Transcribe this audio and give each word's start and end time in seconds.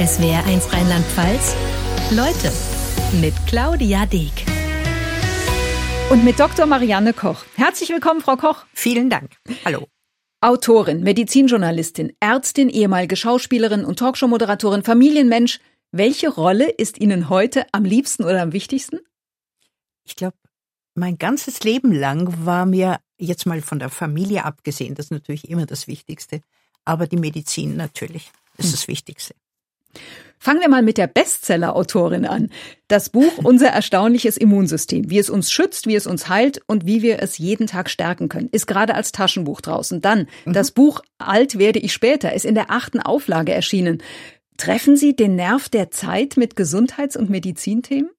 SWR1 0.00 0.72
Rheinland-Pfalz. 0.72 1.54
Leute 2.12 2.50
mit 3.20 3.34
Claudia 3.46 4.06
Deek. 4.06 4.32
Und 6.08 6.24
mit 6.24 6.40
Dr. 6.40 6.64
Marianne 6.64 7.12
Koch. 7.12 7.44
Herzlich 7.56 7.90
willkommen, 7.90 8.22
Frau 8.22 8.36
Koch. 8.36 8.64
Vielen 8.72 9.10
Dank. 9.10 9.36
Hallo. 9.62 9.88
Autorin, 10.40 11.02
Medizinjournalistin, 11.02 12.14
Ärztin, 12.18 12.70
ehemalige 12.70 13.14
Schauspielerin 13.14 13.84
und 13.84 13.98
Talkshow-Moderatorin, 13.98 14.84
Familienmensch. 14.84 15.60
Welche 15.92 16.30
Rolle 16.30 16.70
ist 16.70 16.98
Ihnen 16.98 17.28
heute 17.28 17.66
am 17.72 17.84
liebsten 17.84 18.24
oder 18.24 18.40
am 18.40 18.54
wichtigsten? 18.54 19.00
Ich 20.06 20.16
glaube, 20.16 20.38
mein 20.94 21.18
ganzes 21.18 21.62
Leben 21.62 21.92
lang 21.92 22.46
war 22.46 22.64
mir 22.64 23.00
jetzt 23.18 23.44
mal 23.44 23.60
von 23.60 23.78
der 23.78 23.90
Familie 23.90 24.46
abgesehen, 24.46 24.94
das 24.94 25.06
ist 25.06 25.12
natürlich 25.12 25.50
immer 25.50 25.66
das 25.66 25.88
Wichtigste, 25.88 26.40
aber 26.86 27.06
die 27.06 27.18
Medizin 27.18 27.76
natürlich 27.76 28.32
ist 28.56 28.64
hm. 28.64 28.72
das 28.72 28.88
Wichtigste. 28.88 29.34
Fangen 30.42 30.60
wir 30.60 30.70
mal 30.70 30.82
mit 30.82 30.96
der 30.96 31.06
Bestseller-Autorin 31.06 32.24
an. 32.24 32.48
Das 32.88 33.10
Buch 33.10 33.36
Unser 33.44 33.68
erstaunliches 33.68 34.38
Immunsystem, 34.38 35.10
wie 35.10 35.18
es 35.18 35.28
uns 35.28 35.52
schützt, 35.52 35.86
wie 35.86 35.94
es 35.94 36.06
uns 36.06 36.30
heilt 36.30 36.62
und 36.66 36.86
wie 36.86 37.02
wir 37.02 37.22
es 37.22 37.36
jeden 37.36 37.66
Tag 37.66 37.90
stärken 37.90 38.30
können, 38.30 38.48
ist 38.50 38.66
gerade 38.66 38.94
als 38.94 39.12
Taschenbuch 39.12 39.60
draußen. 39.60 40.00
Dann 40.00 40.28
mhm. 40.46 40.54
das 40.54 40.70
Buch 40.70 41.02
Alt 41.18 41.58
werde 41.58 41.78
ich 41.78 41.92
später 41.92 42.32
ist 42.32 42.46
in 42.46 42.54
der 42.54 42.70
achten 42.70 43.00
Auflage 43.00 43.52
erschienen. 43.52 44.02
Treffen 44.56 44.96
Sie 44.96 45.14
den 45.14 45.36
Nerv 45.36 45.68
der 45.68 45.90
Zeit 45.90 46.38
mit 46.38 46.56
Gesundheits- 46.56 47.16
und 47.16 47.28
Medizinthemen? 47.28 48.10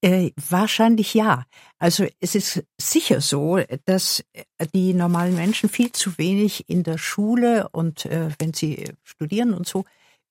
Äh, 0.00 0.30
wahrscheinlich 0.48 1.12
ja. 1.12 1.44
Also 1.78 2.06
es 2.20 2.34
ist 2.34 2.62
sicher 2.80 3.20
so, 3.20 3.58
dass 3.84 4.24
die 4.72 4.94
normalen 4.94 5.34
Menschen 5.34 5.68
viel 5.68 5.92
zu 5.92 6.16
wenig 6.18 6.70
in 6.70 6.84
der 6.84 6.98
Schule 6.98 7.68
und 7.70 8.06
äh, 8.06 8.30
wenn 8.38 8.54
sie 8.54 8.92
studieren 9.02 9.52
und 9.52 9.66
so 9.66 9.84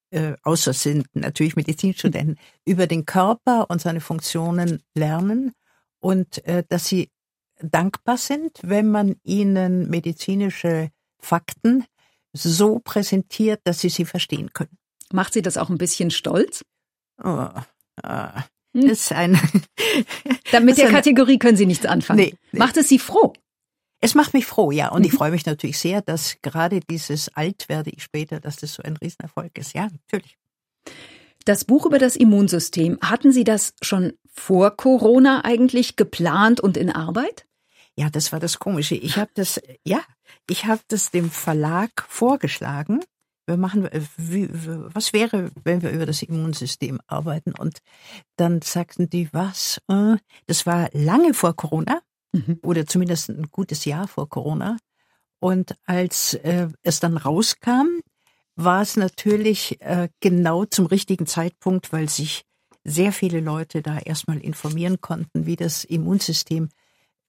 äh, 0.10 0.34
außer 0.44 0.74
sind 0.74 1.08
natürlich 1.14 1.56
Medizinstudenten, 1.56 2.38
über 2.66 2.88
den 2.88 3.06
Körper 3.06 3.70
und 3.70 3.82
seine 3.82 4.02
Funktionen 4.02 4.84
lernen 4.94 5.54
und 6.00 6.46
äh, 6.46 6.64
dass 6.68 6.86
sie 6.86 7.10
dankbar 7.60 8.18
sind, 8.18 8.60
wenn 8.62 8.90
man 8.90 9.16
ihnen 9.24 9.90
medizinische 9.90 10.90
Fakten 11.20 11.86
so 12.34 12.80
präsentiert, 12.80 13.62
dass 13.64 13.80
sie 13.80 13.90
sie 13.90 14.06
verstehen 14.06 14.54
können. 14.54 14.78
Macht 15.12 15.34
sie 15.34 15.42
das 15.42 15.58
auch 15.58 15.70
ein 15.70 15.78
bisschen 15.78 16.12
stolz? 16.12 16.64
Oh, 17.24 17.48
äh, 18.04 18.42
ist 18.74 19.12
ein 19.12 19.40
Damit 20.52 20.78
der 20.78 20.92
Kategorie 20.92 21.40
können 21.40 21.58
Sie 21.58 21.66
nichts 21.66 21.86
anfangen. 21.86 22.20
Nee, 22.20 22.36
nee. 22.52 22.60
Macht 22.60 22.78
es 22.78 22.90
Sie 22.90 23.00
froh? 23.00 23.34
Es 24.00 24.14
macht 24.14 24.34
mich 24.34 24.46
froh, 24.46 24.72
ja. 24.72 24.90
Und 24.90 25.06
ich 25.06 25.14
mhm. 25.14 25.18
freue 25.18 25.32
mich 25.32 25.46
natürlich 25.46 25.80
sehr, 25.80 26.02
dass 26.02 26.38
gerade 26.42 26.80
dieses 26.82 27.30
Alt 27.30 27.68
werde 27.68 27.90
ich 27.90 28.04
später, 28.04 28.40
dass 28.40 28.58
das 28.58 28.74
so 28.74 28.84
ein 28.84 28.98
Riesenerfolg 28.98 29.58
ist. 29.58 29.74
Ja, 29.74 29.88
natürlich. 29.88 30.38
Das 31.46 31.66
Buch 31.66 31.86
über 31.86 31.98
das 31.98 32.16
Immunsystem, 32.16 33.00
hatten 33.02 33.32
Sie 33.32 33.44
das 33.44 33.74
schon 33.82 34.14
vor 34.34 34.76
Corona 34.76 35.46
eigentlich 35.46 35.96
geplant 35.96 36.60
und 36.60 36.78
in 36.78 36.92
Arbeit? 36.92 37.46
Ja, 37.96 38.10
das 38.10 38.32
war 38.32 38.40
das 38.40 38.60
Komische. 38.60 38.96
Ich 38.96 39.18
habe 39.18 39.32
das, 39.34 39.60
ja, 39.84 40.02
ich 40.48 40.66
habe 40.66 40.82
das 40.90 41.10
dem 41.10 41.32
Verlag 41.32 42.06
vorgeschlagen. 42.08 43.00
Wir 43.48 43.58
machen, 43.58 43.90
wie, 44.18 44.50
was 44.94 45.14
wäre, 45.14 45.52
wenn 45.64 45.82
wir 45.82 45.90
über 45.90 46.06
das 46.06 46.22
Immunsystem 46.22 47.00
arbeiten? 47.08 47.54
Und 47.58 47.80
dann 48.36 48.62
sagten 48.62 49.10
die, 49.10 49.30
was? 49.32 49.82
Äh, 49.88 50.18
das 50.46 50.66
war 50.66 50.90
lange 50.92 51.34
vor 51.34 51.56
Corona 51.56 52.02
mhm. 52.32 52.60
oder 52.64 52.86
zumindest 52.86 53.30
ein 53.30 53.50
gutes 53.52 53.86
Jahr 53.86 54.08
vor 54.08 54.30
Corona. 54.30 54.78
Und 55.40 55.76
als 55.86 56.34
äh, 56.34 56.68
es 56.84 57.00
dann 57.00 57.18
rauskam, 57.18 58.02
war 58.56 58.82
es 58.82 58.96
natürlich 58.96 59.80
äh, 59.82 60.10
genau 60.20 60.66
zum 60.66 60.88
richtigen 60.88 61.28
Zeitpunkt, 61.28 61.94
weil 61.94 62.10
sich 62.10 62.44
sehr 62.84 63.12
viele 63.12 63.40
Leute 63.40 63.82
da 63.82 64.00
erstmal 64.00 64.40
informieren 64.40 65.00
konnten, 65.02 65.46
wie 65.46 65.56
das 65.56 65.84
Immunsystem 65.84 66.70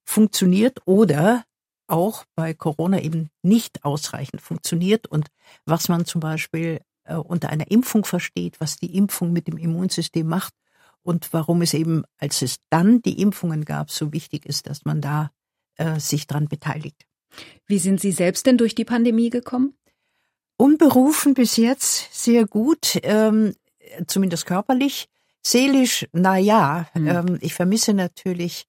funktioniert 0.05 0.81
oder 0.87 1.45
auch 1.87 2.25
bei 2.35 2.55
Corona 2.55 3.01
eben 3.01 3.31
nicht 3.43 3.85
ausreichend 3.85 4.41
funktioniert 4.41 5.07
und 5.07 5.29
was 5.67 5.89
man 5.89 6.07
zum 6.07 6.21
Beispiel 6.21 6.81
äh, 7.05 7.17
unter 7.17 7.51
einer 7.51 7.71
Impfung 7.71 8.05
versteht, 8.05 8.61
was 8.61 8.77
die 8.77 8.97
Impfung 8.97 9.33
mit 9.33 9.49
dem 9.49 9.59
Immunsystem 9.59 10.27
macht 10.27 10.55
und 11.03 11.33
warum 11.33 11.63
es 11.63 11.75
eben, 11.75 12.05
als 12.19 12.43
es 12.43 12.57
dann 12.71 13.01
die 13.03 13.21
Impfungen 13.21 13.65
gab, 13.65 13.91
so 13.91 14.13
wichtig 14.13 14.47
ist, 14.47 14.67
dass 14.67 14.85
man 14.85 15.01
da 15.01 15.31
äh, 15.77 15.99
sich 16.01 16.27
dran 16.27 16.49
beteiligt. 16.49 17.07
Wie 17.67 17.79
sind 17.79 18.01
Sie 18.01 18.13
selbst 18.13 18.47
denn 18.47 18.59
durch 18.59 18.75
die 18.75 18.85
Pandemie 18.85 19.31
gekommen? 19.31 19.75
Unberufen 20.57 21.35
bis 21.35 21.57
jetzt 21.57 22.09
sehr 22.13 22.47
gut, 22.47 22.99
ähm, 23.03 23.55
zumindest 24.07 24.47
körperlich. 24.47 25.09
Seelisch, 25.41 26.07
na 26.13 26.37
ja, 26.37 26.89
mhm. 26.95 27.09
ähm, 27.09 27.39
ich 27.41 27.55
vermisse 27.55 27.95
natürlich 27.95 28.67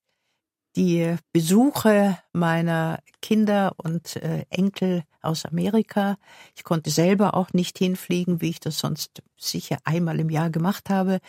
die 0.76 1.16
Besuche 1.34 2.20
meiner 2.32 3.00
Kinder 3.22 3.74
und 3.78 4.16
äh, 4.18 4.46
Enkel 4.50 5.04
aus 5.22 5.46
Amerika. 5.46 6.18
Ich 6.56 6.64
konnte 6.64 6.90
selber 6.90 7.34
auch 7.34 7.54
nicht 7.54 7.78
hinfliegen, 7.78 8.40
wie 8.42 8.52
ich 8.52 8.60
das 8.60 8.80
sonst 8.80 9.22
sicher 9.38 9.78
einmal 9.84 10.20
im 10.20 10.30
Jahr 10.30 10.50
gemacht 10.50 10.90
habe. 10.90 11.20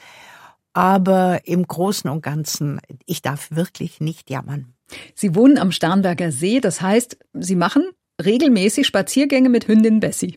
Aber 0.73 1.41
im 1.45 1.67
Großen 1.67 2.09
und 2.09 2.23
Ganzen, 2.23 2.81
ich 3.07 3.23
darf 3.23 3.51
wirklich 3.51 4.01
nicht 4.01 4.31
jammern. 4.31 4.75
Sie 5.15 5.35
wohnen 5.35 5.59
am 5.59 5.73
Starnberger 5.73 6.33
See, 6.33 6.61
das 6.61 6.81
heißt, 6.81 7.19
Sie 7.35 7.57
machen 7.57 7.85
regelmäßig 8.25 8.87
Spaziergänge 8.87 9.49
mit 9.49 9.69
Hündin 9.69 10.01
Bessie. 10.01 10.37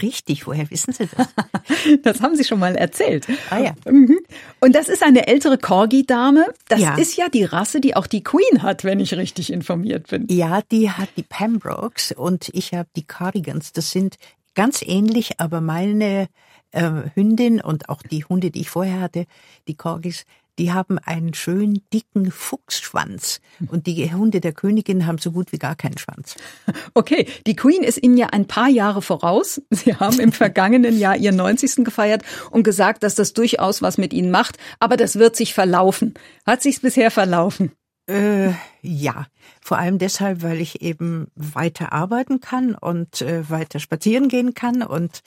Richtig, 0.00 0.46
woher 0.46 0.70
wissen 0.70 0.92
Sie 0.92 1.06
das? 1.14 1.28
das 2.02 2.20
haben 2.22 2.34
Sie 2.36 2.44
schon 2.44 2.58
mal 2.58 2.76
erzählt. 2.76 3.26
Ah 3.50 3.58
ja. 3.58 3.74
Mhm. 3.84 4.18
Und 4.60 4.74
das 4.74 4.88
ist 4.88 5.02
eine 5.02 5.26
ältere 5.26 5.58
Corgi-Dame. 5.58 6.46
Das 6.68 6.80
ja. 6.80 6.94
ist 6.94 7.16
ja 7.16 7.28
die 7.28 7.44
Rasse, 7.44 7.80
die 7.80 7.94
auch 7.94 8.06
die 8.06 8.22
Queen 8.22 8.62
hat, 8.62 8.84
wenn 8.84 9.00
ich 9.00 9.14
richtig 9.14 9.52
informiert 9.52 10.08
bin. 10.08 10.26
Ja, 10.30 10.62
die 10.70 10.90
hat 10.90 11.10
die 11.16 11.22
Pembrokes 11.22 12.12
und 12.12 12.48
ich 12.54 12.72
habe 12.72 12.88
die 12.96 13.06
Cardigans. 13.06 13.72
Das 13.72 13.90
sind 13.90 14.16
ganz 14.54 14.82
ähnlich, 14.82 15.40
aber 15.40 15.60
meine 15.60 16.28
äh, 16.72 16.90
Hündin 17.14 17.60
und 17.60 17.88
auch 17.88 18.02
die 18.02 18.24
Hunde, 18.24 18.50
die 18.50 18.62
ich 18.62 18.70
vorher 18.70 19.00
hatte, 19.00 19.26
die 19.68 19.76
Corgis, 19.76 20.24
die 20.58 20.72
haben 20.72 20.98
einen 20.98 21.32
schönen 21.32 21.82
dicken 21.92 22.30
Fuchsschwanz 22.30 23.40
und 23.68 23.86
die 23.86 24.12
Hunde 24.12 24.40
der 24.40 24.52
Königin 24.52 25.06
haben 25.06 25.16
so 25.18 25.32
gut 25.32 25.50
wie 25.52 25.58
gar 25.58 25.76
keinen 25.76 25.98
Schwanz. 25.98 26.36
Okay, 26.94 27.26
die 27.46 27.56
Queen 27.56 27.82
ist 27.82 28.02
Ihnen 28.02 28.18
ja 28.18 28.28
ein 28.28 28.46
paar 28.46 28.68
Jahre 28.68 29.00
voraus. 29.00 29.62
Sie 29.70 29.94
haben 29.96 30.20
im 30.20 30.32
vergangenen 30.32 30.98
Jahr 30.98 31.16
Ihren 31.16 31.36
90. 31.36 31.84
gefeiert 31.84 32.22
und 32.50 32.64
gesagt, 32.64 33.02
dass 33.02 33.14
das 33.14 33.32
durchaus 33.32 33.80
was 33.80 33.96
mit 33.96 34.12
Ihnen 34.12 34.30
macht, 34.30 34.58
aber 34.78 34.96
das 34.96 35.16
wird 35.16 35.34
sich 35.34 35.54
verlaufen. 35.54 36.14
Hat 36.44 36.60
sich's 36.60 36.80
bisher 36.80 37.10
verlaufen? 37.10 37.72
Äh, 38.08 38.52
ja, 38.80 39.26
vor 39.60 39.78
allem 39.78 39.98
deshalb, 39.98 40.42
weil 40.42 40.60
ich 40.60 40.82
eben 40.82 41.28
weiter 41.36 41.92
arbeiten 41.92 42.40
kann 42.40 42.74
und 42.74 43.22
äh, 43.22 43.48
weiter 43.48 43.78
spazieren 43.78 44.28
gehen 44.28 44.54
kann 44.54 44.82
und 44.82 45.22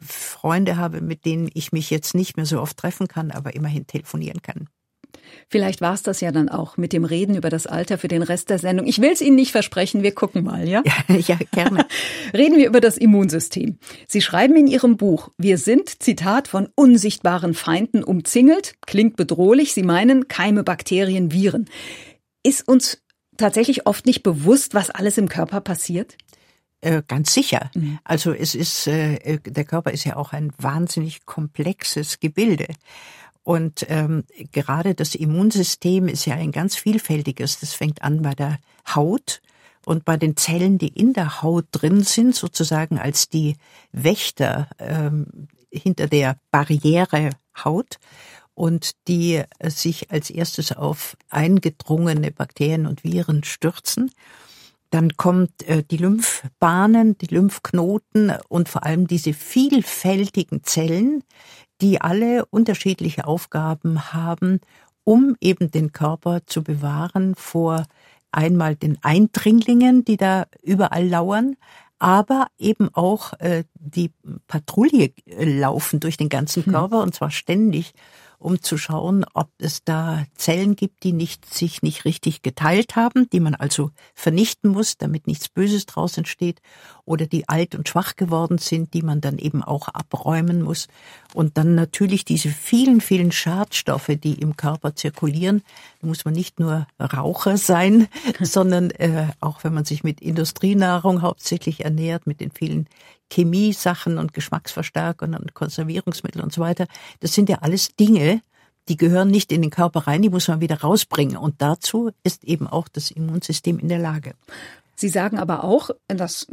Freunde 0.00 0.76
habe, 0.76 1.00
mit 1.00 1.24
denen 1.24 1.50
ich 1.54 1.72
mich 1.72 1.90
jetzt 1.90 2.14
nicht 2.14 2.36
mehr 2.36 2.46
so 2.46 2.60
oft 2.60 2.76
treffen 2.76 3.08
kann, 3.08 3.32
aber 3.32 3.54
immerhin 3.54 3.86
telefonieren 3.88 4.42
kann. 4.42 4.68
Vielleicht 5.48 5.80
war 5.80 5.94
es 5.94 6.02
das 6.02 6.20
ja 6.20 6.32
dann 6.32 6.48
auch 6.48 6.76
mit 6.76 6.92
dem 6.92 7.04
Reden 7.04 7.36
über 7.36 7.50
das 7.50 7.66
Alter 7.66 7.98
für 7.98 8.08
den 8.08 8.22
Rest 8.22 8.50
der 8.50 8.58
Sendung. 8.58 8.86
Ich 8.86 9.00
will 9.00 9.10
es 9.12 9.20
Ihnen 9.20 9.36
nicht 9.36 9.52
versprechen, 9.52 10.02
wir 10.02 10.14
gucken 10.14 10.44
mal, 10.44 10.68
ja? 10.68 10.82
Ja, 10.84 11.16
ja 11.26 11.38
gerne. 11.52 11.86
Reden 12.34 12.56
wir 12.56 12.66
über 12.66 12.80
das 12.80 12.96
Immunsystem. 12.96 13.78
Sie 14.06 14.20
schreiben 14.20 14.56
in 14.56 14.66
Ihrem 14.66 14.96
Buch, 14.96 15.30
wir 15.38 15.58
sind, 15.58 16.02
Zitat, 16.02 16.48
von 16.48 16.68
unsichtbaren 16.74 17.54
Feinden 17.54 18.02
umzingelt. 18.02 18.74
Klingt 18.86 19.16
bedrohlich. 19.16 19.74
Sie 19.74 19.82
meinen 19.82 20.28
Keime, 20.28 20.64
Bakterien, 20.64 21.32
Viren. 21.32 21.68
Ist 22.42 22.66
uns 22.68 23.02
tatsächlich 23.36 23.86
oft 23.86 24.06
nicht 24.06 24.22
bewusst, 24.22 24.74
was 24.74 24.90
alles 24.90 25.18
im 25.18 25.28
Körper 25.28 25.60
passiert? 25.60 26.16
Äh, 26.84 27.02
ganz 27.08 27.32
sicher. 27.32 27.70
Mhm. 27.74 27.98
Also 28.04 28.32
es 28.34 28.54
ist, 28.54 28.86
äh, 28.86 29.38
der 29.38 29.64
Körper 29.64 29.92
ist 29.92 30.04
ja 30.04 30.16
auch 30.16 30.34
ein 30.34 30.52
wahnsinnig 30.58 31.24
komplexes 31.24 32.20
Gebilde. 32.20 32.66
Und 33.44 33.86
ähm, 33.90 34.24
gerade 34.52 34.94
das 34.94 35.14
Immunsystem 35.14 36.08
ist 36.08 36.24
ja 36.24 36.34
ein 36.34 36.50
ganz 36.50 36.76
vielfältiges. 36.76 37.60
Das 37.60 37.74
fängt 37.74 38.02
an 38.02 38.22
bei 38.22 38.34
der 38.34 38.58
Haut 38.94 39.42
und 39.84 40.04
bei 40.04 40.16
den 40.16 40.36
Zellen, 40.36 40.78
die 40.78 40.88
in 40.88 41.12
der 41.12 41.42
Haut 41.42 41.66
drin 41.70 42.02
sind, 42.02 42.34
sozusagen 42.34 42.98
als 42.98 43.28
die 43.28 43.56
Wächter 43.92 44.68
ähm, 44.78 45.48
hinter 45.70 46.06
der 46.08 46.38
Barriere 46.50 47.30
Haut 47.62 47.98
und 48.54 48.92
die 49.08 49.42
äh, 49.58 49.70
sich 49.70 50.10
als 50.10 50.30
erstes 50.30 50.72
auf 50.72 51.16
eingedrungene 51.28 52.30
Bakterien 52.30 52.86
und 52.86 53.04
Viren 53.04 53.44
stürzen. 53.44 54.10
Dann 54.90 55.16
kommt 55.16 55.66
äh, 55.68 55.82
die 55.82 55.96
Lymphbahnen, 55.96 57.18
die 57.18 57.26
Lymphknoten 57.26 58.32
und 58.48 58.68
vor 58.68 58.84
allem 58.84 59.06
diese 59.06 59.32
vielfältigen 59.32 60.62
Zellen, 60.62 61.24
die 61.80 62.00
alle 62.00 62.46
unterschiedliche 62.46 63.26
Aufgaben 63.26 64.12
haben, 64.12 64.60
um 65.04 65.36
eben 65.40 65.70
den 65.70 65.92
Körper 65.92 66.46
zu 66.46 66.62
bewahren 66.62 67.34
vor 67.34 67.84
einmal 68.30 68.76
den 68.76 68.98
Eindringlingen, 69.02 70.04
die 70.04 70.16
da 70.16 70.46
überall 70.62 71.06
lauern, 71.06 71.56
aber 71.98 72.48
eben 72.58 72.88
auch 72.92 73.32
äh, 73.40 73.64
die 73.74 74.12
Patrouille 74.46 75.12
laufen 75.26 76.00
durch 76.00 76.16
den 76.16 76.28
ganzen 76.28 76.64
hm. 76.66 76.72
Körper 76.72 77.02
und 77.02 77.14
zwar 77.14 77.30
ständig 77.30 77.94
um 78.44 78.60
zu 78.60 78.76
schauen, 78.76 79.24
ob 79.32 79.48
es 79.56 79.84
da 79.84 80.26
Zellen 80.34 80.76
gibt, 80.76 81.02
die 81.02 81.12
nicht, 81.12 81.52
sich 81.52 81.80
nicht 81.80 82.04
richtig 82.04 82.42
geteilt 82.42 82.94
haben, 82.94 83.26
die 83.30 83.40
man 83.40 83.54
also 83.54 83.90
vernichten 84.14 84.70
muss, 84.70 84.98
damit 84.98 85.26
nichts 85.26 85.48
Böses 85.48 85.86
draus 85.86 86.18
entsteht, 86.18 86.60
oder 87.06 87.26
die 87.26 87.48
alt 87.48 87.74
und 87.74 87.88
schwach 87.88 88.16
geworden 88.16 88.58
sind, 88.58 88.92
die 88.92 89.00
man 89.00 89.22
dann 89.22 89.38
eben 89.38 89.62
auch 89.62 89.88
abräumen 89.88 90.60
muss. 90.60 90.88
Und 91.32 91.56
dann 91.56 91.74
natürlich 91.74 92.26
diese 92.26 92.50
vielen, 92.50 93.00
vielen 93.00 93.32
Schadstoffe, 93.32 94.10
die 94.22 94.34
im 94.34 94.56
Körper 94.56 94.94
zirkulieren. 94.94 95.62
Da 96.02 96.06
muss 96.06 96.26
man 96.26 96.34
nicht 96.34 96.60
nur 96.60 96.86
Raucher 97.00 97.56
sein, 97.56 98.08
sondern 98.40 98.90
äh, 98.90 99.28
auch 99.40 99.64
wenn 99.64 99.72
man 99.72 99.86
sich 99.86 100.04
mit 100.04 100.20
Industrienahrung 100.20 101.22
hauptsächlich 101.22 101.84
ernährt, 101.84 102.26
mit 102.26 102.40
den 102.40 102.50
vielen 102.50 102.88
Chemiesachen 103.32 104.18
und 104.18 104.32
Geschmacksverstärkern 104.32 105.34
und 105.34 105.54
Konservierungsmitteln 105.54 106.42
und 106.42 106.52
so 106.52 106.60
weiter. 106.60 106.86
Das 107.20 107.34
sind 107.34 107.48
ja 107.48 107.58
alles 107.60 107.94
Dinge, 107.96 108.42
die 108.88 108.96
gehören 108.96 109.30
nicht 109.30 109.50
in 109.50 109.62
den 109.62 109.70
Körper 109.70 110.06
rein, 110.06 110.22
die 110.22 110.30
muss 110.30 110.48
man 110.48 110.60
wieder 110.60 110.80
rausbringen. 110.80 111.36
Und 111.36 111.62
dazu 111.62 112.10
ist 112.22 112.44
eben 112.44 112.66
auch 112.66 112.88
das 112.88 113.10
Immunsystem 113.10 113.78
in 113.78 113.88
der 113.88 113.98
Lage. 113.98 114.34
Sie 114.96 115.08
sagen 115.08 115.38
aber 115.38 115.64
auch, 115.64 115.90
das 116.06 116.46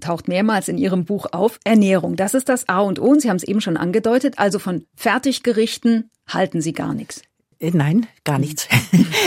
taucht 0.00 0.28
mehrmals 0.28 0.68
in 0.68 0.76
Ihrem 0.76 1.04
Buch 1.04 1.26
auf, 1.32 1.58
Ernährung. 1.64 2.16
Das 2.16 2.34
ist 2.34 2.48
das 2.48 2.68
A 2.68 2.80
und 2.80 2.98
O. 2.98 3.06
Und 3.06 3.22
Sie 3.22 3.30
haben 3.30 3.36
es 3.36 3.44
eben 3.44 3.60
schon 3.60 3.76
angedeutet. 3.76 4.38
Also 4.38 4.58
von 4.58 4.84
Fertiggerichten 4.94 6.10
halten 6.28 6.60
Sie 6.60 6.72
gar 6.72 6.92
nichts. 6.92 7.22
Äh, 7.58 7.70
nein, 7.72 8.06
gar 8.24 8.38
nichts. 8.38 8.68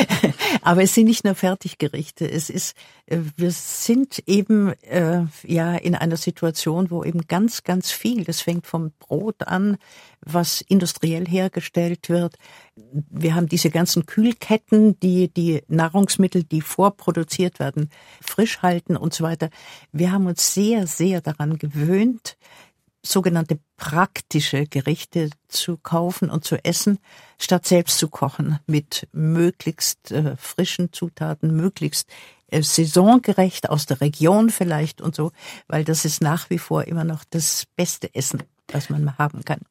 Aber 0.61 0.83
es 0.83 0.93
sind 0.93 1.05
nicht 1.07 1.23
nur 1.23 1.35
Fertiggerichte. 1.35 2.29
Es 2.29 2.49
ist, 2.49 2.75
äh, 3.07 3.17
wir 3.37 3.51
sind 3.51 4.21
eben 4.27 4.73
äh, 4.83 5.23
ja 5.43 5.75
in 5.75 5.95
einer 5.95 6.17
Situation, 6.17 6.91
wo 6.91 7.03
eben 7.03 7.27
ganz, 7.27 7.63
ganz 7.63 7.91
viel. 7.91 8.23
Das 8.23 8.41
fängt 8.41 8.67
vom 8.67 8.91
Brot 8.99 9.47
an, 9.47 9.77
was 10.21 10.61
industriell 10.61 11.27
hergestellt 11.27 12.09
wird. 12.09 12.35
Wir 12.75 13.35
haben 13.35 13.47
diese 13.47 13.71
ganzen 13.71 14.05
Kühlketten, 14.05 14.99
die 14.99 15.33
die 15.33 15.63
Nahrungsmittel, 15.67 16.43
die 16.43 16.61
vorproduziert 16.61 17.59
werden, 17.59 17.89
frisch 18.21 18.61
halten 18.61 18.95
und 18.95 19.13
so 19.13 19.23
weiter. 19.23 19.49
Wir 19.91 20.11
haben 20.11 20.27
uns 20.27 20.53
sehr, 20.53 20.87
sehr 20.87 21.21
daran 21.21 21.57
gewöhnt, 21.57 22.37
sogenannte 23.03 23.59
praktische 23.77 24.65
Gerichte 24.65 25.29
zu 25.47 25.77
kaufen 25.77 26.29
und 26.29 26.43
zu 26.43 26.63
essen, 26.63 26.99
statt 27.37 27.65
selbst 27.65 27.97
zu 27.97 28.09
kochen 28.09 28.59
mit 28.67 29.07
möglichst 29.11 30.11
äh, 30.11 30.35
frischen 30.37 30.91
Zutaten, 30.91 31.55
möglichst 31.55 32.09
äh, 32.47 32.61
saisongerecht 32.61 33.69
aus 33.69 33.85
der 33.85 34.01
Region 34.01 34.49
vielleicht 34.49 35.01
und 35.01 35.15
so, 35.15 35.31
weil 35.67 35.83
das 35.83 36.05
ist 36.05 36.21
nach 36.21 36.49
wie 36.49 36.57
vor 36.57 36.85
immer 36.85 37.03
noch 37.03 37.23
das 37.29 37.65
beste 37.75 38.13
Essen, 38.13 38.43
was 38.67 38.89
man 38.89 39.17
haben 39.17 39.45
kann. 39.45 39.61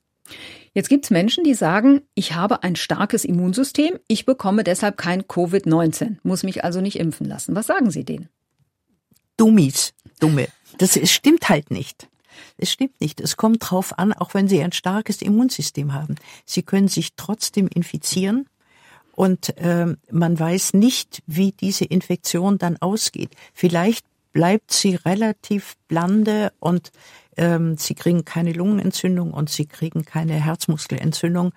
Jetzt 0.74 0.88
gibt's 0.88 1.10
Menschen, 1.10 1.44
die 1.44 1.54
sagen, 1.54 2.02
ich 2.14 2.34
habe 2.34 2.62
ein 2.62 2.76
starkes 2.76 3.24
Immunsystem, 3.24 3.98
ich 4.06 4.26
bekomme 4.26 4.64
deshalb 4.64 4.96
kein 4.96 5.22
Covid-19, 5.22 6.16
muss 6.22 6.42
mich 6.42 6.64
also 6.64 6.80
nicht 6.80 6.98
impfen 6.98 7.26
lassen. 7.26 7.54
Was 7.54 7.66
sagen 7.66 7.90
Sie 7.90 8.04
denen? 8.04 8.28
Dummies, 9.36 9.94
dumme. 10.20 10.48
Das 10.78 10.98
stimmt 11.10 11.48
halt 11.48 11.70
nicht. 11.70 12.08
Es 12.56 12.70
stimmt 12.70 13.00
nicht. 13.00 13.20
Es 13.20 13.36
kommt 13.36 13.70
drauf 13.70 13.98
an, 13.98 14.12
auch 14.12 14.34
wenn 14.34 14.48
Sie 14.48 14.62
ein 14.62 14.72
starkes 14.72 15.22
Immunsystem 15.22 15.92
haben. 15.92 16.16
Sie 16.44 16.62
können 16.62 16.88
sich 16.88 17.14
trotzdem 17.16 17.68
infizieren 17.68 18.46
und 19.18 19.56
äh, 19.58 19.96
man 20.12 20.38
weiß 20.38 20.74
nicht, 20.74 21.24
wie 21.26 21.50
diese 21.50 21.84
Infektion 21.84 22.58
dann 22.58 22.76
ausgeht. 22.76 23.30
Vielleicht 23.52 24.06
bleibt 24.32 24.70
sie 24.70 24.94
relativ 24.94 25.76
blande 25.88 26.52
und 26.60 26.92
ähm, 27.36 27.76
sie 27.76 27.94
kriegen 27.94 28.24
keine 28.24 28.52
Lungenentzündung 28.52 29.32
und 29.32 29.50
sie 29.50 29.66
kriegen 29.66 30.04
keine 30.04 30.34
Herzmuskelentzündung, 30.34 31.52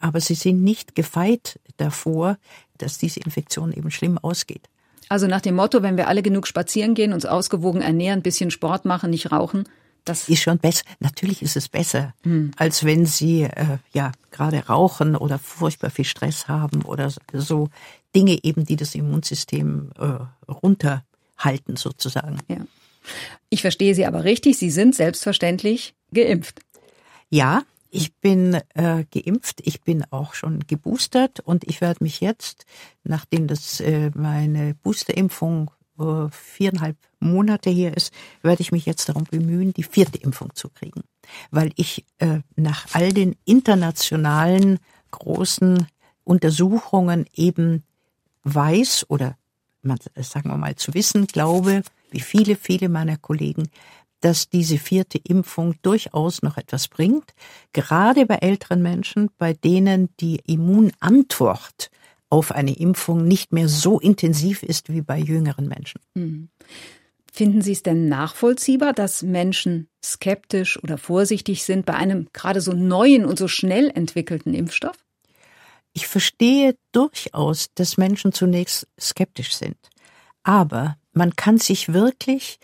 aber 0.00 0.20
sie 0.20 0.32
sind 0.32 0.62
nicht 0.62 0.94
gefeit 0.94 1.60
davor, 1.76 2.38
dass 2.78 2.96
diese 2.96 3.20
Infektion 3.20 3.74
eben 3.74 3.90
schlimm 3.90 4.16
ausgeht. 4.16 4.70
Also 5.10 5.26
nach 5.26 5.42
dem 5.42 5.56
Motto, 5.56 5.82
wenn 5.82 5.98
wir 5.98 6.08
alle 6.08 6.22
genug 6.22 6.46
spazieren 6.46 6.94
gehen, 6.94 7.12
uns 7.12 7.26
ausgewogen 7.26 7.82
ernähren, 7.82 8.22
bisschen 8.22 8.50
Sport 8.50 8.86
machen, 8.86 9.10
nicht 9.10 9.30
rauchen, 9.30 9.64
das 10.04 10.28
ist 10.28 10.42
schon 10.42 10.58
besser. 10.58 10.84
Natürlich 11.00 11.42
ist 11.42 11.56
es 11.56 11.68
besser, 11.68 12.14
hm. 12.22 12.52
als 12.56 12.84
wenn 12.84 13.06
Sie 13.06 13.42
äh, 13.42 13.78
ja 13.92 14.12
gerade 14.30 14.66
rauchen 14.66 15.16
oder 15.16 15.38
furchtbar 15.38 15.90
viel 15.90 16.04
Stress 16.04 16.48
haben 16.48 16.82
oder 16.82 17.12
so 17.32 17.68
Dinge 18.14 18.38
eben, 18.42 18.64
die 18.64 18.76
das 18.76 18.94
Immunsystem 18.94 19.90
äh, 19.98 20.50
runterhalten 20.50 21.76
sozusagen. 21.76 22.38
Ja. 22.48 22.58
Ich 23.48 23.62
verstehe 23.62 23.94
Sie 23.94 24.06
aber 24.06 24.24
richtig. 24.24 24.58
Sie 24.58 24.70
sind 24.70 24.94
selbstverständlich 24.94 25.94
geimpft. 26.12 26.60
Ja, 27.30 27.62
ich 27.90 28.14
bin 28.14 28.58
äh, 28.74 29.04
geimpft, 29.10 29.60
ich 29.64 29.82
bin 29.82 30.04
auch 30.10 30.34
schon 30.34 30.60
geboostert 30.66 31.40
und 31.40 31.64
ich 31.64 31.80
werde 31.80 32.02
mich 32.02 32.20
jetzt, 32.20 32.64
nachdem 33.04 33.46
das 33.46 33.80
äh, 33.80 34.10
meine 34.14 34.74
Boosterimpfung 34.82 35.70
äh, 35.98 36.28
viereinhalb 36.30 36.96
Monate 37.22 37.70
her 37.70 37.96
ist, 37.96 38.12
werde 38.42 38.62
ich 38.62 38.72
mich 38.72 38.86
jetzt 38.86 39.08
darum 39.08 39.24
bemühen, 39.24 39.72
die 39.72 39.82
vierte 39.82 40.18
Impfung 40.18 40.54
zu 40.54 40.68
kriegen. 40.68 41.02
Weil 41.50 41.72
ich 41.76 42.04
äh, 42.18 42.40
nach 42.56 42.86
all 42.92 43.12
den 43.12 43.36
internationalen 43.44 44.78
großen 45.10 45.86
Untersuchungen 46.24 47.26
eben 47.34 47.84
weiß 48.44 49.06
oder 49.08 49.36
man, 49.82 49.98
sagen 50.16 50.50
wir 50.50 50.56
mal 50.56 50.76
zu 50.76 50.94
wissen, 50.94 51.26
glaube, 51.26 51.82
wie 52.10 52.20
viele, 52.20 52.56
viele 52.56 52.88
meiner 52.88 53.16
Kollegen, 53.16 53.68
dass 54.20 54.48
diese 54.48 54.78
vierte 54.78 55.18
Impfung 55.18 55.74
durchaus 55.82 56.42
noch 56.42 56.56
etwas 56.56 56.88
bringt, 56.88 57.34
gerade 57.72 58.24
bei 58.26 58.36
älteren 58.36 58.80
Menschen, 58.80 59.30
bei 59.36 59.52
denen 59.52 60.10
die 60.20 60.36
Immunantwort 60.46 61.90
auf 62.30 62.52
eine 62.52 62.74
Impfung 62.74 63.26
nicht 63.26 63.52
mehr 63.52 63.68
so 63.68 63.98
intensiv 63.98 64.62
ist 64.62 64.92
wie 64.92 65.02
bei 65.02 65.18
jüngeren 65.18 65.68
Menschen. 65.68 66.00
Hm. 66.14 66.48
Finden 67.34 67.62
Sie 67.62 67.72
es 67.72 67.82
denn 67.82 68.10
nachvollziehbar, 68.10 68.92
dass 68.92 69.22
Menschen 69.22 69.88
skeptisch 70.04 70.82
oder 70.82 70.98
vorsichtig 70.98 71.64
sind 71.64 71.86
bei 71.86 71.94
einem 71.94 72.28
gerade 72.34 72.60
so 72.60 72.72
neuen 72.72 73.24
und 73.24 73.38
so 73.38 73.48
schnell 73.48 73.90
entwickelten 73.94 74.52
Impfstoff? 74.52 74.98
Ich 75.94 76.06
verstehe 76.06 76.76
durchaus, 76.92 77.68
dass 77.74 77.96
Menschen 77.96 78.32
zunächst 78.32 78.86
skeptisch 79.00 79.54
sind. 79.54 79.78
Aber 80.42 80.98
man 81.14 81.34
kann 81.34 81.56
sich 81.56 81.94
wirklich 81.94 82.58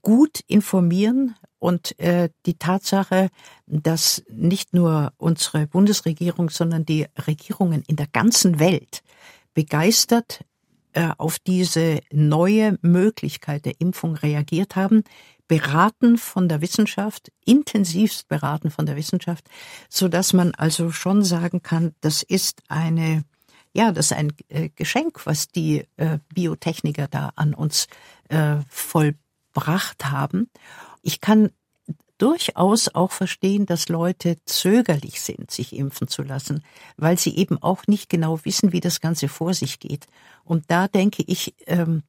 gut 0.00 0.40
informieren 0.46 1.34
und 1.58 1.98
äh, 1.98 2.30
die 2.46 2.56
Tatsache, 2.56 3.30
dass 3.66 4.22
nicht 4.30 4.74
nur 4.74 5.12
unsere 5.16 5.66
Bundesregierung, 5.66 6.50
sondern 6.50 6.86
die 6.86 7.06
Regierungen 7.26 7.82
in 7.88 7.96
der 7.96 8.06
ganzen 8.06 8.60
Welt 8.60 9.02
begeistert 9.54 10.44
auf 11.18 11.38
diese 11.38 12.00
neue 12.10 12.78
Möglichkeit 12.82 13.64
der 13.66 13.80
Impfung 13.80 14.16
reagiert 14.16 14.74
haben, 14.74 15.04
beraten 15.48 16.18
von 16.18 16.48
der 16.48 16.60
Wissenschaft, 16.60 17.32
intensivst 17.44 18.28
beraten 18.28 18.70
von 18.70 18.86
der 18.86 18.96
Wissenschaft, 18.96 19.48
so 19.88 20.08
dass 20.08 20.32
man 20.32 20.54
also 20.54 20.90
schon 20.90 21.24
sagen 21.24 21.62
kann, 21.62 21.94
das 22.00 22.22
ist 22.22 22.62
eine 22.68 23.24
ja, 23.74 23.92
das 23.92 24.06
ist 24.06 24.16
ein 24.16 24.32
äh, 24.48 24.70
Geschenk, 24.74 25.26
was 25.26 25.48
die 25.48 25.84
äh, 25.98 26.18
Biotechniker 26.34 27.06
da 27.06 27.32
an 27.36 27.54
uns 27.54 27.86
äh, 28.28 28.56
vollbracht 28.68 30.06
haben. 30.06 30.50
Ich 31.02 31.20
kann 31.20 31.50
durchaus 32.18 32.94
auch 32.94 33.12
verstehen, 33.12 33.66
dass 33.66 33.88
Leute 33.88 34.36
zögerlich 34.44 35.20
sind, 35.20 35.50
sich 35.50 35.74
impfen 35.74 36.08
zu 36.08 36.22
lassen, 36.22 36.62
weil 36.96 37.18
sie 37.18 37.36
eben 37.36 37.62
auch 37.62 37.86
nicht 37.86 38.10
genau 38.10 38.40
wissen, 38.44 38.72
wie 38.72 38.80
das 38.80 39.00
Ganze 39.00 39.28
vor 39.28 39.54
sich 39.54 39.78
geht. 39.78 40.06
Und 40.44 40.64
da 40.68 40.88
denke 40.88 41.22
ich, 41.26 41.54
ähm, 41.66 42.02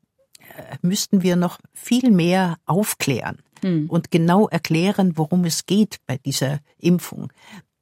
äh, 0.57 0.77
müssten 0.81 1.21
wir 1.21 1.35
noch 1.35 1.59
viel 1.73 2.11
mehr 2.11 2.57
aufklären 2.65 3.37
hm. 3.61 3.89
und 3.89 4.11
genau 4.11 4.47
erklären, 4.47 5.13
worum 5.15 5.45
es 5.45 5.65
geht 5.65 5.97
bei 6.07 6.17
dieser 6.17 6.59
Impfung, 6.79 7.31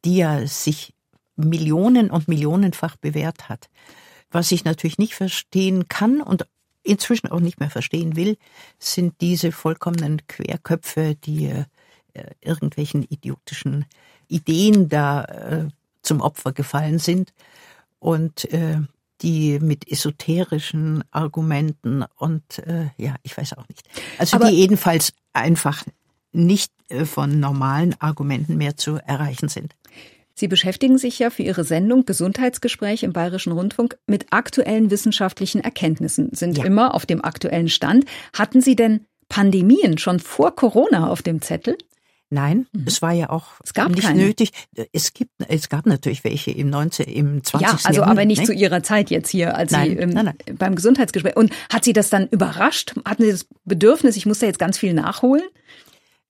die 0.03 0.17
ja 0.17 0.45
sich 0.45 0.93
Millionen 1.35 2.11
und 2.11 2.27
Millionenfach 2.27 2.97
bewährt 2.97 3.47
hat. 3.47 3.69
Was 4.31 4.51
ich 4.51 4.65
natürlich 4.65 4.97
nicht 4.97 5.15
verstehen 5.15 5.87
kann 5.87 6.21
und 6.21 6.45
inzwischen 6.83 7.27
auch 7.27 7.39
nicht 7.39 7.59
mehr 7.59 7.69
verstehen 7.69 8.15
will, 8.15 8.37
sind 8.79 9.21
diese 9.21 9.51
vollkommenen 9.51 10.25
Querköpfe, 10.27 11.15
die 11.15 11.45
äh, 11.45 11.65
irgendwelchen 12.41 13.03
idiotischen 13.03 13.85
Ideen 14.27 14.89
da 14.89 15.23
äh, 15.23 15.67
zum 16.01 16.21
Opfer 16.21 16.53
gefallen 16.53 16.99
sind 16.99 17.33
und 17.99 18.51
äh, 18.51 18.79
die 19.21 19.59
mit 19.59 19.89
esoterischen 19.91 21.03
Argumenten 21.11 22.05
und 22.17 22.59
äh, 22.59 22.89
ja, 22.97 23.15
ich 23.23 23.35
weiß 23.37 23.57
auch 23.57 23.67
nicht. 23.67 23.83
Also 24.17 24.37
Aber 24.37 24.49
die 24.49 24.55
jedenfalls 24.55 25.13
einfach 25.33 25.83
nicht 26.31 26.71
äh, 26.89 27.05
von 27.05 27.39
normalen 27.39 27.95
Argumenten 27.99 28.57
mehr 28.57 28.77
zu 28.77 28.97
erreichen 28.97 29.49
sind. 29.49 29.73
Sie 30.39 30.47
beschäftigen 30.47 30.99
sich 30.99 31.17
ja 31.17 31.31
für 31.31 31.41
Ihre 31.41 31.63
Sendung 31.63 32.05
Gesundheitsgespräch 32.05 33.01
im 33.01 33.11
Bayerischen 33.11 33.53
Rundfunk 33.53 33.97
mit 34.05 34.27
aktuellen 34.29 34.91
wissenschaftlichen 34.91 35.61
Erkenntnissen, 35.61 36.29
sind 36.31 36.59
ja. 36.59 36.63
immer 36.63 36.93
auf 36.93 37.07
dem 37.07 37.25
aktuellen 37.25 37.69
Stand. 37.69 38.05
Hatten 38.33 38.61
Sie 38.61 38.75
denn 38.75 39.05
Pandemien 39.29 39.97
schon 39.97 40.19
vor 40.19 40.55
Corona 40.55 41.09
auf 41.09 41.23
dem 41.23 41.41
Zettel? 41.41 41.75
Nein, 42.29 42.67
mhm. 42.73 42.83
es 42.85 43.01
war 43.01 43.13
ja 43.13 43.29
auch 43.29 43.45
es 43.63 43.73
gab 43.73 43.89
nicht 43.89 44.01
keine. 44.01 44.21
nötig. 44.21 44.51
Es 44.91 45.13
gibt, 45.13 45.31
es 45.47 45.69
gab 45.69 45.85
natürlich 45.85 46.23
welche 46.25 46.51
im 46.51 46.69
19, 46.69 47.05
im 47.07 47.43
20. 47.43 47.61
Ja, 47.61 47.71
also 47.71 47.83
Jahrhundert, 47.83 48.09
aber 48.09 48.25
nicht 48.25 48.39
ne? 48.39 48.45
zu 48.45 48.53
Ihrer 48.53 48.83
Zeit 48.83 49.09
jetzt 49.09 49.29
hier, 49.29 49.55
als 49.55 49.71
Nein, 49.71 49.91
Sie 49.91 49.97
ähm, 49.97 50.09
nein, 50.09 50.33
beim 50.57 50.75
Gesundheitsgespräch. 50.75 51.37
Und 51.37 51.53
hat 51.71 51.85
Sie 51.85 51.93
das 51.93 52.09
dann 52.09 52.27
überrascht? 52.27 52.95
Hatten 53.05 53.23
Sie 53.23 53.31
das 53.31 53.47
Bedürfnis, 53.63 54.17
ich 54.17 54.25
muss 54.25 54.39
da 54.39 54.45
jetzt 54.45 54.59
ganz 54.59 54.77
viel 54.77 54.93
nachholen? 54.93 55.43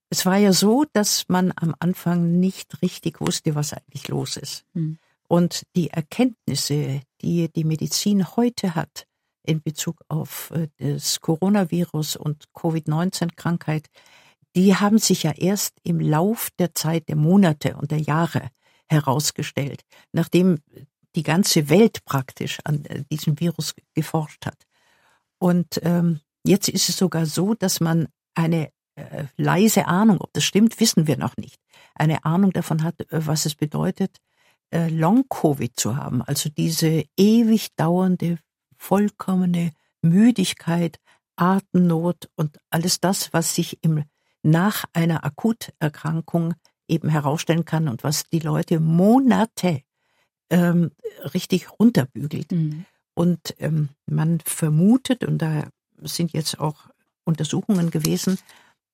Es 0.10 0.26
war 0.26 0.38
ja 0.38 0.54
so, 0.54 0.86
dass 0.94 1.26
man 1.28 1.52
am 1.56 1.74
Anfang 1.80 2.40
nicht 2.40 2.82
richtig 2.82 3.20
wusste, 3.20 3.56
was 3.56 3.74
eigentlich 3.74 4.08
los 4.08 4.38
ist. 4.38 4.66
Hm. 4.74 5.00
Und 5.28 5.64
die 5.76 5.90
Erkenntnisse, 5.90 7.02
die 7.22 7.50
die 7.54 7.64
Medizin 7.66 8.36
heute 8.38 8.76
hat 8.76 9.06
in 9.44 9.62
Bezug 9.62 10.02
auf 10.08 10.52
äh, 10.52 10.68
das 10.78 11.22
Coronavirus 11.22 12.18
und 12.18 12.46
Covid-19-Krankheit, 12.54 13.88
die 14.58 14.76
haben 14.76 14.98
sich 14.98 15.22
ja 15.22 15.32
erst 15.32 15.78
im 15.84 16.00
Lauf 16.00 16.50
der 16.58 16.74
Zeit, 16.74 17.10
der 17.10 17.16
Monate 17.16 17.78
und 17.78 17.92
der 17.92 18.02
Jahre 18.02 18.50
herausgestellt, 18.90 19.84
nachdem 20.14 20.58
die 21.16 21.22
ganze 21.22 21.70
Welt 21.70 22.04
praktisch 22.06 22.58
an 22.64 22.84
äh, 22.86 23.04
diesem 23.12 23.40
Virus 23.40 23.76
geforscht 23.94 24.48
hat. 24.48 24.58
Und 25.38 25.80
ähm, 25.84 26.22
jetzt 26.44 26.70
ist 26.70 26.90
es 26.90 26.98
sogar 26.98 27.28
so, 27.28 27.54
dass 27.54 27.80
man 27.82 28.08
eine 28.34 28.72
äh, 28.96 29.26
leise 29.36 29.86
Ahnung, 29.86 30.22
ob 30.22 30.34
das 30.34 30.44
stimmt, 30.44 30.80
wissen 30.80 31.06
wir 31.06 31.18
noch 31.18 31.38
nicht, 31.38 31.60
eine 31.94 32.26
Ahnung 32.26 32.52
davon 32.52 32.82
hat, 32.82 33.00
äh, 33.12 33.28
was 33.28 33.46
es 33.46 33.54
bedeutet, 33.54 34.18
äh, 34.72 34.90
Long-Covid 34.90 35.80
zu 35.80 35.98
haben, 35.98 36.24
also 36.24 36.50
diese 36.50 37.06
ewig 37.16 37.76
dauernde, 37.76 38.40
vollkommene 38.76 39.74
Müdigkeit, 40.02 41.00
Atemnot 41.36 42.28
und 42.36 42.58
alles 42.72 43.00
das, 43.00 43.32
was 43.34 43.54
sich 43.54 43.78
im, 43.84 44.04
nach 44.48 44.86
einer 44.94 45.26
Akuterkrankung 45.26 46.54
eben 46.88 47.10
herausstellen 47.10 47.66
kann 47.66 47.90
und 47.90 48.04
was 48.04 48.30
die 48.30 48.40
Leute 48.40 48.80
Monate 48.80 49.82
ähm, 50.50 50.92
richtig 51.34 51.68
runterbügelt. 51.80 52.52
Mhm. 52.52 52.86
Und 53.14 53.56
ähm, 53.60 53.90
man 54.06 54.40
vermutet, 54.40 55.26
und 55.26 55.40
da 55.40 55.68
sind 56.02 56.32
jetzt 56.32 56.60
auch 56.60 56.88
Untersuchungen 57.26 57.92
gewesen, 57.92 58.40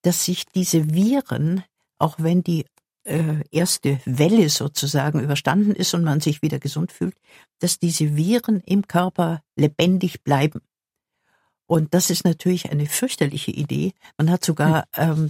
dass 0.02 0.26
sich 0.26 0.46
diese 0.48 0.94
Viren, 0.94 1.64
auch 2.00 2.16
wenn 2.18 2.44
die 2.44 2.66
äh, 3.04 3.44
erste 3.52 4.00
Welle 4.06 4.50
sozusagen 4.50 5.20
überstanden 5.20 5.76
ist 5.76 5.94
und 5.94 6.04
man 6.04 6.20
sich 6.20 6.42
wieder 6.42 6.58
gesund 6.58 6.92
fühlt, 6.92 7.16
dass 7.60 7.78
diese 7.78 8.16
Viren 8.16 8.62
im 8.62 8.88
Körper 8.88 9.44
lebendig 9.56 10.24
bleiben. 10.24 10.62
Und 11.68 11.94
das 11.94 12.10
ist 12.10 12.26
natürlich 12.26 12.72
eine 12.72 12.88
fürchterliche 12.88 13.52
Idee. 13.52 13.94
Man 14.18 14.32
hat 14.32 14.44
sogar 14.44 14.86
ähm, 14.96 15.30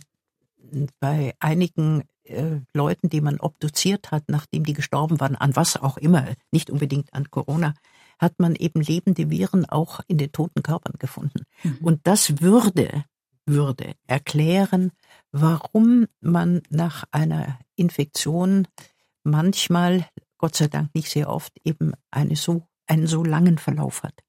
bei 1.00 1.34
einigen 1.40 2.04
äh, 2.24 2.62
Leuten, 2.74 3.10
die 3.10 3.22
man 3.22 3.40
obduziert 3.40 4.12
hat, 4.12 4.24
nachdem 4.28 4.66
die 4.66 4.74
gestorben 4.74 5.20
waren, 5.20 5.36
an 5.36 5.56
was 5.56 5.78
auch 5.78 5.98
immer, 5.98 6.26
nicht 6.52 6.70
unbedingt 6.70 7.14
an 7.14 7.30
Corona, 7.30 7.74
hat 8.20 8.40
man 8.40 8.56
eben 8.56 8.82
lebende 8.82 9.30
Viren 9.30 9.66
auch 9.66 10.00
in 10.08 10.18
den 10.18 10.32
toten 10.32 10.64
Körpern 10.64 10.94
gefunden. 11.00 11.44
Mhm. 11.64 11.78
Und 11.82 12.02
das 12.04 12.42
würde, 12.42 13.04
würde 13.46 13.94
erklären, 14.08 14.92
warum 15.32 16.08
man 16.22 16.62
nach 16.70 17.04
einer 17.12 17.60
Infektion 17.76 18.68
manchmal, 19.24 20.08
Gott 20.38 20.56
sei 20.56 20.68
Dank 20.68 20.94
nicht 20.96 21.10
sehr 21.10 21.30
oft, 21.30 21.54
eben 21.64 21.94
eine 22.12 22.36
so, 22.36 22.68
einen 22.88 23.08
so 23.08 23.24
langen 23.24 23.58
Verlauf 23.58 24.04
hat. 24.04 24.24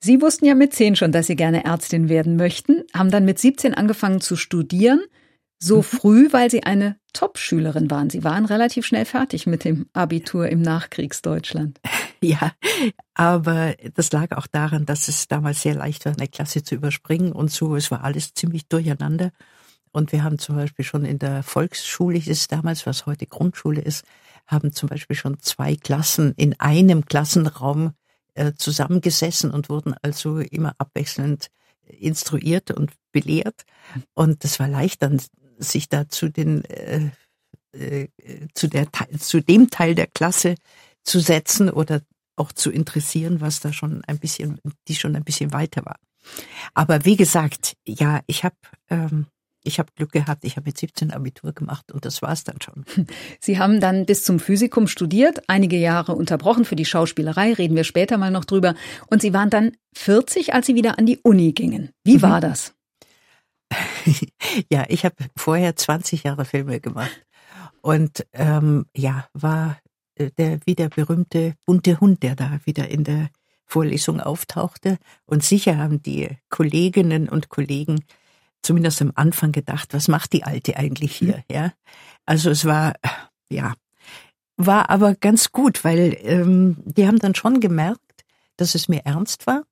Sie 0.00 0.20
wussten 0.20 0.44
ja 0.44 0.54
mit 0.54 0.74
zehn 0.74 0.96
schon, 0.96 1.12
dass 1.12 1.28
Sie 1.28 1.36
gerne 1.36 1.64
Ärztin 1.64 2.10
werden 2.10 2.36
möchten, 2.36 2.84
haben 2.92 3.10
dann 3.10 3.24
mit 3.24 3.38
17 3.38 3.72
angefangen 3.72 4.20
zu 4.20 4.36
studieren. 4.36 5.00
So 5.64 5.78
Mhm. 5.78 5.82
früh, 5.82 6.28
weil 6.32 6.50
Sie 6.50 6.62
eine 6.64 6.96
Top-Schülerin 7.14 7.90
waren. 7.90 8.10
Sie 8.10 8.22
waren 8.22 8.44
relativ 8.44 8.84
schnell 8.84 9.06
fertig 9.06 9.46
mit 9.46 9.64
dem 9.64 9.86
Abitur 9.94 10.48
im 10.48 10.62
Nachkriegsdeutschland. 10.62 11.80
Ja, 12.22 12.52
aber 13.12 13.74
das 13.92 14.10
lag 14.10 14.34
auch 14.34 14.46
daran, 14.46 14.86
dass 14.86 15.08
es 15.08 15.28
damals 15.28 15.60
sehr 15.60 15.74
leicht 15.74 16.06
war, 16.06 16.14
eine 16.14 16.26
Klasse 16.26 16.62
zu 16.62 16.74
überspringen 16.74 17.32
und 17.32 17.50
so. 17.50 17.76
Es 17.76 17.90
war 17.90 18.02
alles 18.02 18.32
ziemlich 18.32 18.66
durcheinander. 18.66 19.30
Und 19.92 20.10
wir 20.10 20.24
haben 20.24 20.38
zum 20.38 20.56
Beispiel 20.56 20.86
schon 20.86 21.04
in 21.04 21.18
der 21.18 21.42
Volksschule, 21.42 22.18
es 22.26 22.48
damals, 22.48 22.86
was 22.86 23.04
heute 23.04 23.26
Grundschule 23.26 23.82
ist, 23.82 24.06
haben 24.46 24.72
zum 24.72 24.88
Beispiel 24.88 25.16
schon 25.16 25.38
zwei 25.40 25.76
Klassen 25.76 26.32
in 26.36 26.58
einem 26.60 27.04
Klassenraum 27.04 27.92
äh, 28.32 28.52
zusammengesessen 28.56 29.50
und 29.50 29.68
wurden 29.68 29.94
also 30.00 30.38
immer 30.38 30.74
abwechselnd 30.78 31.48
instruiert 31.86 32.70
und 32.70 32.92
belehrt. 33.12 33.64
Und 34.14 34.44
das 34.44 34.58
war 34.58 34.68
leicht 34.68 35.02
dann, 35.02 35.20
sich 35.58 35.88
da 35.88 36.08
zu 36.08 36.28
den 36.28 36.64
äh, 36.64 37.10
äh, 37.72 38.08
zu 38.54 38.68
der 38.68 38.86
zu 39.18 39.40
dem 39.40 39.70
Teil 39.70 39.94
der 39.94 40.06
Klasse 40.06 40.54
zu 41.02 41.20
setzen 41.20 41.70
oder 41.70 42.02
auch 42.36 42.52
zu 42.52 42.70
interessieren, 42.70 43.40
was 43.40 43.60
da 43.60 43.72
schon 43.72 44.02
ein 44.06 44.18
bisschen, 44.18 44.58
die 44.88 44.94
schon 44.94 45.14
ein 45.16 45.24
bisschen 45.24 45.52
weiter 45.52 45.84
war. 45.84 45.96
Aber 46.72 47.04
wie 47.04 47.16
gesagt, 47.16 47.74
ja, 47.86 48.20
ich 48.26 48.44
habe 48.44 48.56
ähm, 48.90 49.26
ich 49.66 49.78
habe 49.78 49.90
Glück 49.96 50.12
gehabt, 50.12 50.44
ich 50.44 50.56
habe 50.56 50.66
mit 50.68 50.76
17 50.76 51.10
Abitur 51.10 51.52
gemacht 51.54 51.90
und 51.90 52.04
das 52.04 52.20
war's 52.20 52.44
dann 52.44 52.60
schon. 52.62 52.84
Sie 53.40 53.58
haben 53.58 53.80
dann 53.80 54.04
bis 54.04 54.22
zum 54.22 54.38
Physikum 54.38 54.86
studiert, 54.88 55.42
einige 55.48 55.78
Jahre 55.78 56.14
unterbrochen 56.14 56.66
für 56.66 56.76
die 56.76 56.84
Schauspielerei, 56.84 57.54
reden 57.54 57.74
wir 57.74 57.84
später 57.84 58.18
mal 58.18 58.30
noch 58.30 58.44
drüber. 58.44 58.74
Und 59.06 59.22
Sie 59.22 59.32
waren 59.32 59.48
dann 59.48 59.72
40, 59.96 60.52
als 60.52 60.66
Sie 60.66 60.74
wieder 60.74 60.98
an 60.98 61.06
die 61.06 61.18
Uni 61.22 61.52
gingen. 61.52 61.90
Wie 62.04 62.16
Mhm. 62.16 62.22
war 62.22 62.40
das? 62.42 62.73
ja, 64.70 64.84
ich 64.88 65.04
habe 65.04 65.16
vorher 65.36 65.76
20 65.76 66.24
Jahre 66.24 66.44
Filme 66.44 66.80
gemacht 66.80 67.24
und 67.80 68.26
ähm, 68.32 68.86
ja, 68.96 69.26
war 69.32 69.78
äh, 70.16 70.30
der 70.38 70.60
wie 70.64 70.74
der 70.74 70.88
berühmte 70.88 71.54
bunte 71.64 72.00
Hund, 72.00 72.22
der 72.22 72.36
da 72.36 72.60
wieder 72.64 72.88
in 72.88 73.04
der 73.04 73.30
Vorlesung 73.66 74.20
auftauchte. 74.20 74.98
Und 75.24 75.42
sicher 75.42 75.78
haben 75.78 76.02
die 76.02 76.28
Kolleginnen 76.50 77.28
und 77.28 77.48
Kollegen 77.48 78.04
zumindest 78.62 79.02
am 79.02 79.12
Anfang 79.14 79.52
gedacht, 79.52 79.94
was 79.94 80.08
macht 80.08 80.32
die 80.32 80.44
Alte 80.44 80.76
eigentlich 80.76 81.16
hier? 81.16 81.42
Ja, 81.50 81.72
also 82.26 82.50
es 82.50 82.64
war 82.64 82.94
ja 83.48 83.74
war 84.56 84.90
aber 84.90 85.14
ganz 85.14 85.52
gut, 85.52 85.84
weil 85.84 86.16
ähm, 86.22 86.76
die 86.84 87.06
haben 87.06 87.18
dann 87.18 87.34
schon 87.34 87.60
gemerkt, 87.60 88.24
dass 88.56 88.74
es 88.74 88.88
mir 88.88 89.04
ernst 89.04 89.46
war. 89.46 89.64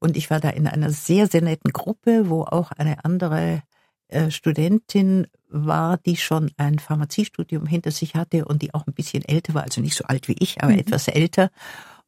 Und 0.00 0.16
ich 0.16 0.30
war 0.30 0.40
da 0.40 0.50
in 0.50 0.66
einer 0.66 0.90
sehr, 0.90 1.28
sehr 1.28 1.42
netten 1.42 1.72
Gruppe, 1.72 2.28
wo 2.30 2.42
auch 2.42 2.72
eine 2.72 3.04
andere 3.04 3.62
äh, 4.08 4.30
Studentin 4.30 5.26
war, 5.48 5.98
die 5.98 6.16
schon 6.16 6.50
ein 6.56 6.78
Pharmaziestudium 6.78 7.66
hinter 7.66 7.90
sich 7.92 8.14
hatte 8.16 8.44
und 8.46 8.62
die 8.62 8.74
auch 8.74 8.86
ein 8.86 8.94
bisschen 8.94 9.24
älter 9.24 9.54
war, 9.54 9.62
also 9.64 9.80
nicht 9.80 9.94
so 9.96 10.04
alt 10.04 10.28
wie 10.28 10.36
ich, 10.40 10.62
aber 10.62 10.72
Mhm. 10.72 10.78
etwas 10.80 11.08
älter. 11.08 11.50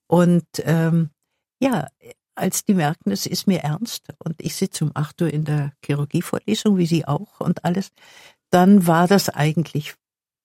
Und 0.06 0.46
ähm, 0.64 1.10
ja, 1.60 1.86
als 2.34 2.64
die 2.64 2.74
merkten, 2.74 3.12
es 3.12 3.26
ist 3.26 3.46
mir 3.46 3.60
ernst 3.60 4.08
und 4.18 4.36
ich 4.42 4.54
sitze 4.56 4.84
um 4.84 4.92
8 4.94 5.20
Uhr 5.22 5.32
in 5.32 5.44
der 5.44 5.72
Chirurgievorlesung, 5.84 6.78
wie 6.78 6.86
sie 6.86 7.06
auch 7.06 7.40
und 7.40 7.64
alles, 7.64 7.90
dann 8.50 8.86
war 8.86 9.08
das 9.08 9.28
eigentlich 9.28 9.94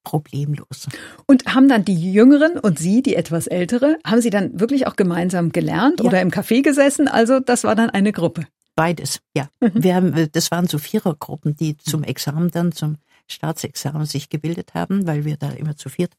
problemlos. 0.08 0.88
Und 1.26 1.54
haben 1.54 1.68
dann 1.68 1.84
die 1.84 2.12
Jüngeren 2.12 2.58
und 2.58 2.78
Sie, 2.78 3.02
die 3.02 3.14
etwas 3.14 3.46
Ältere, 3.46 3.98
haben 4.06 4.22
Sie 4.22 4.30
dann 4.30 4.58
wirklich 4.58 4.86
auch 4.86 4.96
gemeinsam 4.96 5.52
gelernt 5.52 6.00
Ja. 6.00 6.06
oder 6.06 6.22
im 6.22 6.30
Café 6.30 6.62
gesessen? 6.62 7.08
Also 7.08 7.40
das 7.40 7.64
war 7.64 7.74
dann 7.74 7.90
eine 7.90 8.12
Gruppe. 8.12 8.46
Beides, 8.74 9.20
ja. 9.36 9.48
Mhm. 9.60 9.70
Wir 9.74 9.94
haben, 9.94 10.28
das 10.32 10.50
waren 10.50 10.66
so 10.66 10.78
Vierergruppen, 10.78 11.56
die 11.56 11.76
zum 11.76 12.04
Examen 12.04 12.50
dann, 12.50 12.72
zum 12.72 12.96
Staatsexamen 13.26 14.06
sich 14.06 14.30
gebildet 14.30 14.72
haben, 14.72 15.06
weil 15.06 15.26
wir 15.26 15.36
da 15.36 15.50
immer 15.50 15.76
zu 15.76 15.90
viert 15.90 16.14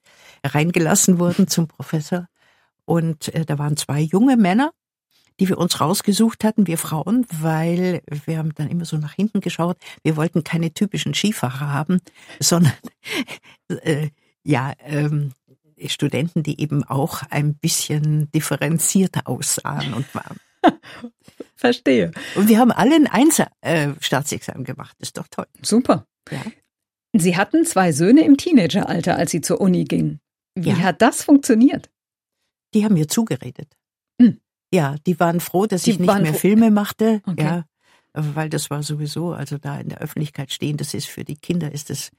reingelassen 0.46 1.18
wurden 1.18 1.48
zum 1.48 1.68
Professor. 1.68 2.28
Und 2.86 3.34
äh, 3.34 3.44
da 3.46 3.58
waren 3.58 3.76
zwei 3.76 4.02
junge 4.02 4.38
Männer, 4.38 4.72
die 5.40 5.48
wir 5.50 5.58
uns 5.58 5.80
rausgesucht 5.80 6.44
hatten, 6.44 6.68
wir 6.68 6.78
Frauen, 6.78 7.26
weil 7.32 8.02
wir 8.26 8.38
haben 8.38 8.54
dann 8.56 8.70
immer 8.70 8.86
so 8.86 8.98
nach 8.98 9.14
hinten 9.14 9.40
geschaut. 9.42 9.78
Wir 10.04 10.18
wollten 10.18 10.44
keine 10.44 10.74
typischen 10.74 11.14
Skifahrer 11.14 11.72
haben, 11.72 12.00
sondern 12.40 12.74
äh, 13.84 14.10
ja, 14.44 14.74
ähm, 14.86 15.32
Studenten, 15.86 16.44
die 16.44 16.60
eben 16.62 16.84
auch 16.84 17.24
ein 17.30 17.56
bisschen 17.56 18.30
differenzierter 18.32 19.28
aussahen 19.28 19.94
und 19.94 20.14
waren. 20.14 20.38
Verstehe. 21.56 22.12
Und 22.36 22.50
wir 22.50 22.60
haben 22.60 22.72
alle 22.72 22.96
ein 22.96 23.08
Einser 23.08 23.50
äh, 23.62 23.90
Staatsexamen 24.02 24.66
gemacht. 24.66 24.96
Ist 25.00 25.18
doch 25.18 25.28
toll. 25.30 25.46
Super. 25.62 26.06
Ja. 26.30 26.42
Sie 27.14 27.38
hatten 27.38 27.66
zwei 27.66 27.92
Söhne 27.94 28.26
im 28.26 28.38
Teenageralter, 28.38 29.16
als 29.16 29.32
Sie 29.32 29.42
zur 29.42 29.62
Uni 29.62 29.86
gingen. 29.86 30.20
Wie 30.56 30.70
Ja. 30.70 30.80
hat 30.80 31.02
das 31.02 31.24
funktioniert? 31.24 31.90
Die 32.74 32.84
haben 32.84 32.94
mir 32.94 33.08
zugeredet. 33.08 33.79
Ja, 34.72 34.96
die 35.06 35.20
waren 35.20 35.40
froh, 35.40 35.66
dass 35.66 35.84
Die 35.84 35.92
ich 35.92 36.00
nicht 36.00 36.14
mehr 36.14 36.34
froh. 36.34 36.40
Filme 36.40 36.72
machte. 36.72 37.22
Okay. 37.26 37.44
Ja, 37.44 37.64
weil 38.14 38.50
das 38.50 38.70
war 38.70 38.84
sowieso, 38.84 39.34
also 39.34 39.58
da 39.58 39.80
in 39.80 39.90
der 39.90 40.00
Öffentlichkeit 40.00 40.52
stehen, 40.52 40.78
das 40.78 40.94
ist 40.94 41.08
für 41.08 41.24
die 41.24 41.38
Kinder 41.38 41.72
ist 41.72 41.90
das 41.90 42.12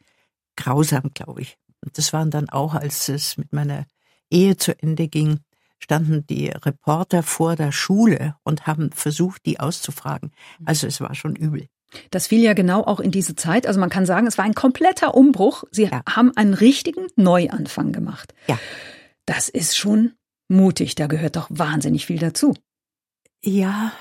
grausam, 0.56 1.10
glaube 1.14 1.42
ich. 1.42 1.58
Und 1.84 1.96
das 1.96 2.12
waren 2.12 2.30
dann 2.30 2.48
auch, 2.48 2.74
als 2.74 3.08
es 3.08 3.36
mit 3.36 3.52
meiner 3.52 3.86
Ehe 4.30 4.56
zu 4.56 4.78
Ende 4.80 5.08
ging, 5.08 5.40
standen 5.78 6.26
die 6.26 6.48
Reporter 6.48 7.22
vor 7.22 7.56
der 7.56 7.72
Schule 7.72 8.36
und 8.42 8.66
haben 8.66 8.92
versucht, 8.92 9.46
die 9.46 9.60
auszufragen. 9.60 10.32
Also 10.64 10.86
es 10.86 11.00
war 11.00 11.14
schon 11.14 11.36
übel. 11.36 11.66
Das 12.10 12.26
fiel 12.28 12.40
ja 12.40 12.52
genau 12.52 12.84
auch 12.84 13.00
in 13.00 13.10
diese 13.10 13.34
Zeit. 13.34 13.66
Also 13.66 13.80
man 13.80 13.90
kann 13.90 14.06
sagen, 14.06 14.26
es 14.26 14.38
war 14.38 14.44
ein 14.44 14.54
kompletter 14.54 15.14
Umbruch. 15.14 15.64
Sie 15.70 15.84
ja. 15.84 16.02
haben 16.08 16.36
einen 16.36 16.54
richtigen 16.54 17.06
Neuanfang 17.16 17.92
gemacht. 17.92 18.34
Ja. 18.46 18.58
Das 19.26 19.48
ist 19.48 19.76
schon 19.76 20.12
mutig. 20.50 20.94
Da 20.94 21.06
gehört 21.06 21.36
doch 21.36 21.46
wahnsinnig 21.50 22.06
viel 22.06 22.18
dazu. 22.18 22.54
Ja, 23.42 23.92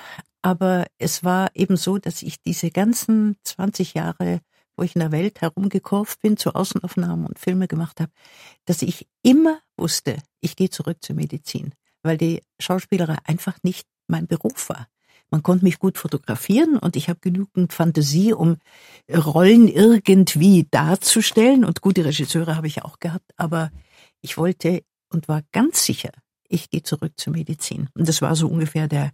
aber 0.42 0.86
es 0.98 1.24
war 1.24 1.50
eben 1.54 1.76
so, 1.76 1.98
dass 1.98 2.22
ich 2.22 2.40
diese 2.42 2.70
ganzen 2.70 3.36
20 3.44 3.94
Jahre, 3.94 4.40
wo 4.76 4.82
ich 4.82 4.94
in 4.94 5.00
der 5.00 5.12
Welt 5.12 5.40
herumgekurft 5.40 6.20
bin, 6.20 6.36
zu 6.36 6.54
Außenaufnahmen 6.54 7.26
und 7.26 7.38
Filme 7.38 7.68
gemacht 7.68 8.00
habe, 8.00 8.12
dass 8.64 8.82
ich 8.82 9.06
immer 9.22 9.60
wusste, 9.76 10.18
ich 10.40 10.56
gehe 10.56 10.70
zurück 10.70 10.98
zur 11.00 11.16
Medizin, 11.16 11.74
weil 12.02 12.18
die 12.18 12.42
Schauspielerei 12.58 13.16
einfach 13.24 13.58
nicht 13.62 13.86
mein 14.06 14.26
Beruf 14.26 14.68
war. 14.68 14.86
Man 15.30 15.42
konnte 15.42 15.64
mich 15.64 15.78
gut 15.78 15.96
fotografieren 15.96 16.76
und 16.76 16.96
ich 16.96 17.08
habe 17.08 17.20
genügend 17.20 17.72
Fantasie, 17.72 18.32
um 18.32 18.56
Rollen 19.08 19.68
irgendwie 19.68 20.66
darzustellen. 20.70 21.64
Und 21.64 21.82
gute 21.82 22.04
Regisseure 22.04 22.56
habe 22.56 22.66
ich 22.66 22.82
auch 22.82 22.98
gehabt, 22.98 23.30
aber 23.36 23.70
ich 24.22 24.36
wollte 24.36 24.82
und 25.08 25.28
war 25.28 25.42
ganz 25.52 25.84
sicher, 25.84 26.10
ich 26.50 26.70
gehe 26.70 26.82
zurück 26.82 27.12
zur 27.16 27.32
Medizin. 27.32 27.88
Und 27.94 28.08
das 28.08 28.20
war 28.20 28.36
so 28.36 28.48
ungefähr 28.48 28.88
der 28.88 29.10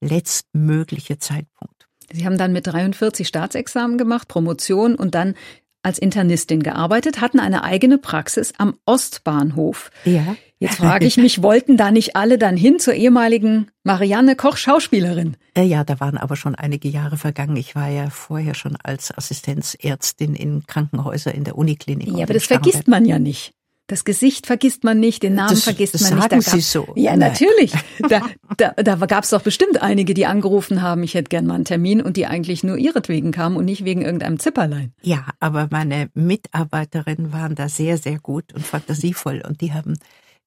letztmögliche 0.00 1.18
Zeitpunkt. 1.18 1.86
Sie 2.12 2.24
haben 2.24 2.38
dann 2.38 2.52
mit 2.52 2.66
43 2.66 3.26
Staatsexamen 3.26 3.98
gemacht, 3.98 4.28
Promotion 4.28 4.94
und 4.94 5.14
dann 5.14 5.34
als 5.82 5.98
Internistin 5.98 6.62
gearbeitet, 6.62 7.20
hatten 7.20 7.38
eine 7.38 7.62
eigene 7.62 7.98
Praxis 7.98 8.52
am 8.58 8.76
Ostbahnhof. 8.86 9.90
Ja. 10.04 10.36
Jetzt 10.58 10.76
frage 10.76 11.06
ich 11.06 11.16
mich, 11.16 11.42
wollten 11.42 11.76
da 11.76 11.90
nicht 11.90 12.16
alle 12.16 12.38
dann 12.38 12.56
hin 12.56 12.78
zur 12.78 12.94
ehemaligen 12.94 13.70
Marianne 13.84 14.36
Koch 14.36 14.56
Schauspielerin? 14.56 15.36
Ja, 15.56 15.84
da 15.84 16.00
waren 16.00 16.16
aber 16.16 16.34
schon 16.34 16.54
einige 16.54 16.88
Jahre 16.88 17.18
vergangen. 17.18 17.56
Ich 17.56 17.76
war 17.76 17.88
ja 17.88 18.08
vorher 18.08 18.54
schon 18.54 18.76
als 18.82 19.16
Assistenzärztin 19.16 20.34
in 20.34 20.66
Krankenhäusern 20.66 21.34
in 21.34 21.44
der 21.44 21.58
Uniklinik. 21.58 22.08
Ja, 22.08 22.24
aber 22.24 22.34
das 22.34 22.46
vergisst 22.46 22.88
man 22.88 23.04
ja 23.04 23.18
nicht. 23.18 23.52
Das 23.88 24.04
Gesicht 24.04 24.46
vergisst 24.46 24.82
man 24.82 24.98
nicht, 24.98 25.22
den 25.22 25.34
Namen 25.34 25.50
das, 25.50 25.62
vergisst 25.62 25.94
das 25.94 26.10
man 26.10 26.20
sagen 26.20 26.36
nicht. 26.38 26.48
Da 26.48 26.52
Sie 26.52 26.60
so. 26.60 26.92
Ja, 26.96 27.16
natürlich. 27.16 27.72
Da, 28.08 28.20
da, 28.56 28.70
da 28.82 28.94
gab 29.06 29.24
es 29.24 29.30
doch 29.30 29.42
bestimmt 29.42 29.82
einige, 29.82 30.14
die 30.14 30.26
angerufen 30.26 30.80
haben, 30.80 31.02
ich 31.02 31.14
hätte 31.14 31.28
gern 31.28 31.46
mal 31.46 31.54
einen 31.54 31.64
Termin 31.64 32.00
und 32.00 32.16
die 32.16 32.26
eigentlich 32.26 32.62
nur 32.62 32.76
ihretwegen 32.76 33.32
kamen 33.32 33.56
und 33.56 33.64
nicht 33.64 33.84
wegen 33.84 34.02
irgendeinem 34.02 34.38
Zipperlein. 34.38 34.92
Ja, 35.02 35.26
aber 35.40 35.68
meine 35.70 36.08
Mitarbeiterinnen 36.14 37.32
waren 37.32 37.54
da 37.54 37.68
sehr, 37.68 37.98
sehr 37.98 38.18
gut 38.18 38.52
und 38.52 38.64
fantasievoll 38.64 39.42
und 39.46 39.60
die 39.60 39.72
haben 39.72 39.94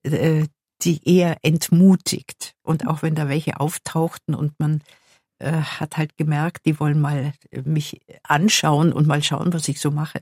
äh, 0.03 0.45
die 0.83 1.01
eher 1.03 1.37
entmutigt. 1.41 2.53
Und 2.63 2.87
auch 2.87 3.01
wenn 3.01 3.15
da 3.15 3.27
welche 3.27 3.59
auftauchten 3.59 4.35
und 4.35 4.53
man 4.59 4.81
äh, 5.39 5.51
hat 5.51 5.97
halt 5.97 6.17
gemerkt, 6.17 6.65
die 6.65 6.79
wollen 6.79 7.01
mal 7.01 7.33
mich 7.65 8.01
anschauen 8.23 8.93
und 8.93 9.07
mal 9.07 9.23
schauen, 9.23 9.53
was 9.53 9.67
ich 9.67 9.81
so 9.81 9.91
mache 9.91 10.21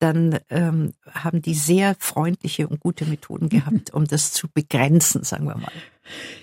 dann 0.00 0.38
ähm, 0.48 0.92
haben 1.12 1.42
die 1.42 1.54
sehr 1.54 1.94
freundliche 1.98 2.66
und 2.66 2.80
gute 2.80 3.04
Methoden 3.04 3.48
gehabt, 3.48 3.92
um 3.92 4.06
das 4.06 4.32
zu 4.32 4.48
begrenzen, 4.48 5.22
sagen 5.22 5.46
wir 5.46 5.56
mal. 5.56 5.72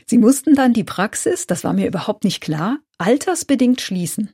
Sie 0.05 0.17
mussten 0.17 0.55
dann 0.55 0.73
die 0.73 0.83
Praxis, 0.83 1.47
das 1.47 1.63
war 1.63 1.73
mir 1.73 1.87
überhaupt 1.87 2.23
nicht 2.23 2.39
klar, 2.39 2.77
altersbedingt 2.97 3.81
schließen. 3.81 4.31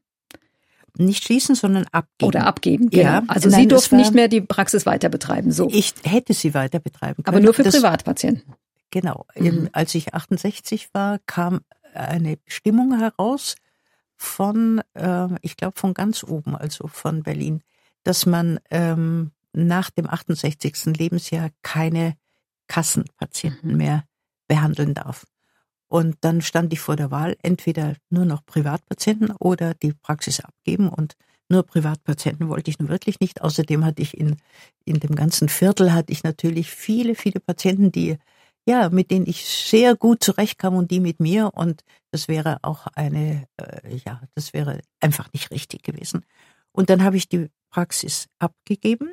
Nicht 0.95 1.23
schließen, 1.23 1.55
sondern 1.55 1.87
abgeben. 1.91 2.27
Oder 2.27 2.45
abgeben, 2.45 2.89
genau. 2.91 3.03
Ja, 3.03 3.23
also 3.27 3.49
nein, 3.49 3.61
Sie 3.61 3.67
durften 3.67 3.93
war, 3.93 3.99
nicht 3.99 4.13
mehr 4.13 4.27
die 4.27 4.41
Praxis 4.41 4.85
weiter 4.85 5.09
betreiben, 5.09 5.51
so. 5.51 5.67
Ich 5.71 5.95
hätte 6.03 6.33
sie 6.33 6.53
weiter 6.53 6.79
betreiben 6.79 7.23
können. 7.23 7.35
Aber 7.35 7.43
nur 7.43 7.53
für 7.55 7.63
das, 7.63 7.75
Privatpatienten. 7.75 8.53
Genau. 8.91 9.25
Mhm. 9.35 9.69
Als 9.71 9.95
ich 9.95 10.13
68 10.13 10.93
war, 10.93 11.17
kam 11.25 11.61
eine 11.95 12.37
Bestimmung 12.37 12.99
heraus 12.99 13.55
von, 14.15 14.81
äh, 14.93 15.29
ich 15.41 15.57
glaube, 15.57 15.79
von 15.79 15.95
ganz 15.95 16.23
oben, 16.23 16.55
also 16.55 16.87
von 16.87 17.23
Berlin 17.23 17.63
dass 18.03 18.25
man 18.25 18.59
ähm, 18.69 19.31
nach 19.53 19.89
dem 19.89 20.09
68. 20.09 20.97
Lebensjahr 20.97 21.49
keine 21.61 22.15
Kassenpatienten 22.67 23.71
mhm. 23.71 23.77
mehr 23.77 24.03
behandeln 24.47 24.93
darf. 24.93 25.25
Und 25.87 26.17
dann 26.21 26.41
stand 26.41 26.73
ich 26.73 26.79
vor 26.79 26.95
der 26.95 27.11
Wahl, 27.11 27.37
entweder 27.43 27.95
nur 28.09 28.25
noch 28.25 28.43
Privatpatienten 28.45 29.31
oder 29.39 29.75
die 29.75 29.93
Praxis 29.93 30.39
abgeben. 30.39 30.89
Und 30.89 31.13
nur 31.49 31.61
Privatpatienten 31.61 32.49
wollte 32.49 32.71
ich 32.71 32.79
nun 32.79 32.89
wirklich 32.89 33.19
nicht. 33.19 33.41
Außerdem 33.43 33.85
hatte 33.85 34.01
ich 34.01 34.17
in, 34.17 34.37
in 34.85 34.99
dem 34.99 35.15
ganzen 35.15 35.49
Viertel 35.49 35.93
hatte 35.93 36.11
ich 36.11 36.23
natürlich 36.23 36.71
viele, 36.71 37.13
viele 37.13 37.39
Patienten, 37.39 37.91
die, 37.91 38.17
ja, 38.65 38.89
mit 38.89 39.11
denen 39.11 39.27
ich 39.27 39.45
sehr 39.45 39.95
gut 39.95 40.23
zurechtkam 40.23 40.75
und 40.75 40.89
die 40.89 40.99
mit 40.99 41.19
mir. 41.19 41.51
Und 41.53 41.83
das 42.09 42.27
wäre 42.27 42.57
auch 42.63 42.87
eine, 42.95 43.47
äh, 43.57 43.95
ja, 44.03 44.21
das 44.33 44.51
wäre 44.53 44.79
einfach 44.99 45.31
nicht 45.31 45.51
richtig 45.51 45.83
gewesen. 45.83 46.25
Und 46.71 46.89
dann 46.89 47.03
habe 47.03 47.17
ich 47.17 47.29
die 47.29 47.51
Praxis 47.73 48.27
abgegeben 48.39 49.09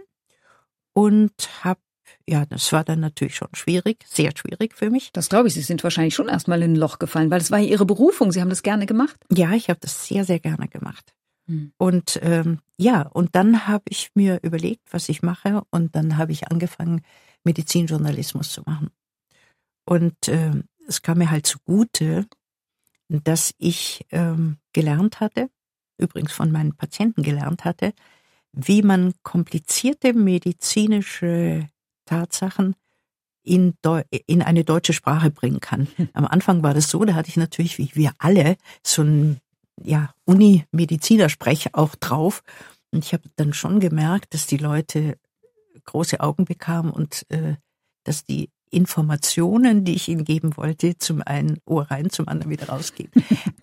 und 0.93 1.33
habe 1.65 1.81
ja, 2.29 2.45
das 2.45 2.73
war 2.73 2.85
dann 2.85 3.01
natürlich 3.01 3.37
schon 3.37 3.49
schwierig, 3.55 4.05
sehr 4.07 4.33
schwierig 4.37 4.75
für 4.75 4.91
mich. 4.91 5.13
Das 5.13 5.29
glaube 5.29 5.49
ich. 5.49 5.55
Sie 5.55 5.63
sind 5.63 5.83
wahrscheinlich 5.85 6.15
schon 6.15 6.29
erstmal 6.29 6.61
in 6.63 6.73
ein 6.73 6.77
Loch 6.77 6.99
gefallen, 6.99 7.31
weil 7.31 7.41
es 7.41 7.51
war 7.51 7.59
ja 7.61 7.69
Ihre 7.69 7.87
Berufung. 7.87 8.33
Sie 8.33 8.41
haben 8.41 8.51
das 8.51 8.63
gerne 8.63 8.87
gemacht. 8.87 9.17
Ja, 9.33 9.53
ich 9.53 9.71
habe 9.71 9.79
das 9.81 10.07
sehr, 10.07 10.25
sehr 10.25 10.41
gerne 10.41 10.69
gemacht. 10.69 11.15
Hm. 11.47 11.73
Und 11.79 12.19
ähm, 12.23 12.59
ja, 12.77 13.03
und 13.03 13.37
dann 13.37 13.69
habe 13.69 13.85
ich 13.89 14.11
mir 14.15 14.41
überlegt, 14.43 14.83
was 14.93 15.09
ich 15.09 15.23
mache, 15.23 15.63
und 15.71 15.95
dann 15.95 16.17
habe 16.17 16.33
ich 16.33 16.51
angefangen, 16.51 17.03
Medizinjournalismus 17.45 18.51
zu 18.51 18.63
machen. 18.67 18.91
Und 19.85 20.29
äh, 20.29 20.53
es 20.89 21.03
kam 21.03 21.19
mir 21.19 21.31
halt 21.31 21.47
zugute, 21.47 22.27
dass 23.09 23.55
ich 23.59 24.05
ähm, 24.11 24.59
gelernt 24.73 25.21
hatte, 25.21 25.49
übrigens 25.97 26.33
von 26.33 26.51
meinen 26.51 26.77
Patienten 26.77 27.23
gelernt 27.23 27.65
hatte, 27.65 27.93
wie 28.53 28.83
man 28.83 29.15
komplizierte 29.23 30.13
medizinische 30.13 31.69
Tatsachen 32.05 32.75
in, 33.43 33.75
Deu 33.83 34.03
in 34.27 34.43
eine 34.43 34.65
deutsche 34.65 34.93
Sprache 34.93 35.31
bringen 35.31 35.61
kann. 35.61 35.89
Am 36.13 36.27
Anfang 36.27 36.63
war 36.63 36.75
das 36.75 36.91
so, 36.91 37.05
da 37.05 37.15
hatte 37.15 37.29
ich 37.29 37.37
natürlich, 37.37 37.79
wie 37.79 37.91
wir 37.95 38.13
alle, 38.19 38.57
so 38.83 39.03
ein 39.03 39.39
ja, 39.83 40.13
Uni-Medizinersprech 40.25 41.75
auch 41.75 41.95
drauf. 41.95 42.43
Und 42.91 43.05
ich 43.05 43.13
habe 43.13 43.25
dann 43.37 43.55
schon 43.55 43.81
gemerkt, 43.81 44.35
dass 44.35 44.47
die 44.47 44.59
Leute 44.59 45.17
große 45.85 46.21
Augen 46.21 46.45
bekamen 46.45 46.93
und 46.93 47.25
äh, 47.31 47.57
dass 48.05 48.25
die 48.25 48.51
Informationen, 48.71 49.85
die 49.85 49.95
ich 49.95 50.09
ihnen 50.09 50.25
geben 50.25 50.57
wollte, 50.57 50.97
zum 50.99 51.23
einen 51.23 51.59
Ohr 51.65 51.91
rein, 51.91 52.11
zum 52.11 52.29
anderen 52.29 52.51
wieder 52.51 52.69
rausgehen. 52.69 53.11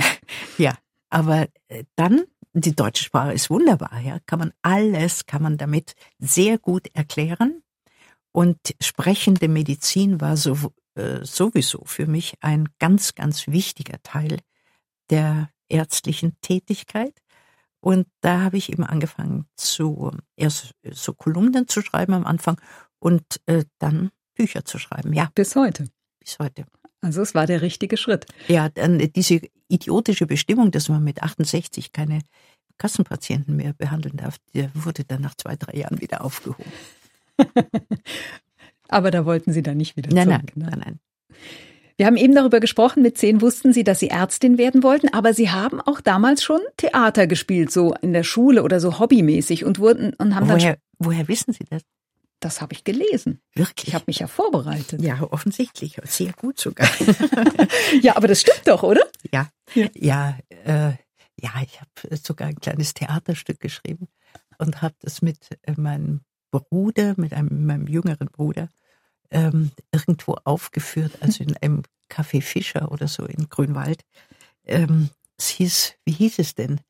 ja, 0.57 0.75
aber 1.09 1.47
äh, 1.67 1.83
dann 1.95 2.23
die 2.61 2.75
deutsche 2.75 3.03
Sprache 3.03 3.33
ist 3.33 3.49
wunderbar, 3.49 3.99
ja, 3.99 4.19
kann 4.25 4.39
man 4.39 4.53
alles, 4.61 5.25
kann 5.25 5.41
man 5.41 5.57
damit 5.57 5.95
sehr 6.19 6.57
gut 6.57 6.87
erklären. 6.93 7.61
Und 8.31 8.57
sprechende 8.81 9.47
Medizin 9.47 10.21
war 10.21 10.37
so, 10.37 10.73
äh, 10.95 11.23
sowieso 11.23 11.83
für 11.85 12.07
mich 12.07 12.35
ein 12.41 12.69
ganz, 12.79 13.15
ganz 13.15 13.47
wichtiger 13.47 14.01
Teil 14.03 14.39
der 15.09 15.49
ärztlichen 15.69 16.37
Tätigkeit. 16.41 17.19
Und 17.79 18.07
da 18.21 18.41
habe 18.41 18.57
ich 18.57 18.71
eben 18.71 18.83
angefangen 18.83 19.45
zu 19.55 20.11
erst 20.35 20.73
so 20.91 21.13
Kolumnen 21.13 21.67
zu 21.67 21.81
schreiben 21.81 22.13
am 22.13 22.25
Anfang 22.25 22.59
und 22.99 23.23
äh, 23.45 23.65
dann 23.79 24.11
Bücher 24.35 24.65
zu 24.65 24.77
schreiben. 24.77 25.13
Ja. 25.13 25.31
Bis 25.33 25.55
heute. 25.55 25.87
Bis 26.19 26.37
heute. 26.39 26.65
Also 27.01 27.21
es 27.21 27.35
war 27.35 27.45
der 27.45 27.61
richtige 27.61 27.97
Schritt. 27.97 28.25
Ja, 28.47 28.69
dann 28.69 28.99
diese 29.15 29.41
idiotische 29.67 30.25
Bestimmung, 30.25 30.71
dass 30.71 30.89
man 30.89 31.03
mit 31.03 31.21
68 31.21 31.91
keine 31.93 32.21
Kassenpatienten 32.77 33.55
mehr 33.55 33.73
behandeln 33.73 34.17
darf, 34.17 34.37
der 34.53 34.69
wurde 34.73 35.03
dann 35.03 35.21
nach 35.21 35.35
zwei, 35.35 35.55
drei 35.55 35.77
Jahren 35.77 36.01
wieder 36.01 36.23
aufgehoben. 36.23 36.71
Aber 38.87 39.11
da 39.11 39.25
wollten 39.25 39.51
Sie 39.51 39.63
dann 39.63 39.77
nicht 39.77 39.97
wieder 39.97 40.13
nein, 40.13 40.27
zurück. 40.27 40.51
Nein, 40.55 40.69
nein, 40.69 40.79
nein. 40.79 40.99
Wir 41.97 42.05
haben 42.05 42.15
eben 42.15 42.35
darüber 42.35 42.59
gesprochen, 42.59 43.01
mit 43.01 43.17
zehn 43.17 43.41
wussten 43.41 43.73
Sie, 43.73 43.83
dass 43.83 43.99
Sie 43.99 44.09
Ärztin 44.09 44.59
werden 44.59 44.83
wollten, 44.83 45.11
aber 45.13 45.33
Sie 45.33 45.49
haben 45.49 45.81
auch 45.81 45.99
damals 45.99 46.43
schon 46.43 46.59
Theater 46.77 47.25
gespielt, 47.25 47.71
so 47.71 47.95
in 48.01 48.13
der 48.13 48.23
Schule 48.23 48.61
oder 48.61 48.79
so 48.79 48.99
hobbymäßig 48.99 49.65
und 49.65 49.79
wurden 49.79 50.13
und 50.13 50.35
haben 50.35 50.47
woher, 50.47 50.73
dann. 50.73 50.75
Woher 50.99 51.27
wissen 51.27 51.53
Sie 51.53 51.65
das? 51.67 51.81
Das 52.39 52.61
habe 52.61 52.73
ich 52.73 52.83
gelesen. 52.83 53.41
Wirklich? 53.55 53.89
Ich 53.89 53.95
habe 53.95 54.05
mich 54.07 54.19
ja 54.19 54.27
vorbereitet. 54.27 55.01
Ja, 55.01 55.21
offensichtlich. 55.23 55.97
Sehr 56.03 56.33
gut 56.33 56.59
sogar. 56.59 56.87
ja, 58.01 58.15
aber 58.15 58.27
das 58.27 58.41
stimmt 58.41 58.61
doch, 58.65 58.83
oder? 58.83 59.01
Ja, 59.31 59.49
ja, 59.73 59.87
ja, 59.95 60.37
äh, 60.49 60.93
ja 61.39 61.51
ich 61.63 61.81
habe 61.81 62.17
sogar 62.17 62.47
ein 62.47 62.59
kleines 62.59 62.93
Theaterstück 62.93 63.59
geschrieben 63.59 64.07
und 64.59 64.81
habe 64.81 64.95
das 64.99 65.21
mit 65.21 65.57
äh, 65.63 65.73
meinem 65.77 66.21
Bruder, 66.51 67.15
mit 67.17 67.33
einem 67.33 67.65
meinem 67.65 67.87
jüngeren 67.87 68.27
Bruder, 68.27 68.69
ähm, 69.31 69.71
irgendwo 69.91 70.37
aufgeführt, 70.43 71.13
also 71.21 71.43
in 71.43 71.57
einem 71.57 71.83
Café 72.09 72.41
Fischer 72.41 72.91
oder 72.91 73.07
so 73.07 73.25
in 73.25 73.49
Grünwald. 73.49 74.03
Ähm, 74.63 75.09
es 75.37 75.49
hieß, 75.49 75.95
wie 76.05 76.13
hieß 76.13 76.39
es 76.39 76.55
denn? 76.55 76.81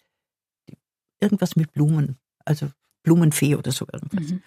Irgendwas 1.20 1.56
mit 1.56 1.72
Blumen, 1.72 2.18
also 2.46 2.70
Blumenfee 3.08 3.56
oder 3.56 3.72
so 3.72 3.86
irgendwas. 3.92 4.32
Mhm. 4.32 4.42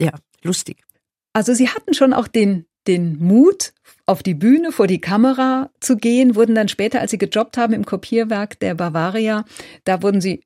Ja, 0.00 0.12
lustig. 0.42 0.84
Also 1.32 1.54
Sie 1.54 1.68
hatten 1.68 1.94
schon 1.94 2.12
auch 2.12 2.28
den 2.28 2.64
den 2.88 3.18
Mut, 3.22 3.72
auf 4.06 4.22
die 4.22 4.34
Bühne, 4.34 4.72
vor 4.72 4.86
die 4.86 5.00
Kamera 5.00 5.70
zu 5.80 5.96
gehen, 5.98 6.34
wurden 6.34 6.54
dann 6.54 6.68
später, 6.68 7.00
als 7.00 7.10
Sie 7.10 7.18
gejobbt 7.18 7.58
haben 7.58 7.74
im 7.74 7.84
Kopierwerk 7.84 8.58
der 8.60 8.74
Bavaria, 8.74 9.44
da 9.84 10.02
wurden 10.02 10.22
Sie, 10.22 10.42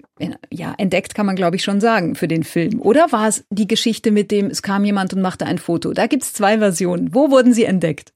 ja, 0.51 0.75
entdeckt 0.77 1.15
kann 1.15 1.27
man 1.27 1.37
glaube 1.37 1.57
ich 1.57 1.63
schon 1.63 1.81
sagen 1.81 2.17
für 2.17 2.29
den 2.29 2.43
Film. 2.43 2.81
Oder 2.83 3.13
war 3.13 3.29
es 3.29 3.45
die 3.51 3.69
Geschichte 3.69 4.11
mit 4.11 4.33
dem, 4.33 4.47
es 4.47 4.63
kam 4.63 4.85
jemand 4.85 5.15
und 5.15 5.23
machte 5.23 5.47
ein 5.47 5.59
Foto? 5.59 5.93
Da 5.93 6.09
gibt's 6.09 6.33
zwei 6.33 6.59
Versionen. 6.59 7.15
Wo 7.15 7.31
wurden 7.31 7.55
Sie 7.55 7.65
entdeckt? 7.65 8.13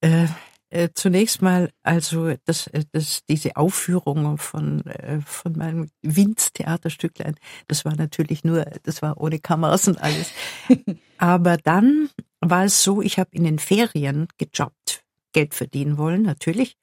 Äh, 0.00 0.26
äh, 0.70 0.90
zunächst 0.94 1.40
mal, 1.42 1.70
also 1.82 2.34
das, 2.44 2.66
äh, 2.68 2.84
das, 2.92 3.24
diese 3.24 3.56
Aufführung 3.56 4.38
von, 4.38 4.84
äh, 4.86 5.20
von 5.22 5.56
meinem 5.56 5.90
Winz-Theaterstücklein, 6.02 7.36
das 7.68 7.84
war 7.84 7.96
natürlich 7.96 8.44
nur, 8.44 8.64
das 8.82 9.02
war 9.02 9.18
ohne 9.18 9.38
Kameras 9.38 9.88
und 9.88 10.00
alles. 10.00 10.30
Aber 11.18 11.56
dann 11.56 12.10
war 12.40 12.64
es 12.64 12.82
so, 12.82 13.02
ich 13.02 13.18
habe 13.18 13.30
in 13.32 13.44
den 13.44 13.58
Ferien 13.58 14.28
gejobbt, 14.36 15.02
Geld 15.32 15.54
verdienen 15.54 15.96
wollen, 15.96 16.22
natürlich. 16.22 16.76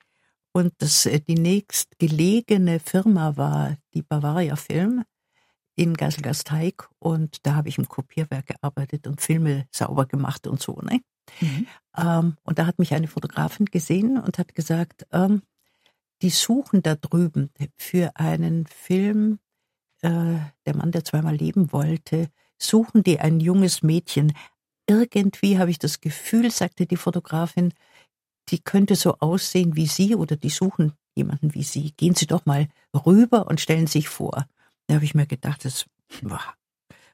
Und 0.52 0.74
das, 0.80 1.06
äh, 1.06 1.19
die 1.19 1.36
nächstgelegene 1.36 2.80
Firma 2.80 3.38
war 3.38 3.78
die 3.93 4.02
Bavaria 4.02 4.56
Film 4.56 5.04
in 5.76 5.93
Gasselgasteig 5.93 6.88
und 7.00 7.45
da 7.45 7.56
habe 7.56 7.69
ich 7.69 7.78
im 7.78 7.88
Kopierwerk 7.88 8.48
gearbeitet 8.48 9.08
und 9.08 9.21
Filme 9.21 9.67
sauber 9.71 10.06
gemacht 10.06 10.48
und 10.48 10.62
so. 10.62 10.80
Ne? 10.82 11.02
Mhm. 11.41 11.67
Ähm, 11.97 12.38
und 12.43 12.60
da 12.60 12.65
hat 12.65 12.79
mich 12.79 12.93
eine 12.93 13.08
Fotografin 13.08 13.65
gesehen 13.65 14.17
und 14.17 14.38
hat 14.38 14.55
gesagt, 14.55 15.05
ähm, 15.12 15.41
die 16.21 16.29
suchen 16.29 16.81
da 16.81 16.95
drüben 16.95 17.51
für 17.77 18.15
einen 18.15 18.65
Film, 18.67 19.39
äh, 20.01 20.38
der 20.65 20.75
Mann, 20.75 20.91
der 20.91 21.03
zweimal 21.03 21.36
leben 21.36 21.71
wollte, 21.71 22.29
suchen 22.58 23.03
die 23.03 23.19
ein 23.19 23.39
junges 23.39 23.84
Mädchen. 23.84 24.34
Irgendwie 24.88 25.58
habe 25.58 25.71
ich 25.71 25.79
das 25.79 25.99
Gefühl, 25.99 26.51
sagte 26.51 26.86
die 26.86 26.95
Fotografin, 26.95 27.73
die 28.49 28.60
könnte 28.60 28.95
so 28.95 29.15
aussehen 29.19 29.75
wie 29.75 29.88
Sie 29.88 30.15
oder 30.15 30.36
die 30.36 30.49
suchen 30.49 30.93
jemanden 31.15 31.53
wie 31.53 31.63
Sie. 31.63 31.91
Gehen 31.97 32.15
Sie 32.15 32.27
doch 32.27 32.45
mal 32.45 32.67
rüber 32.93 33.47
und 33.47 33.60
stellen 33.60 33.88
sich 33.88 34.10
vor. 34.10 34.47
Da 34.88 34.95
habe 34.95 35.05
ich 35.05 35.15
mir 35.15 35.25
gedacht, 35.25 35.65
das, 35.65 35.86
boah, 36.21 36.53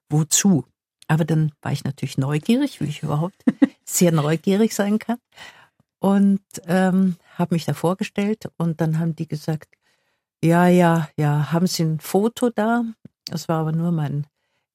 wozu? 0.10 0.66
Aber 1.08 1.26
dann 1.26 1.54
war 1.62 1.72
ich 1.72 1.84
natürlich 1.84 2.18
neugierig, 2.18 2.82
wie 2.82 2.86
ich 2.86 3.04
überhaupt 3.04 3.44
sehr 3.86 4.12
neugierig 4.12 4.74
sein 4.74 5.00
kann. 5.00 5.18
Und 6.00 6.42
ähm, 6.66 7.16
habe 7.36 7.56
mich 7.56 7.66
da 7.66 7.74
vorgestellt 7.74 8.50
und 8.58 8.82
dann 8.82 8.98
haben 9.00 9.16
die 9.16 9.28
gesagt, 9.28 9.76
ja, 10.44 10.68
ja, 10.68 11.10
ja, 11.16 11.52
haben 11.52 11.68
Sie 11.68 11.84
ein 11.84 12.00
Foto 12.00 12.50
da? 12.50 12.84
Das 13.26 13.48
war 13.48 13.60
aber 13.60 13.72
nur 13.72 13.92
mein 13.92 14.26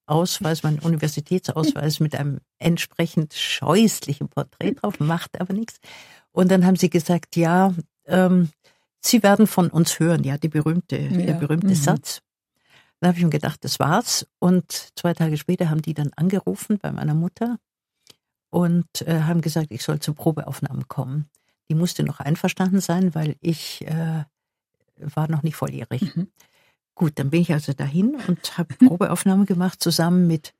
Ausweis, 0.07 0.63
mein 0.63 0.79
Universitätsausweis 0.79 1.99
mit 1.99 2.15
einem 2.15 2.39
entsprechend 2.59 3.35
scheußlichen 3.35 4.29
Porträt 4.29 4.75
drauf, 4.75 5.01
macht 5.01 5.41
aber 5.41 5.53
nichts. 5.53 5.81
Und 6.31 6.51
dann 6.51 6.65
haben 6.65 6.77
sie 6.77 6.91
gesagt, 6.91 7.35
ja, 7.35 7.75
ähm, 8.07 8.51
Sie 9.01 9.23
werden 9.23 9.47
von 9.47 9.71
uns 9.71 10.01
hören, 10.01 10.25
ja, 10.25 10.37
die 10.37 10.49
berühmte, 10.49 10.99
ja. 10.99 11.09
der 11.09 11.35
berühmte 11.35 11.69
mhm. 11.69 11.75
Satz. 11.75 12.23
Dann 13.01 13.09
habe 13.09 13.19
ich 13.19 13.25
mir 13.25 13.31
gedacht, 13.31 13.63
das 13.63 13.79
war's. 13.79 14.27
Und 14.39 14.91
zwei 14.97 15.15
Tage 15.15 15.37
später 15.37 15.71
haben 15.71 15.83
die 15.83 15.95
dann 15.95 16.13
angerufen 16.17 16.79
bei 16.79 16.91
meiner 16.91 17.15
Mutter 17.15 17.59
und 18.57 19.03
äh, 19.03 19.25
haben 19.25 19.43
gesagt, 19.43 19.67
ich 19.69 19.83
soll 19.83 20.01
zur 20.01 20.15
Probeaufnahme 20.15 20.85
kommen. 20.89 21.29
Die 21.69 21.75
musste 21.75 22.05
noch 22.05 22.21
einverstanden 22.21 22.81
sein, 22.81 23.15
weil 23.15 23.37
ich 23.43 23.87
äh, 23.87 24.25
war 24.97 25.29
noch 25.31 25.43
nicht 25.43 25.57
volljährig. 25.57 26.17
Mhm. 26.17 26.29
Gut, 26.95 27.19
dann 27.19 27.29
bin 27.29 27.43
ich 27.43 27.53
also 27.53 27.75
dahin 27.75 28.17
und 28.27 28.57
habe 28.57 28.75
Probeaufnahme 28.77 29.45
gemacht 29.45 29.83
zusammen 29.83 30.27
mit, 30.27 30.55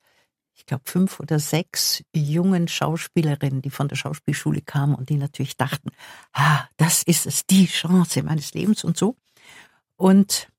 ich 0.53 0.67
glaube, 0.67 0.83
fünf 0.85 1.19
oder 1.19 1.39
sechs 1.39 2.03
jungen 2.13 2.67
Schauspielerinnen, 2.67 3.63
die 3.63 3.71
von 3.71 3.87
der 3.87 3.95
Schauspielschule 3.95 4.61
kamen 4.61 4.93
und 4.93 5.09
die 5.09 5.17
natürlich 5.17 5.57
dachten, 5.57 5.89
ah, 6.33 6.65
das 6.77 7.01
ist 7.01 7.25
es, 7.25 7.47
die 7.47 7.65
Chance 7.65 8.21
meines 8.21 8.53
Lebens 8.53 8.83
und 8.83 8.95
so. 8.95 9.15
Und 9.95 10.49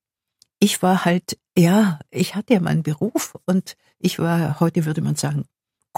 ich 0.58 0.82
war 0.82 1.04
halt, 1.04 1.38
ja, 1.56 2.00
ich 2.10 2.34
hatte 2.34 2.54
ja 2.54 2.60
meinen 2.60 2.82
Beruf 2.82 3.38
und 3.46 3.76
ich 4.00 4.18
war, 4.18 4.58
heute 4.58 4.86
würde 4.86 5.02
man 5.02 5.14
sagen, 5.14 5.44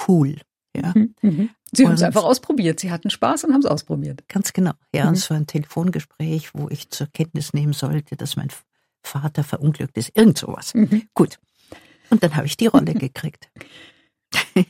cool. 0.07 0.37
Ja. 0.76 0.92
Mhm, 0.94 1.14
mhm. 1.22 1.50
Sie 1.72 1.87
haben 1.87 1.94
es 1.94 2.02
einfach 2.02 2.24
ausprobiert. 2.24 2.80
Sie 2.80 2.90
hatten 2.90 3.11
Spaß 3.11 3.44
und 3.44 3.52
haben 3.52 3.61
es 3.61 3.66
ausprobiert. 3.66 4.24
Ganz 4.28 4.52
genau. 4.52 4.72
Ja, 4.94 5.04
mhm. 5.04 5.09
und 5.11 5.16
es 5.16 5.30
war 5.30 5.37
ein 5.37 5.46
Telefongespräch, 5.46 6.54
wo 6.54 6.68
ich 6.68 6.90
zur 6.90 7.06
Kenntnis 7.09 7.52
nehmen 7.52 7.72
sollte, 7.72 8.16
dass 8.16 8.37
mein 8.37 8.48
Vater 9.02 9.44
verunglückt 9.44 9.96
ist. 9.96 10.12
Irgend 10.14 10.38
sowas. 10.38 10.74
Mhm. 10.74 11.09
Gut. 11.14 11.38
Und 12.11 12.22
dann 12.22 12.37
habe 12.37 12.46
ich 12.46 12.56
die 12.56 12.66
Rolle 12.66 12.94
gekriegt. 12.94 13.50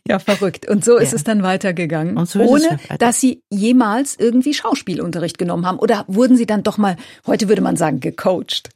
Ja, 0.06 0.18
verrückt. 0.18 0.68
Und 0.68 0.84
so 0.84 0.96
ist 0.96 1.12
ja. 1.12 1.16
es 1.16 1.24
dann 1.24 1.42
weitergegangen, 1.42 2.16
Und 2.16 2.28
so 2.28 2.40
ohne 2.40 2.64
weiter. 2.64 2.98
dass 2.98 3.20
Sie 3.20 3.42
jemals 3.50 4.16
irgendwie 4.18 4.54
Schauspielunterricht 4.54 5.36
genommen 5.36 5.66
haben. 5.66 5.78
Oder 5.78 6.04
wurden 6.06 6.36
Sie 6.36 6.46
dann 6.46 6.62
doch 6.62 6.78
mal, 6.78 6.96
heute 7.26 7.48
würde 7.48 7.60
man 7.62 7.76
sagen, 7.76 8.00
gecoacht? 8.00 8.70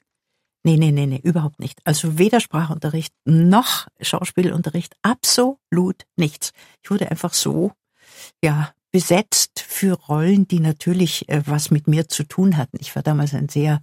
Nee, 0.66 0.78
nee, 0.78 0.92
nee, 0.92 1.06
nee, 1.06 1.20
überhaupt 1.22 1.60
nicht. 1.60 1.78
Also 1.84 2.18
weder 2.18 2.40
Sprachunterricht 2.40 3.12
noch 3.26 3.86
Schauspielunterricht, 4.00 4.96
absolut 5.02 6.06
nichts. 6.16 6.52
Ich 6.82 6.90
wurde 6.90 7.10
einfach 7.10 7.34
so, 7.34 7.72
ja, 8.42 8.72
besetzt 8.90 9.60
für 9.60 9.92
Rollen, 9.92 10.48
die 10.48 10.60
natürlich 10.60 11.28
äh, 11.28 11.42
was 11.46 11.70
mit 11.70 11.86
mir 11.86 12.08
zu 12.08 12.24
tun 12.24 12.56
hatten. 12.56 12.78
Ich 12.80 12.94
war 12.96 13.02
damals 13.02 13.34
ein 13.34 13.50
sehr, 13.50 13.82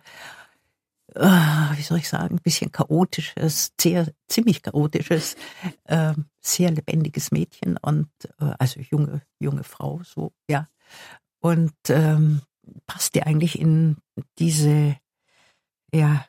äh, 1.14 1.20
wie 1.22 1.84
soll 1.84 2.00
ich 2.00 2.10
sagen, 2.10 2.38
ein 2.38 2.42
bisschen 2.42 2.72
chaotisches, 2.72 3.74
sehr, 3.80 4.12
ziemlich 4.28 4.64
chaotisches, 4.64 5.36
äh, 5.84 6.14
sehr 6.40 6.72
lebendiges 6.72 7.32
Mädchen 7.32 7.78
und 7.78 8.10
äh, 8.40 8.54
also 8.58 8.80
junge, 8.80 9.22
junge 9.38 9.64
Frau, 9.64 10.02
so, 10.04 10.32
ja. 10.50 10.68
Und 11.42 11.74
ähm, 11.90 12.42
passte 12.88 13.28
eigentlich 13.28 13.60
in 13.60 13.98
diese 14.40 14.98
ja, 15.94 16.26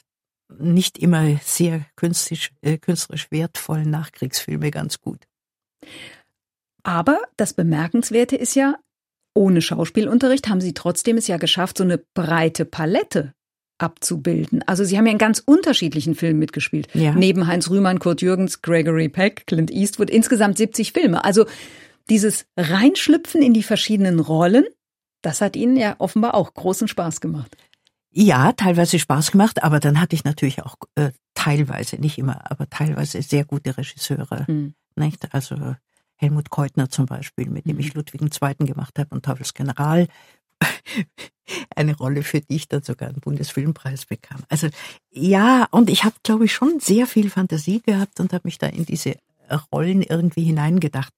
nicht 0.58 0.98
immer 0.98 1.36
sehr 1.42 1.84
künstlerisch, 1.96 2.52
äh, 2.60 2.78
künstlerisch 2.78 3.30
wertvollen 3.30 3.90
Nachkriegsfilme 3.90 4.70
ganz 4.70 5.00
gut. 5.00 5.26
Aber 6.82 7.20
das 7.36 7.54
Bemerkenswerte 7.54 8.36
ist 8.36 8.54
ja, 8.54 8.76
ohne 9.34 9.62
Schauspielunterricht 9.62 10.48
haben 10.48 10.60
Sie 10.60 10.74
trotzdem 10.74 11.16
es 11.16 11.26
ja 11.26 11.36
geschafft, 11.36 11.78
so 11.78 11.84
eine 11.84 11.98
breite 12.14 12.64
Palette 12.64 13.34
abzubilden. 13.78 14.62
Also 14.66 14.84
Sie 14.84 14.96
haben 14.96 15.06
ja 15.06 15.12
in 15.12 15.18
ganz 15.18 15.42
unterschiedlichen 15.44 16.14
Filmen 16.14 16.38
mitgespielt. 16.38 16.88
Ja. 16.94 17.14
Neben 17.14 17.46
Heinz 17.46 17.68
Rühmann, 17.70 17.98
Kurt 17.98 18.22
Jürgens, 18.22 18.62
Gregory 18.62 19.08
Peck, 19.08 19.46
Clint 19.46 19.70
Eastwood, 19.70 20.10
insgesamt 20.10 20.58
70 20.58 20.92
Filme. 20.92 21.24
Also 21.24 21.46
dieses 22.08 22.46
Reinschlüpfen 22.56 23.42
in 23.42 23.54
die 23.54 23.62
verschiedenen 23.62 24.20
Rollen, 24.20 24.64
das 25.22 25.40
hat 25.40 25.56
Ihnen 25.56 25.76
ja 25.76 25.96
offenbar 25.98 26.34
auch 26.34 26.52
großen 26.54 26.88
Spaß 26.88 27.20
gemacht. 27.20 27.56
Ja, 28.14 28.52
teilweise 28.52 28.98
Spaß 28.98 29.32
gemacht, 29.32 29.62
aber 29.62 29.80
dann 29.80 29.98
hatte 29.98 30.14
ich 30.14 30.24
natürlich 30.24 30.62
auch 30.62 30.76
äh, 30.96 31.12
teilweise, 31.34 31.96
nicht 31.96 32.18
immer, 32.18 32.50
aber 32.50 32.68
teilweise 32.68 33.22
sehr 33.22 33.44
gute 33.46 33.76
Regisseure. 33.76 34.44
Mhm. 34.46 34.74
Nicht? 34.96 35.32
Also 35.34 35.76
Helmut 36.16 36.50
Keutner 36.50 36.90
zum 36.90 37.06
Beispiel, 37.06 37.48
mit 37.48 37.66
dem 37.66 37.78
ich 37.78 37.94
mhm. 37.94 38.00
Ludwig 38.00 38.20
II. 38.20 38.66
gemacht 38.66 38.98
habe 38.98 39.14
und 39.14 39.24
Teufels 39.24 39.54
General. 39.54 40.08
Eine 41.74 41.96
Rolle, 41.96 42.22
für 42.22 42.40
die 42.40 42.56
ich 42.56 42.68
dann 42.68 42.82
sogar 42.82 43.08
einen 43.08 43.20
Bundesfilmpreis 43.20 44.06
bekam. 44.06 44.42
Also 44.48 44.68
ja, 45.10 45.66
und 45.70 45.90
ich 45.90 46.04
habe, 46.04 46.14
glaube 46.22 46.44
ich, 46.44 46.52
schon 46.52 46.80
sehr 46.80 47.06
viel 47.06 47.30
Fantasie 47.30 47.80
gehabt 47.80 48.20
und 48.20 48.32
habe 48.32 48.42
mich 48.44 48.58
da 48.58 48.68
in 48.68 48.84
diese 48.84 49.16
Rollen 49.72 50.02
irgendwie 50.02 50.44
hineingedacht. 50.44 51.12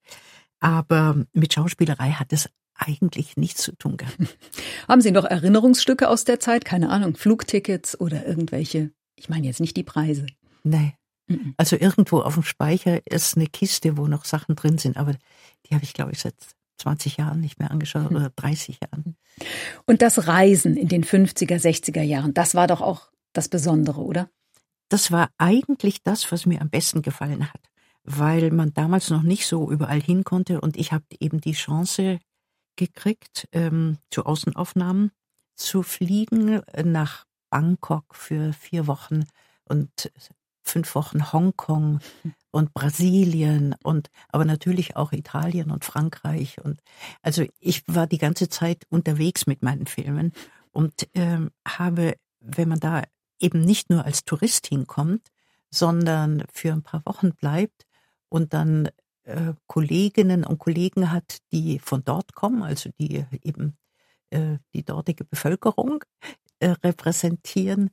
Aber 0.60 1.24
mit 1.32 1.52
Schauspielerei 1.52 2.12
hat 2.12 2.32
es 2.32 2.48
eigentlich 2.74 3.36
nichts 3.36 3.62
zu 3.62 3.76
tun 3.76 3.96
gehabt. 3.96 4.18
Haben 4.88 5.00
Sie 5.00 5.10
noch 5.10 5.24
Erinnerungsstücke 5.24 6.08
aus 6.08 6.24
der 6.24 6.40
Zeit? 6.40 6.64
Keine 6.64 6.90
Ahnung, 6.90 7.16
Flugtickets 7.16 7.98
oder 7.98 8.26
irgendwelche? 8.26 8.90
Ich 9.16 9.28
meine 9.28 9.46
jetzt 9.46 9.60
nicht 9.60 9.76
die 9.76 9.84
Preise. 9.84 10.26
Nein. 10.62 10.94
Also 11.56 11.76
irgendwo 11.76 12.20
auf 12.20 12.34
dem 12.34 12.42
Speicher 12.42 13.00
ist 13.06 13.36
eine 13.36 13.46
Kiste, 13.46 13.96
wo 13.96 14.06
noch 14.06 14.24
Sachen 14.24 14.56
drin 14.56 14.78
sind, 14.78 14.96
aber 14.96 15.14
die 15.66 15.74
habe 15.74 15.84
ich, 15.84 15.94
glaube 15.94 16.12
ich, 16.12 16.18
seit 16.18 16.34
20 16.78 17.16
Jahren 17.16 17.40
nicht 17.40 17.58
mehr 17.58 17.70
angeschaut 17.70 18.10
oder 18.10 18.30
30 18.36 18.80
Jahren. 18.82 19.16
Und 19.86 20.02
das 20.02 20.26
Reisen 20.26 20.76
in 20.76 20.88
den 20.88 21.04
50er, 21.04 21.56
60er 21.56 22.02
Jahren, 22.02 22.34
das 22.34 22.54
war 22.54 22.66
doch 22.66 22.82
auch 22.82 23.08
das 23.32 23.48
Besondere, 23.48 24.02
oder? 24.02 24.28
Das 24.88 25.10
war 25.10 25.30
eigentlich 25.38 26.02
das, 26.02 26.30
was 26.30 26.46
mir 26.46 26.60
am 26.60 26.68
besten 26.68 27.00
gefallen 27.00 27.50
hat, 27.52 27.70
weil 28.04 28.50
man 28.50 28.74
damals 28.74 29.08
noch 29.08 29.22
nicht 29.22 29.46
so 29.46 29.70
überall 29.70 30.00
hin 30.00 30.24
konnte 30.24 30.60
und 30.60 30.76
ich 30.76 30.92
habe 30.92 31.04
eben 31.20 31.40
die 31.40 31.52
Chance 31.52 32.18
gekriegt, 32.76 33.48
ähm, 33.52 33.98
zu 34.10 34.26
Außenaufnahmen 34.26 35.10
zu 35.56 35.82
fliegen 35.82 36.62
nach 36.82 37.24
Bangkok 37.50 38.14
für 38.14 38.52
vier 38.52 38.86
Wochen 38.86 39.24
und 39.64 40.10
fünf 40.62 40.94
Wochen 40.94 41.32
Hongkong 41.32 42.00
und 42.50 42.74
Brasilien 42.74 43.74
und 43.82 44.10
aber 44.28 44.44
natürlich 44.44 44.96
auch 44.96 45.12
Italien 45.12 45.70
und 45.70 45.84
Frankreich 45.84 46.56
und 46.62 46.80
also 47.22 47.44
ich 47.60 47.84
war 47.86 48.06
die 48.06 48.18
ganze 48.18 48.48
Zeit 48.48 48.84
unterwegs 48.88 49.46
mit 49.46 49.62
meinen 49.62 49.86
Filmen 49.86 50.32
und 50.72 51.08
ähm, 51.14 51.50
habe, 51.66 52.14
wenn 52.40 52.68
man 52.68 52.80
da 52.80 53.04
eben 53.38 53.60
nicht 53.60 53.90
nur 53.90 54.04
als 54.04 54.24
Tourist 54.24 54.66
hinkommt, 54.66 55.28
sondern 55.70 56.44
für 56.52 56.72
ein 56.72 56.82
paar 56.82 57.02
Wochen 57.04 57.34
bleibt 57.34 57.86
und 58.28 58.54
dann 58.54 58.88
äh, 59.24 59.54
Kolleginnen 59.66 60.44
und 60.44 60.58
Kollegen 60.58 61.10
hat, 61.10 61.38
die 61.52 61.78
von 61.78 62.04
dort 62.04 62.34
kommen, 62.34 62.62
also 62.62 62.90
die 62.98 63.24
eben 63.42 63.76
äh, 64.30 64.58
die 64.74 64.84
dortige 64.84 65.24
Bevölkerung 65.24 66.04
äh, 66.60 66.74
repräsentieren, 66.82 67.90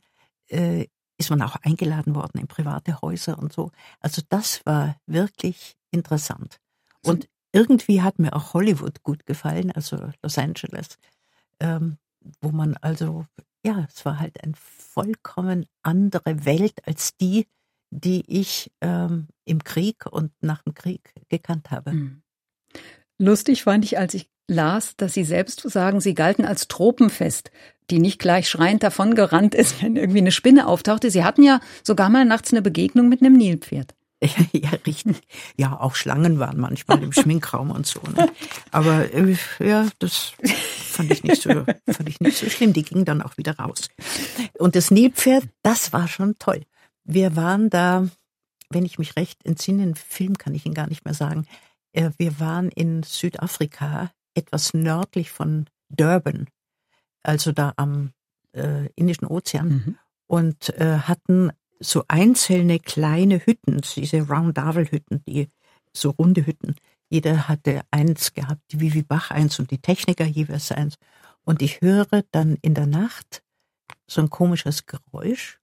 äh, 0.49 0.87
ist 1.17 1.29
man 1.29 1.41
auch 1.41 1.55
eingeladen 1.57 2.15
worden 2.15 2.39
in 2.39 2.47
private 2.47 3.01
Häuser 3.01 3.37
und 3.37 3.53
so. 3.53 3.71
Also 3.99 4.21
das 4.29 4.65
war 4.65 4.97
wirklich 5.05 5.75
interessant. 5.91 6.59
Und 7.03 7.29
irgendwie 7.51 8.01
hat 8.01 8.19
mir 8.19 8.33
auch 8.33 8.53
Hollywood 8.53 9.03
gut 9.03 9.25
gefallen, 9.25 9.71
also 9.71 9.97
Los 10.23 10.37
Angeles, 10.37 10.97
ähm, 11.59 11.97
wo 12.41 12.49
man 12.49 12.75
also, 12.77 13.25
ja, 13.65 13.87
es 13.93 14.05
war 14.05 14.19
halt 14.19 14.43
eine 14.43 14.53
vollkommen 14.55 15.65
andere 15.83 16.45
Welt 16.45 16.85
als 16.87 17.15
die, 17.17 17.47
die 17.91 18.23
ich 18.27 18.71
ähm, 18.81 19.27
im 19.51 19.63
Krieg 19.63 20.05
und 20.09 20.31
nach 20.41 20.63
dem 20.63 20.73
Krieg 20.73 21.13
gekannt 21.29 21.69
habe. 21.69 21.91
Hm. 21.91 22.21
Lustig 23.19 23.63
fand 23.63 23.85
ich, 23.85 23.99
als 23.99 24.13
ich 24.13 24.29
las, 24.47 24.95
dass 24.95 25.13
Sie 25.13 25.23
selbst 25.23 25.61
sagen, 25.61 26.01
Sie 26.01 26.15
galten 26.15 26.45
als 26.45 26.67
tropenfest, 26.67 27.51
die 27.89 27.99
nicht 27.99 28.19
gleich 28.19 28.49
schreiend 28.49 28.81
davongerannt 28.81 29.53
ist, 29.53 29.81
wenn 29.83 29.95
irgendwie 29.95 30.19
eine 30.19 30.31
Spinne 30.31 30.67
auftauchte. 30.67 31.11
Sie 31.11 31.23
hatten 31.23 31.43
ja 31.43 31.59
sogar 31.83 32.09
mal 32.09 32.25
nachts 32.25 32.51
eine 32.51 32.61
Begegnung 32.61 33.09
mit 33.09 33.21
einem 33.21 33.37
Nilpferd. 33.37 33.93
Ja, 34.53 34.69
richtig. 34.85 35.17
Ja, 35.57 35.79
auch 35.79 35.95
Schlangen 35.95 36.37
waren 36.37 36.59
manchmal 36.59 37.01
im 37.01 37.11
Schminkraum 37.11 37.71
und 37.71 37.87
so. 37.87 38.01
Ne? 38.15 38.29
Aber 38.69 39.11
äh, 39.11 39.35
ja, 39.59 39.87
das 39.97 40.33
fand 40.91 41.11
ich 41.11 41.23
nicht 41.23 41.41
so, 41.41 41.49
fand 41.87 42.07
ich 42.07 42.19
nicht 42.21 42.37
so 42.37 42.47
schlimm. 42.47 42.73
Die 42.73 42.83
gingen 42.83 43.03
dann 43.03 43.23
auch 43.23 43.37
wieder 43.37 43.57
raus. 43.57 43.87
Und 44.59 44.75
das 44.75 44.91
Nilpferd, 44.91 45.45
das 45.63 45.91
war 45.91 46.07
schon 46.07 46.37
toll. 46.37 46.61
Wir 47.03 47.35
waren 47.35 47.71
da, 47.71 48.07
wenn 48.73 48.85
ich 48.85 48.99
mich 48.99 49.15
recht 49.15 49.45
entsinne, 49.45 49.83
einen 49.83 49.95
Film 49.95 50.37
kann 50.37 50.53
ich 50.53 50.65
Ihnen 50.65 50.75
gar 50.75 50.87
nicht 50.87 51.05
mehr 51.05 51.13
sagen. 51.13 51.45
Äh, 51.93 52.11
wir 52.17 52.39
waren 52.39 52.69
in 52.69 53.03
Südafrika, 53.03 54.11
etwas 54.33 54.73
nördlich 54.73 55.31
von 55.31 55.65
Durban, 55.89 56.47
also 57.23 57.51
da 57.51 57.73
am 57.75 58.11
äh, 58.53 58.87
Indischen 58.95 59.27
Ozean, 59.27 59.67
mhm. 59.67 59.97
und 60.27 60.69
äh, 60.79 60.99
hatten 60.99 61.51
so 61.79 62.03
einzelne 62.07 62.79
kleine 62.79 63.45
Hütten, 63.45 63.81
diese 63.95 64.21
Round-Davel-Hütten, 64.21 65.23
die 65.25 65.49
so 65.93 66.11
runde 66.11 66.45
Hütten. 66.45 66.75
Jeder 67.09 67.49
hatte 67.49 67.81
eins 67.91 68.33
gehabt, 68.33 68.61
die 68.71 68.79
Vivi 68.79 69.01
Bach 69.01 69.31
eins 69.31 69.59
und 69.59 69.71
die 69.71 69.79
Techniker 69.79 70.25
jeweils 70.25 70.71
eins. 70.71 70.95
Und 71.43 71.61
ich 71.61 71.81
höre 71.81 72.23
dann 72.31 72.57
in 72.61 72.73
der 72.73 72.85
Nacht 72.85 73.41
so 74.07 74.21
ein 74.21 74.29
komisches 74.29 74.85
Geräusch 74.85 75.59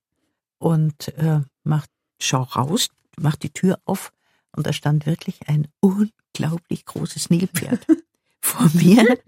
und 0.59 1.09
äh, 1.17 1.41
mach, 1.65 1.87
schau 2.19 2.43
raus, 2.43 2.89
mach 3.19 3.37
die 3.37 3.51
Tür 3.51 3.79
auf 3.85 4.13
und 4.57 4.67
da 4.67 4.73
stand 4.73 5.07
wirklich 5.07 5.37
ein 5.47 5.69
unglaublich 5.81 6.85
großes 6.85 7.31
Nilpferd 7.31 7.87
vor 8.41 8.69
mir, 8.75 9.19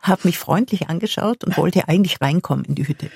hat 0.00 0.24
mich 0.24 0.38
freundlich 0.38 0.88
angeschaut 0.88 1.44
und 1.44 1.56
wollte 1.56 1.88
eigentlich 1.88 2.20
reinkommen 2.20 2.64
in 2.64 2.74
die 2.74 2.86
Hütte. 2.86 3.10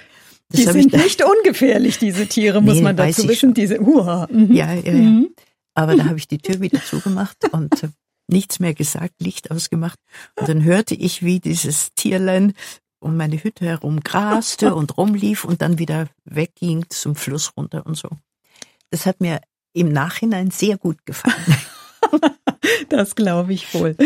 Das 0.49 0.61
die 0.61 0.67
sind 0.67 0.93
nicht 0.93 1.23
ungefährlich, 1.25 1.99
diese 1.99 2.27
Tiere, 2.27 2.61
muss 2.61 2.75
nee, 2.75 2.83
man 2.83 2.97
dazu 2.97 3.27
wissen. 3.27 3.55
Diese 3.55 3.81
Uha. 3.81 4.29
Mhm. 4.31 4.53
Ja, 4.53 4.75
ja, 4.75 4.83
ja. 4.83 4.93
Mhm. 4.93 5.35
Aber 5.75 5.97
da 5.97 6.05
habe 6.05 6.19
ich 6.19 6.29
die 6.29 6.39
Tür 6.39 6.61
wieder 6.61 6.83
zugemacht 6.85 7.51
und 7.53 7.89
nichts 8.29 8.61
mehr 8.61 8.75
gesagt, 8.75 9.15
Licht 9.21 9.51
ausgemacht. 9.51 9.99
Und 10.39 10.49
dann 10.49 10.63
hörte 10.63 10.95
ich, 10.95 11.23
wie 11.23 11.41
dieses 11.41 11.95
Tierlein 11.95 12.53
um 13.01 13.17
meine 13.17 13.43
Hütte 13.43 13.65
herum 13.65 14.01
graste 14.01 14.75
und 14.75 14.97
rumlief 14.97 15.45
und 15.45 15.63
dann 15.63 15.79
wieder 15.79 16.09
wegging 16.25 16.85
zum 16.89 17.15
Fluss 17.17 17.53
runter 17.57 17.87
und 17.87 17.97
so. 17.97 18.09
Das 18.93 19.07
hat 19.07 19.21
mir 19.21 19.41
im 19.73 19.91
Nachhinein 19.91 20.51
sehr 20.51 20.79
gut 20.79 21.05
gefallen. 21.05 21.57
Das 22.89 23.15
glaube 23.15 23.53
ich 23.53 23.75
wohl. 23.75 23.97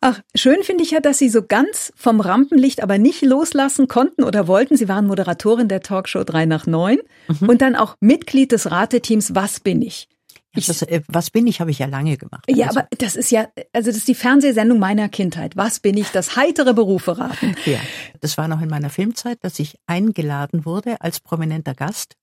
Ach, 0.00 0.20
schön 0.34 0.62
finde 0.62 0.84
ich 0.84 0.90
ja, 0.90 1.00
dass 1.00 1.18
Sie 1.18 1.28
so 1.28 1.42
ganz 1.42 1.92
vom 1.96 2.20
Rampenlicht 2.20 2.82
aber 2.82 2.98
nicht 2.98 3.22
loslassen 3.22 3.88
konnten 3.88 4.22
oder 4.22 4.46
wollten. 4.46 4.76
Sie 4.76 4.88
waren 4.88 5.06
Moderatorin 5.06 5.68
der 5.68 5.80
Talkshow 5.80 6.24
3 6.24 6.46
nach 6.46 6.66
9 6.66 6.98
mhm. 7.28 7.48
und 7.48 7.62
dann 7.62 7.74
auch 7.74 7.96
Mitglied 8.00 8.52
des 8.52 8.70
Rateteams 8.70 9.34
Was 9.34 9.60
bin 9.60 9.82
ich? 9.82 10.08
Ich, 10.54 10.66
das, 10.66 10.82
äh, 10.82 11.02
was 11.08 11.30
bin 11.30 11.46
ich, 11.46 11.60
habe 11.60 11.70
ich 11.70 11.78
ja 11.78 11.86
lange 11.86 12.16
gemacht. 12.16 12.44
Ja, 12.48 12.66
also. 12.66 12.80
aber 12.80 12.88
das 12.98 13.16
ist 13.16 13.30
ja, 13.30 13.48
also 13.72 13.90
das 13.90 13.96
ist 13.96 14.08
die 14.08 14.14
Fernsehsendung 14.14 14.78
meiner 14.78 15.08
Kindheit. 15.08 15.56
Was 15.56 15.80
bin 15.80 15.96
ich? 15.96 16.10
Das 16.10 16.36
heitere 16.36 16.74
Berufe 16.74 17.18
raten. 17.18 17.54
Ja, 17.64 17.78
das 18.20 18.38
war 18.38 18.48
noch 18.48 18.60
in 18.60 18.68
meiner 18.68 18.90
Filmzeit, 18.90 19.38
dass 19.42 19.58
ich 19.58 19.76
eingeladen 19.86 20.64
wurde 20.64 21.00
als 21.00 21.20
prominenter 21.20 21.74
Gast 21.74 22.14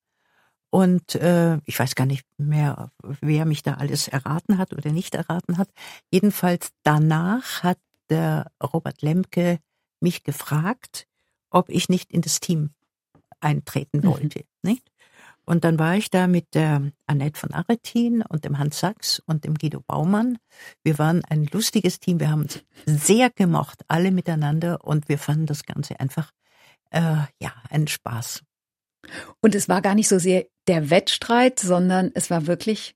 und 0.76 1.16
äh, 1.16 1.58
ich 1.64 1.80
weiß 1.80 1.96
gar 1.96 2.06
nicht 2.06 2.26
mehr, 2.36 2.92
wer 3.22 3.46
mich 3.46 3.64
da 3.64 3.76
alles 3.76 4.10
erraten 4.10 4.58
hat 4.58 4.74
oder 4.74 4.92
nicht 4.92 5.16
erraten 5.16 5.58
hat. 5.58 5.70
Jedenfalls 6.12 6.72
danach 6.84 7.64
hat 7.64 7.78
der 8.10 8.52
Robert 8.62 9.02
Lemke 9.02 9.60
mich 10.02 10.26
gefragt, 10.26 11.08
ob 11.50 11.70
ich 11.70 11.88
nicht 11.88 12.12
in 12.12 12.20
das 12.20 12.42
Team 12.42 12.72
eintreten 13.40 14.00
mhm. 14.00 14.04
wollte. 14.04 14.40
Mhm. 14.40 14.70
Nicht? 14.70 14.92
Und 15.46 15.64
dann 15.64 15.80
war 15.80 15.96
ich 15.96 16.10
da 16.10 16.28
mit 16.28 16.54
der 16.56 16.92
Annette 17.06 17.40
von 17.40 17.54
Aretin 17.54 18.22
und 18.24 18.44
dem 18.44 18.60
Hans 18.60 18.78
Sachs 18.78 19.22
und 19.26 19.46
dem 19.46 19.54
Guido 19.54 19.80
Baumann. 19.80 20.40
Wir 20.84 21.00
waren 21.00 21.24
ein 21.24 21.46
lustiges 21.46 22.02
Team. 22.02 22.20
Wir 22.20 22.32
haben 22.32 22.42
uns 22.42 22.66
sehr 22.86 23.30
gemocht, 23.30 23.86
alle 23.88 24.12
miteinander. 24.12 24.84
Und 24.84 25.08
wir 25.08 25.20
fanden 25.20 25.46
das 25.46 25.64
Ganze 25.64 26.02
einfach, 26.02 26.32
äh, 26.90 27.16
ja, 27.40 27.54
einen 27.70 27.88
Spaß. 27.88 28.44
Und 29.40 29.56
es 29.56 29.70
war 29.70 29.82
gar 29.82 29.96
nicht 29.96 30.10
so 30.10 30.20
sehr 30.20 30.48
der 30.68 30.90
Wettstreit, 30.90 31.60
sondern 31.60 32.12
es 32.14 32.30
war 32.30 32.48
wirklich 32.48 32.96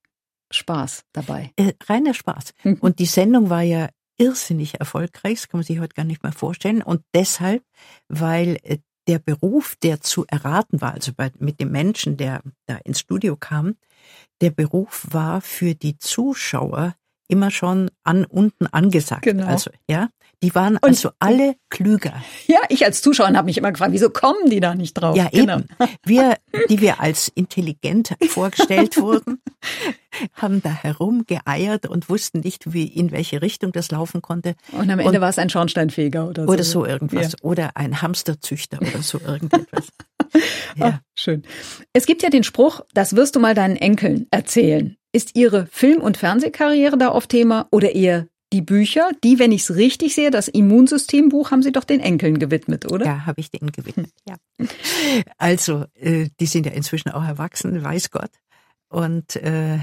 Spaß 0.51 1.03
dabei. 1.13 1.51
Äh, 1.55 1.73
reiner 1.85 2.13
Spaß. 2.13 2.53
Mhm. 2.63 2.77
Und 2.81 2.99
die 2.99 3.05
Sendung 3.05 3.49
war 3.49 3.61
ja 3.61 3.89
irrsinnig 4.17 4.79
erfolgreich, 4.79 5.39
das 5.41 5.47
kann 5.47 5.59
man 5.59 5.65
sich 5.65 5.79
heute 5.79 5.95
gar 5.95 6.03
nicht 6.03 6.23
mehr 6.23 6.31
vorstellen. 6.31 6.81
Und 6.81 7.01
deshalb, 7.13 7.63
weil 8.07 8.57
äh, 8.63 8.79
der 9.07 9.19
Beruf, 9.19 9.75
der 9.81 10.01
zu 10.01 10.25
erraten 10.27 10.81
war, 10.81 10.93
also 10.93 11.13
bei, 11.13 11.31
mit 11.39 11.59
dem 11.59 11.71
Menschen, 11.71 12.17
der 12.17 12.41
da 12.67 12.77
ins 12.83 12.99
Studio 12.99 13.35
kam, 13.37 13.75
der 14.41 14.51
Beruf 14.51 15.07
war 15.09 15.41
für 15.41 15.73
die 15.73 15.97
Zuschauer 15.97 16.95
immer 17.27 17.51
schon 17.51 17.89
an 18.03 18.25
unten 18.25 18.67
angesagt. 18.67 19.23
Genau. 19.23 19.45
Also, 19.45 19.71
ja, 19.89 20.09
die 20.41 20.55
waren 20.55 20.75
und, 20.75 20.85
also 20.85 21.11
alle 21.19 21.55
klüger. 21.69 22.13
Ja, 22.47 22.59
ich 22.69 22.85
als 22.85 23.01
Zuschauer 23.01 23.27
habe 23.27 23.45
mich 23.45 23.57
immer 23.57 23.71
gefragt, 23.71 23.91
wieso 23.91 24.09
kommen 24.09 24.49
die 24.49 24.59
da 24.59 24.73
nicht 24.73 24.93
drauf? 24.93 25.15
Ja, 25.15 25.27
genau. 25.31 25.57
eben. 25.57 25.67
Wir, 26.05 26.37
die 26.69 26.79
wir 26.79 27.01
als 27.01 27.29
intelligent 27.35 28.15
vorgestellt 28.29 28.97
wurden, 28.97 29.41
haben 30.33 30.61
da 30.61 30.69
herumgeeiert 30.69 31.87
und 31.87 32.09
wussten 32.09 32.39
nicht, 32.39 32.73
wie 32.73 32.87
in 32.87 33.11
welche 33.11 33.41
Richtung 33.41 33.71
das 33.73 33.91
laufen 33.91 34.21
konnte. 34.21 34.55
Und 34.71 34.89
am 34.89 34.99
Ende 34.99 35.17
und, 35.17 35.21
war 35.21 35.29
es 35.29 35.39
ein 35.39 35.49
Schornsteinfeger 35.49 36.27
oder 36.29 36.45
so. 36.45 36.51
Oder 36.51 36.63
so 36.63 36.85
irgendwas. 36.85 37.33
Ja. 37.33 37.37
Oder 37.41 37.71
ein 37.75 38.01
Hamsterzüchter 38.01 38.79
oder 38.81 39.01
so 39.01 39.19
irgendetwas. 39.19 39.87
ja. 39.87 39.89
Oh, 40.81 40.93
schön. 41.15 41.43
Es 41.91 42.05
gibt 42.05 42.21
ja 42.21 42.29
den 42.29 42.43
Spruch, 42.43 42.81
das 42.93 43.15
wirst 43.15 43.35
du 43.35 43.39
mal 43.39 43.55
deinen 43.55 43.75
Enkeln 43.75 44.27
erzählen. 44.31 44.95
Ist 45.11 45.35
Ihre 45.35 45.65
Film- 45.71 46.01
und 46.01 46.17
Fernsehkarriere 46.17 46.97
da 46.97 47.11
oft 47.11 47.29
Thema 47.29 47.67
oder 47.71 47.93
eher 47.95 48.27
die 48.51 48.61
Bücher, 48.61 49.11
die, 49.23 49.39
wenn 49.39 49.51
ich 49.51 49.61
es 49.61 49.75
richtig 49.75 50.15
sehe, 50.15 50.31
das 50.31 50.47
Immunsystembuch 50.47 51.51
haben 51.51 51.61
Sie 51.61 51.71
doch 51.71 51.83
den 51.83 51.99
Enkeln 51.99 52.39
gewidmet, 52.39 52.91
oder? 52.91 53.05
Ja, 53.05 53.25
habe 53.25 53.41
ich 53.41 53.51
denen 53.51 53.71
gewidmet, 53.71 54.11
ja. 54.27 54.37
Also, 55.37 55.85
äh, 55.93 56.29
die 56.39 56.45
sind 56.45 56.65
ja 56.65 56.71
inzwischen 56.71 57.09
auch 57.11 57.23
erwachsen, 57.23 57.83
weiß 57.83 58.09
Gott. 58.11 58.31
Und 58.89 59.35
äh, 59.35 59.79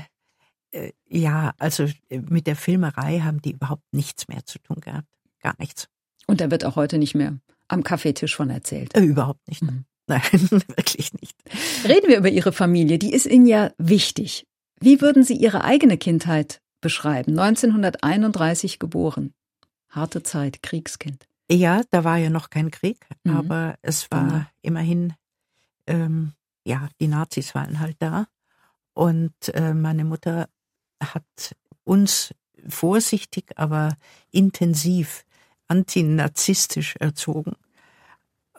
äh, 0.72 0.92
ja, 1.08 1.54
also 1.58 1.84
äh, 2.08 2.18
mit 2.28 2.46
der 2.46 2.56
Filmerei 2.56 3.20
haben 3.20 3.40
die 3.40 3.52
überhaupt 3.52 3.84
nichts 3.92 4.28
mehr 4.28 4.44
zu 4.44 4.58
tun 4.58 4.80
gehabt. 4.80 5.08
Gar 5.40 5.54
nichts. 5.58 5.88
Und 6.26 6.40
da 6.40 6.50
wird 6.50 6.64
auch 6.64 6.76
heute 6.76 6.98
nicht 6.98 7.14
mehr 7.14 7.38
am 7.68 7.82
Kaffeetisch 7.82 8.34
von 8.34 8.50
erzählt. 8.50 8.96
Äh, 8.96 9.02
überhaupt 9.02 9.46
nicht. 9.48 9.62
Mhm. 9.62 9.84
Nein, 10.08 10.22
wirklich 10.30 11.12
nicht. 11.20 11.36
Reden 11.84 12.08
wir 12.08 12.18
über 12.18 12.28
Ihre 12.28 12.52
Familie. 12.52 12.98
Die 12.98 13.12
ist 13.12 13.26
Ihnen 13.26 13.46
ja 13.46 13.72
wichtig. 13.78 14.46
Wie 14.80 15.00
würden 15.00 15.24
Sie 15.24 15.34
Ihre 15.34 15.64
eigene 15.64 15.98
Kindheit 15.98 16.60
beschreiben? 16.86 17.36
1931 17.36 18.78
geboren. 18.78 19.34
Harte 19.88 20.22
Zeit, 20.22 20.62
Kriegskind. 20.62 21.26
Ja, 21.50 21.82
da 21.90 22.04
war 22.04 22.16
ja 22.16 22.30
noch 22.30 22.48
kein 22.48 22.70
Krieg, 22.70 23.04
mhm. 23.24 23.36
aber 23.36 23.74
es 23.82 24.08
war 24.12 24.28
genau. 24.28 24.44
immerhin, 24.62 25.14
ähm, 25.88 26.32
ja, 26.64 26.88
die 27.00 27.08
Nazis 27.08 27.56
waren 27.56 27.80
halt 27.80 27.96
da. 27.98 28.28
Und 28.94 29.34
äh, 29.54 29.74
meine 29.74 30.04
Mutter 30.04 30.48
hat 31.02 31.56
uns 31.82 32.32
vorsichtig, 32.68 33.46
aber 33.56 33.96
intensiv 34.30 35.24
antinazistisch 35.66 36.94
erzogen. 37.00 37.56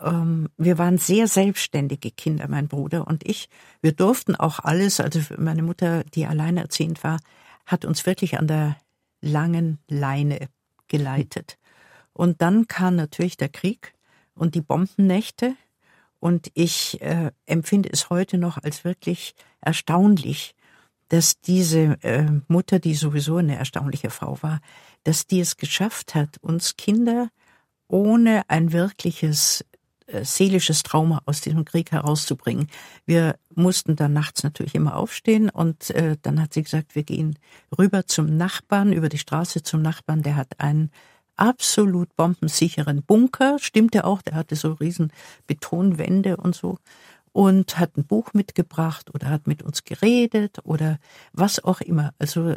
Ähm, 0.01 0.49
wir 0.57 0.77
waren 0.77 0.97
sehr 0.97 1.27
selbstständige 1.27 2.11
Kinder, 2.11 2.49
mein 2.49 2.67
Bruder 2.67 3.07
und 3.07 3.25
ich. 3.25 3.47
Wir 3.81 3.93
durften 3.93 4.35
auch 4.35 4.59
alles, 4.59 4.99
also 4.99 5.21
meine 5.37 5.63
Mutter, 5.63 6.03
die 6.03 6.25
alleinerziehend 6.25 7.05
war, 7.05 7.19
hat 7.67 7.85
uns 7.85 8.05
wirklich 8.07 8.39
an 8.39 8.47
der 8.47 8.77
langen 9.21 9.79
Leine 9.87 10.47
geleitet. 10.87 11.57
Und 12.13 12.41
dann 12.41 12.67
kam 12.67 12.95
natürlich 12.95 13.37
der 13.37 13.49
Krieg 13.49 13.93
und 14.33 14.55
die 14.55 14.61
Bombennächte. 14.61 15.55
Und 16.19 16.49
ich 16.55 16.99
äh, 17.01 17.31
empfinde 17.45 17.89
es 17.91 18.09
heute 18.09 18.39
noch 18.39 18.57
als 18.57 18.83
wirklich 18.83 19.35
erstaunlich, 19.61 20.55
dass 21.09 21.39
diese 21.39 21.97
äh, 22.01 22.25
Mutter, 22.47 22.79
die 22.79 22.95
sowieso 22.95 23.37
eine 23.37 23.57
erstaunliche 23.57 24.09
Frau 24.09 24.41
war, 24.41 24.59
dass 25.03 25.27
die 25.27 25.39
es 25.39 25.57
geschafft 25.57 26.15
hat, 26.15 26.37
uns 26.41 26.75
Kinder 26.75 27.29
ohne 27.87 28.49
ein 28.49 28.71
wirkliches 28.73 29.63
seelisches 30.23 30.83
Trauma 30.83 31.21
aus 31.25 31.41
diesem 31.41 31.65
Krieg 31.65 31.91
herauszubringen. 31.91 32.67
Wir 33.05 33.35
mussten 33.53 33.95
dann 33.95 34.13
nachts 34.13 34.43
natürlich 34.43 34.75
immer 34.75 34.95
aufstehen 34.95 35.49
und 35.49 35.89
äh, 35.91 36.17
dann 36.21 36.41
hat 36.41 36.53
sie 36.53 36.63
gesagt, 36.63 36.95
wir 36.95 37.03
gehen 37.03 37.37
rüber 37.77 38.05
zum 38.05 38.37
Nachbarn, 38.37 38.93
über 38.93 39.09
die 39.09 39.17
Straße 39.17 39.63
zum 39.63 39.81
Nachbarn, 39.81 40.23
der 40.23 40.35
hat 40.35 40.59
einen 40.59 40.91
absolut 41.35 42.15
bombensicheren 42.15 43.03
Bunker, 43.03 43.59
stimmte 43.59 44.05
auch, 44.05 44.21
der 44.21 44.35
hatte 44.35 44.55
so 44.55 44.73
riesen 44.73 45.11
Betonwände 45.45 46.37
und 46.37 46.55
so 46.55 46.77
und 47.31 47.77
hat 47.77 47.97
ein 47.97 48.05
Buch 48.05 48.33
mitgebracht 48.33 49.13
oder 49.13 49.29
hat 49.29 49.45
mit 49.45 49.61
uns 49.61 49.83
geredet 49.83 50.57
oder 50.63 50.97
was 51.33 51.63
auch 51.63 51.81
immer. 51.81 52.13
Also 52.17 52.55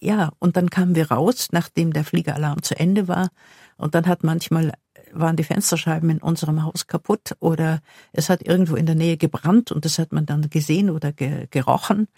ja, 0.00 0.32
und 0.38 0.56
dann 0.56 0.68
kamen 0.68 0.96
wir 0.96 1.10
raus, 1.10 1.48
nachdem 1.52 1.92
der 1.92 2.04
Fliegeralarm 2.04 2.62
zu 2.62 2.78
Ende 2.78 3.08
war. 3.08 3.30
Und 3.76 3.94
dann 3.94 4.06
hat 4.06 4.24
manchmal 4.24 4.72
waren 5.14 5.36
die 5.36 5.44
Fensterscheiben 5.44 6.10
in 6.10 6.18
unserem 6.18 6.62
Haus 6.62 6.86
kaputt 6.86 7.36
oder 7.40 7.80
es 8.12 8.28
hat 8.28 8.42
irgendwo 8.42 8.76
in 8.76 8.86
der 8.86 8.94
Nähe 8.94 9.16
gebrannt 9.16 9.72
und 9.72 9.84
das 9.84 9.98
hat 9.98 10.12
man 10.12 10.26
dann 10.26 10.50
gesehen 10.50 10.90
oder 10.90 11.12
ge 11.12 11.46
gerochen. 11.50 12.08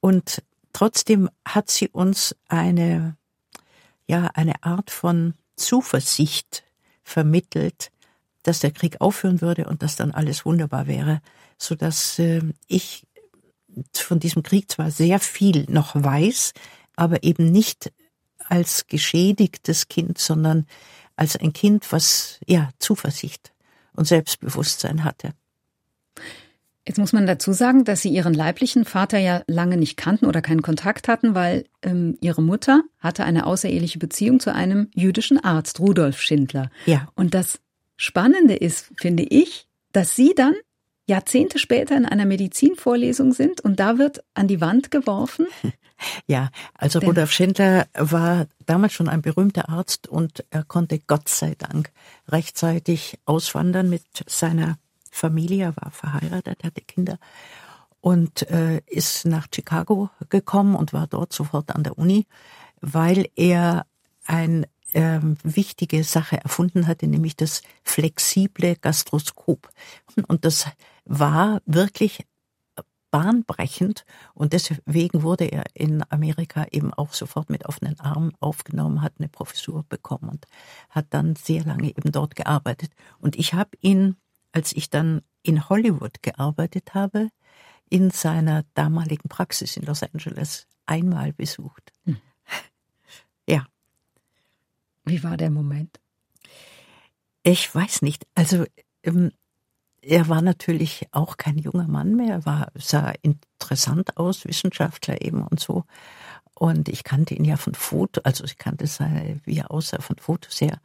Und 0.00 0.42
trotzdem 0.72 1.28
hat 1.44 1.70
sie 1.70 1.88
uns 1.88 2.36
eine, 2.48 3.16
ja, 4.06 4.30
eine 4.34 4.62
Art 4.62 4.90
von 4.90 5.34
Zuversicht 5.56 6.64
vermittelt, 7.02 7.90
dass 8.42 8.60
der 8.60 8.70
Krieg 8.70 9.00
aufhören 9.00 9.40
würde 9.40 9.66
und 9.66 9.82
dass 9.82 9.96
dann 9.96 10.12
alles 10.12 10.44
wunderbar 10.44 10.86
wäre, 10.86 11.20
so 11.58 11.74
dass 11.74 12.18
äh, 12.18 12.42
ich 12.68 13.06
von 13.92 14.20
diesem 14.20 14.42
Krieg 14.42 14.70
zwar 14.70 14.90
sehr 14.90 15.18
viel 15.18 15.66
noch 15.68 15.94
weiß, 15.94 16.52
aber 16.94 17.22
eben 17.24 17.50
nicht 17.50 17.92
als 18.48 18.86
geschädigtes 18.86 19.88
Kind, 19.88 20.18
sondern 20.18 20.66
als 21.16 21.36
ein 21.36 21.52
Kind, 21.52 21.92
was 21.92 22.38
ja 22.46 22.70
Zuversicht 22.78 23.52
und 23.94 24.06
Selbstbewusstsein 24.06 25.04
hatte. 25.04 25.32
Jetzt 26.86 26.98
muss 26.98 27.12
man 27.12 27.26
dazu 27.26 27.52
sagen, 27.52 27.84
dass 27.84 28.02
Sie 28.02 28.10
Ihren 28.10 28.32
leiblichen 28.32 28.84
Vater 28.84 29.18
ja 29.18 29.42
lange 29.48 29.76
nicht 29.76 29.96
kannten 29.96 30.26
oder 30.26 30.40
keinen 30.40 30.62
Kontakt 30.62 31.08
hatten, 31.08 31.34
weil 31.34 31.64
ähm, 31.82 32.16
Ihre 32.20 32.42
Mutter 32.42 32.82
hatte 33.00 33.24
eine 33.24 33.46
außereheliche 33.46 33.98
Beziehung 33.98 34.38
zu 34.38 34.54
einem 34.54 34.88
jüdischen 34.94 35.42
Arzt, 35.42 35.80
Rudolf 35.80 36.20
Schindler. 36.20 36.70
Ja. 36.84 37.08
Und 37.16 37.34
das 37.34 37.58
Spannende 37.96 38.54
ist, 38.54 38.92
finde 38.96 39.24
ich, 39.24 39.66
dass 39.90 40.14
Sie 40.14 40.32
dann 40.36 40.54
Jahrzehnte 41.08 41.58
später 41.58 41.96
in 41.96 42.06
einer 42.06 42.24
Medizinvorlesung 42.24 43.32
sind 43.32 43.60
und 43.60 43.80
da 43.80 43.98
wird 43.98 44.22
an 44.34 44.46
die 44.46 44.60
Wand 44.60 44.90
geworfen. 44.92 45.46
Ja, 46.26 46.50
also 46.74 46.98
Rudolf 46.98 47.32
Schindler 47.32 47.86
war 47.94 48.46
damals 48.66 48.92
schon 48.92 49.08
ein 49.08 49.22
berühmter 49.22 49.68
Arzt 49.68 50.08
und 50.08 50.44
er 50.50 50.64
konnte 50.64 50.98
Gott 50.98 51.28
sei 51.28 51.54
Dank 51.56 51.90
rechtzeitig 52.28 53.18
auswandern 53.24 53.88
mit 53.88 54.02
seiner 54.26 54.78
Familie, 55.10 55.64
er 55.64 55.76
war 55.76 55.90
verheiratet, 55.90 56.62
hatte 56.64 56.82
Kinder 56.82 57.18
und 58.00 58.48
äh, 58.50 58.82
ist 58.86 59.24
nach 59.24 59.48
Chicago 59.52 60.10
gekommen 60.28 60.74
und 60.74 60.92
war 60.92 61.06
dort 61.06 61.32
sofort 61.32 61.74
an 61.74 61.82
der 61.82 61.98
Uni, 61.98 62.26
weil 62.80 63.28
er 63.34 63.86
ein 64.26 64.66
ähm, 64.92 65.36
wichtige 65.42 66.04
Sache 66.04 66.42
erfunden 66.42 66.86
hatte, 66.86 67.06
nämlich 67.06 67.36
das 67.36 67.62
flexible 67.82 68.76
Gastroskop. 68.76 69.68
Und 70.28 70.44
das 70.44 70.66
war 71.04 71.60
wirklich 71.66 72.24
bahnbrechend 73.16 74.04
und 74.34 74.52
deswegen 74.52 75.22
wurde 75.22 75.46
er 75.46 75.64
in 75.72 76.04
Amerika 76.10 76.66
eben 76.70 76.92
auch 76.92 77.14
sofort 77.14 77.48
mit 77.48 77.64
offenen 77.64 77.98
Armen 77.98 78.34
aufgenommen, 78.40 79.00
hat 79.00 79.14
eine 79.18 79.30
Professur 79.30 79.86
bekommen 79.88 80.28
und 80.28 80.46
hat 80.90 81.06
dann 81.10 81.34
sehr 81.34 81.64
lange 81.64 81.88
eben 81.88 82.12
dort 82.12 82.36
gearbeitet. 82.36 82.90
Und 83.18 83.36
ich 83.36 83.54
habe 83.54 83.70
ihn, 83.80 84.16
als 84.52 84.74
ich 84.74 84.90
dann 84.90 85.22
in 85.42 85.66
Hollywood 85.66 86.22
gearbeitet 86.22 86.92
habe, 86.92 87.30
in 87.88 88.10
seiner 88.10 88.64
damaligen 88.74 89.30
Praxis 89.30 89.78
in 89.78 89.86
Los 89.86 90.02
Angeles 90.02 90.66
einmal 90.84 91.32
besucht. 91.32 91.92
Hm. 92.04 92.18
Ja. 93.48 93.66
Wie 95.06 95.22
war 95.22 95.38
der 95.38 95.50
Moment? 95.50 96.00
Ich 97.44 97.72
weiß 97.74 98.02
nicht. 98.02 98.26
Also 98.34 98.66
ähm, 99.04 99.30
er 100.06 100.28
war 100.28 100.40
natürlich 100.40 101.08
auch 101.10 101.36
kein 101.36 101.58
junger 101.58 101.88
Mann 101.88 102.14
mehr, 102.14 102.46
war, 102.46 102.70
sah 102.76 103.12
interessant 103.22 104.16
aus, 104.16 104.44
Wissenschaftler 104.44 105.20
eben 105.20 105.42
und 105.42 105.58
so. 105.58 105.84
Und 106.54 106.88
ich 106.88 107.02
kannte 107.02 107.34
ihn 107.34 107.44
ja 107.44 107.56
von 107.56 107.74
Foto, 107.74 108.20
also 108.22 108.44
ich 108.44 108.56
kannte 108.56 108.86
seine, 108.86 109.40
wie 109.44 109.58
er 109.58 109.70
aussah 109.70 110.00
von 110.00 110.16
Fotos 110.16 110.60
her. 110.60 110.80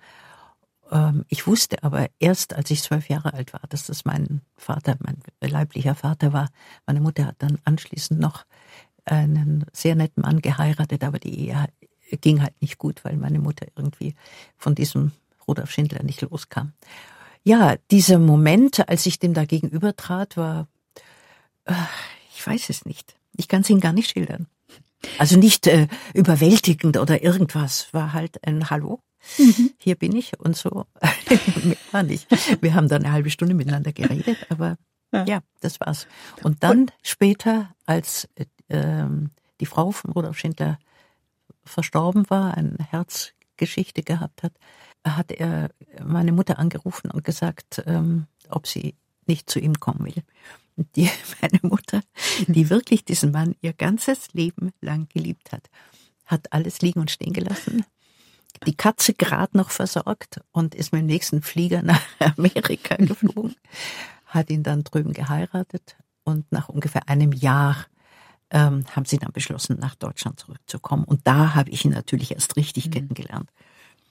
Ähm, 0.91 1.23
ich 1.29 1.45
wusste 1.45 1.83
aber 1.83 2.07
erst, 2.19 2.55
als 2.55 2.71
ich 2.71 2.81
zwölf 2.81 3.09
Jahre 3.09 3.33
alt 3.33 3.53
war, 3.53 3.61
dass 3.69 3.85
das 3.85 4.05
mein 4.05 4.41
Vater, 4.57 4.97
mein 4.99 5.21
leiblicher 5.39 5.93
Vater 5.93 6.33
war. 6.33 6.49
Meine 6.87 6.99
Mutter 6.99 7.27
hat 7.27 7.35
dann 7.39 7.59
anschließend 7.63 8.19
noch 8.19 8.45
einen 9.05 9.65
sehr 9.71 9.95
netten 9.95 10.21
Mann 10.21 10.41
geheiratet, 10.41 11.03
aber 11.03 11.19
die 11.19 11.47
Ehe 11.47 11.67
ging 12.21 12.41
halt 12.41 12.59
nicht 12.59 12.79
gut, 12.79 13.05
weil 13.05 13.17
meine 13.17 13.39
Mutter 13.39 13.67
irgendwie 13.75 14.15
von 14.57 14.73
diesem 14.73 15.11
Rudolf 15.47 15.71
Schindler 15.71 16.03
nicht 16.03 16.21
loskam 16.21 16.73
ja, 17.43 17.75
dieser 17.89 18.19
Moment, 18.19 18.87
als 18.87 19.05
ich 19.05 19.19
dem 19.19 19.33
da 19.33 19.45
gegenüber 19.45 19.95
trat, 19.95 20.37
war, 20.37 20.67
äh, 21.65 21.73
ich 22.35 22.45
weiß 22.45 22.69
es 22.69 22.85
nicht. 22.85 23.15
Ich 23.35 23.47
kann 23.47 23.61
es 23.61 23.69
Ihnen 23.69 23.79
gar 23.79 23.93
nicht 23.93 24.11
schildern. 24.11 24.47
Also 25.17 25.37
nicht 25.37 25.67
äh, 25.67 25.87
überwältigend 26.13 26.97
oder 26.97 27.23
irgendwas, 27.23 27.91
war 27.91 28.13
halt 28.13 28.45
ein 28.45 28.69
Hallo. 28.69 28.99
Mhm. 29.37 29.71
Hier 29.77 29.95
bin 29.95 30.15
ich 30.15 30.39
und 30.39 30.55
so. 30.55 30.85
war 31.91 32.03
nicht. 32.03 32.27
Wir 32.61 32.73
haben 32.73 32.87
dann 32.87 33.03
eine 33.03 33.13
halbe 33.13 33.29
Stunde 33.29 33.53
miteinander 33.53 33.93
geredet, 33.93 34.37
aber 34.49 34.77
ja, 35.11 35.25
ja 35.25 35.39
das 35.59 35.79
war's. 35.79 36.07
Und 36.43 36.63
dann 36.63 36.81
und? 36.81 36.93
später, 37.01 37.73
als 37.85 38.27
äh, 38.35 39.05
die 39.59 39.65
Frau 39.65 39.91
von 39.91 40.11
Rudolf 40.11 40.37
Schindler 40.37 40.79
verstorben 41.63 42.29
war, 42.29 42.55
eine 42.55 42.77
Herzgeschichte 42.89 44.01
gehabt 44.01 44.43
hat, 44.43 44.53
hat 45.05 45.31
er 45.31 45.69
meine 46.03 46.31
Mutter 46.31 46.59
angerufen 46.59 47.11
und 47.11 47.23
gesagt, 47.23 47.83
ähm, 47.85 48.27
ob 48.49 48.67
sie 48.67 48.95
nicht 49.27 49.49
zu 49.49 49.59
ihm 49.59 49.79
kommen 49.79 50.05
will. 50.05 50.23
Und 50.75 50.95
die, 50.95 51.09
meine 51.41 51.59
Mutter, 51.63 52.01
die 52.47 52.69
wirklich 52.69 53.05
diesen 53.05 53.31
Mann 53.31 53.55
ihr 53.61 53.73
ganzes 53.73 54.33
Leben 54.33 54.71
lang 54.81 55.07
geliebt 55.09 55.51
hat, 55.51 55.69
hat 56.25 56.51
alles 56.53 56.81
liegen 56.81 56.99
und 56.99 57.11
stehen 57.11 57.33
gelassen, 57.33 57.85
die 58.65 58.75
Katze 58.75 59.13
gerade 59.13 59.57
noch 59.57 59.71
versorgt 59.71 60.41
und 60.51 60.75
ist 60.75 60.93
mit 60.93 61.01
dem 61.01 61.07
nächsten 61.07 61.41
Flieger 61.41 61.81
nach 61.81 62.01
Amerika 62.37 62.95
geflogen, 62.95 63.55
hat 64.25 64.49
ihn 64.49 64.63
dann 64.63 64.83
drüben 64.83 65.13
geheiratet 65.13 65.95
und 66.23 66.51
nach 66.51 66.69
ungefähr 66.69 67.07
einem 67.09 67.31
Jahr 67.31 67.85
ähm, 68.51 68.85
haben 68.95 69.05
sie 69.05 69.17
dann 69.17 69.31
beschlossen, 69.31 69.77
nach 69.79 69.95
Deutschland 69.95 70.39
zurückzukommen. 70.39 71.05
Und 71.05 71.21
da 71.25 71.55
habe 71.55 71.69
ich 71.69 71.85
ihn 71.85 71.91
natürlich 71.91 72.31
erst 72.31 72.57
richtig 72.57 72.87
mhm. 72.87 72.91
kennengelernt. 72.91 73.49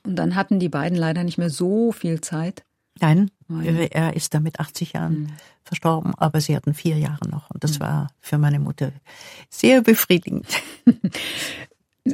Und 0.05 0.17
dann 0.17 0.35
hatten 0.35 0.59
die 0.59 0.69
beiden 0.69 0.97
leider 0.97 1.25
nicht 1.25 1.39
mehr 1.39 1.51
so 1.51 1.93
viel 1.93 2.21
Zeit. 2.21 2.65
Nein, 3.01 3.31
Nein. 3.49 3.89
er 3.91 4.15
ist 4.15 4.35
da 4.35 4.41
mit 4.41 4.61
80 4.61 4.93
Jahren 4.95 5.21
mhm. 5.21 5.33
verstorben, 5.65 6.15
aber 6.17 6.41
sie 6.41 6.55
hatten 6.55 6.75
vier 6.75 6.99
Jahre 6.99 7.29
noch 7.29 7.51
und 7.51 7.65
das 7.65 7.79
mhm. 7.79 7.85
war 7.85 8.07
für 8.21 8.39
meine 8.39 8.59
Mutter 8.59 8.93
sehr 9.49 9.83
befriedigend. 9.83 10.47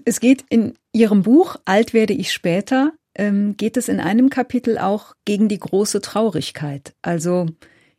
Es 0.05 0.19
geht 0.19 0.45
in 0.49 0.75
Ihrem 0.93 1.23
Buch 1.23 1.57
Alt 1.65 1.95
werde 1.95 2.13
ich 2.13 2.33
später, 2.33 2.93
ähm, 3.15 3.57
geht 3.57 3.77
es 3.77 3.89
in 3.89 4.01
einem 4.01 4.31
Kapitel 4.31 4.79
auch 4.79 5.15
gegen 5.25 5.49
die 5.49 5.61
große 5.61 6.01
Traurigkeit. 6.01 6.95
Also 7.03 7.47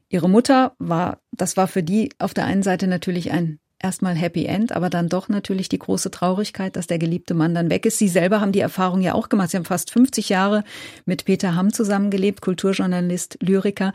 Ihre 0.10 0.30
Mutter 0.30 0.76
war, 0.80 1.19
das 1.32 1.58
war 1.58 1.67
für 1.67 1.84
die 1.84 2.10
auf 2.19 2.34
der 2.34 2.45
einen 2.45 2.62
Seite 2.62 2.88
natürlich 2.88 3.32
ein 3.32 3.60
erstmal 3.79 4.15
Happy 4.15 4.45
End, 4.45 4.71
aber 4.71 4.89
dann 4.89 5.09
doch 5.09 5.29
natürlich 5.29 5.69
die 5.69 5.79
große 5.79 6.11
Traurigkeit, 6.11 6.75
dass 6.75 6.87
der 6.87 6.97
geliebte 6.97 7.33
Mann 7.33 7.53
dann 7.53 7.69
weg 7.69 7.85
ist. 7.85 7.97
Sie 7.99 8.07
selber 8.07 8.41
haben 8.41 8.51
die 8.51 8.59
Erfahrung 8.59 9.01
ja 9.01 9.13
auch 9.13 9.29
gemacht. 9.29 9.51
Sie 9.51 9.57
haben 9.57 9.65
fast 9.65 9.91
50 9.91 10.29
Jahre 10.29 10.63
mit 11.05 11.25
Peter 11.25 11.55
Hamm 11.55 11.71
zusammengelebt, 11.71 12.41
Kulturjournalist, 12.41 13.37
Lyriker. 13.41 13.93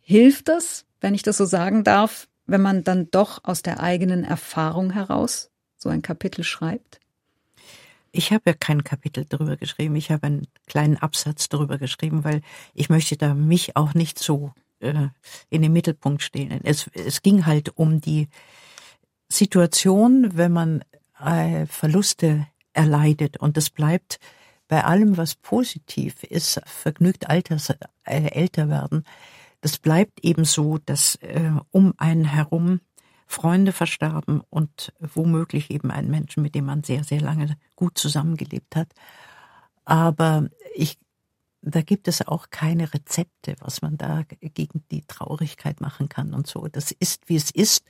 Hilft 0.00 0.48
das, 0.48 0.84
wenn 1.00 1.14
ich 1.14 1.22
das 1.22 1.36
so 1.36 1.44
sagen 1.44 1.84
darf, 1.84 2.28
wenn 2.46 2.60
man 2.60 2.84
dann 2.84 3.10
doch 3.10 3.42
aus 3.44 3.62
der 3.62 3.80
eigenen 3.80 4.24
Erfahrung 4.24 4.90
heraus 4.90 5.50
so 5.76 5.88
ein 5.88 6.02
Kapitel 6.02 6.44
schreibt? 6.44 7.00
Ich 8.12 8.32
habe 8.32 8.42
ja 8.46 8.52
kein 8.52 8.84
Kapitel 8.84 9.24
darüber 9.28 9.56
geschrieben. 9.56 9.96
Ich 9.96 10.10
habe 10.10 10.26
einen 10.26 10.46
kleinen 10.66 10.96
Absatz 10.96 11.48
darüber 11.48 11.78
geschrieben, 11.78 12.22
weil 12.22 12.42
ich 12.72 12.88
möchte 12.88 13.16
da 13.16 13.34
mich 13.34 13.76
auch 13.76 13.94
nicht 13.94 14.18
so 14.18 14.52
äh, 14.78 15.08
in 15.50 15.62
den 15.62 15.72
Mittelpunkt 15.72 16.22
stellen. 16.22 16.60
Es, 16.62 16.88
es 16.92 17.22
ging 17.22 17.44
halt 17.46 17.76
um 17.76 18.00
die 18.00 18.28
Situation, 19.34 20.36
wenn 20.36 20.52
man 20.52 20.84
äh, 21.18 21.66
Verluste 21.66 22.46
erleidet 22.72 23.36
und 23.36 23.56
das 23.56 23.70
bleibt 23.70 24.18
bei 24.68 24.84
allem, 24.84 25.16
was 25.16 25.34
positiv 25.34 26.22
ist, 26.24 26.60
vergnügt 26.64 27.28
alters, 27.28 27.70
äh, 27.70 27.76
älter 28.04 28.68
werden, 28.68 29.04
das 29.60 29.78
bleibt 29.78 30.22
eben 30.24 30.44
so, 30.44 30.78
dass 30.78 31.16
äh, 31.16 31.50
um 31.70 31.94
einen 31.96 32.24
herum 32.24 32.80
Freunde 33.26 33.72
verstarben 33.72 34.42
und 34.50 34.92
womöglich 35.00 35.70
eben 35.70 35.90
einen 35.90 36.10
Menschen, 36.10 36.42
mit 36.42 36.54
dem 36.54 36.66
man 36.66 36.84
sehr, 36.84 37.02
sehr 37.04 37.20
lange 37.20 37.56
gut 37.74 37.96
zusammengelebt 37.96 38.76
hat. 38.76 38.88
Aber 39.84 40.48
ich, 40.74 40.98
da 41.66 41.80
gibt 41.80 42.08
es 42.08 42.26
auch 42.26 42.50
keine 42.50 42.92
Rezepte, 42.92 43.56
was 43.60 43.80
man 43.80 43.96
da 43.96 44.24
gegen 44.40 44.84
die 44.90 45.02
Traurigkeit 45.06 45.80
machen 45.80 46.08
kann 46.08 46.34
und 46.34 46.46
so. 46.46 46.68
Das 46.68 46.92
ist, 46.92 47.28
wie 47.28 47.36
es 47.36 47.50
ist. 47.50 47.84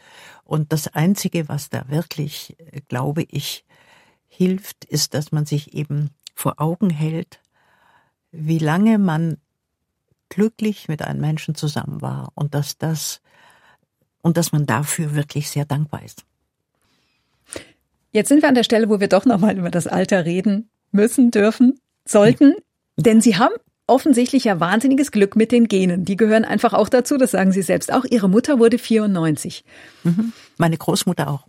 Und 0.45 0.73
das 0.73 0.89
Einzige, 0.89 1.49
was 1.49 1.71
da 1.71 1.89
wirklich, 1.89 2.57
glaube 2.89 3.25
ich, 3.29 3.65
hilft, 4.29 4.85
ist, 4.85 5.15
dass 5.15 5.33
man 5.33 5.45
sich 5.45 5.75
eben 5.75 6.11
vor 6.35 6.61
Augen 6.61 6.91
hält, 6.91 7.41
wie 8.31 8.59
lange 8.59 8.99
man 8.99 9.39
glücklich 10.29 10.89
mit 10.89 11.03
einem 11.03 11.21
Menschen 11.21 11.55
zusammen 11.55 12.01
war 12.01 12.33
und 12.35 12.55
dass 12.55 12.79
das 12.79 13.21
und 14.23 14.37
dass 14.37 14.53
man 14.53 14.67
dafür 14.67 15.15
wirklich 15.15 15.51
sehr 15.51 15.65
dankbar 15.65 16.03
ist. 16.03 16.25
Jetzt 18.11 18.29
sind 18.29 18.43
wir 18.43 18.49
an 18.49 18.55
der 18.55 18.65
Stelle, 18.65 18.89
wo 18.89 19.01
wir 19.01 19.09
doch 19.09 19.27
nochmal 19.27 19.59
über 19.59 19.71
das 19.71 19.87
Alter 19.87 20.25
reden 20.25 20.71
müssen, 20.93 21.31
dürfen, 21.31 21.79
sollten, 22.05 22.55
denn 22.97 23.21
Sie 23.21 23.37
haben 23.37 23.55
offensichtlich 23.87 24.45
ja 24.45 24.61
wahnsinniges 24.61 25.11
Glück 25.11 25.37
mit 25.37 25.53
den 25.53 25.69
Genen. 25.69 26.05
Die 26.05 26.17
gehören 26.17 26.45
einfach 26.45 26.73
auch 26.73 26.89
dazu, 26.89 27.17
das 27.17 27.33
sagen 27.33 27.53
Sie 27.53 27.63
selbst 27.63 27.93
auch. 27.93 28.05
Ihre 28.05 28.29
Mutter 28.29 28.59
wurde 28.59 28.79
94. 28.79 29.65
Mhm. 30.05 30.33
Meine 30.57 30.77
Großmutter 30.79 31.29
auch. 31.29 31.47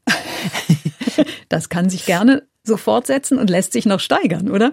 das 1.49 1.69
kann 1.69 1.89
sich 1.89 2.05
gerne 2.05 2.43
so 2.63 2.77
fortsetzen 2.77 3.39
und 3.39 3.49
lässt 3.49 3.73
sich 3.73 3.85
noch 3.85 3.99
steigern, 3.99 4.49
oder? 4.49 4.71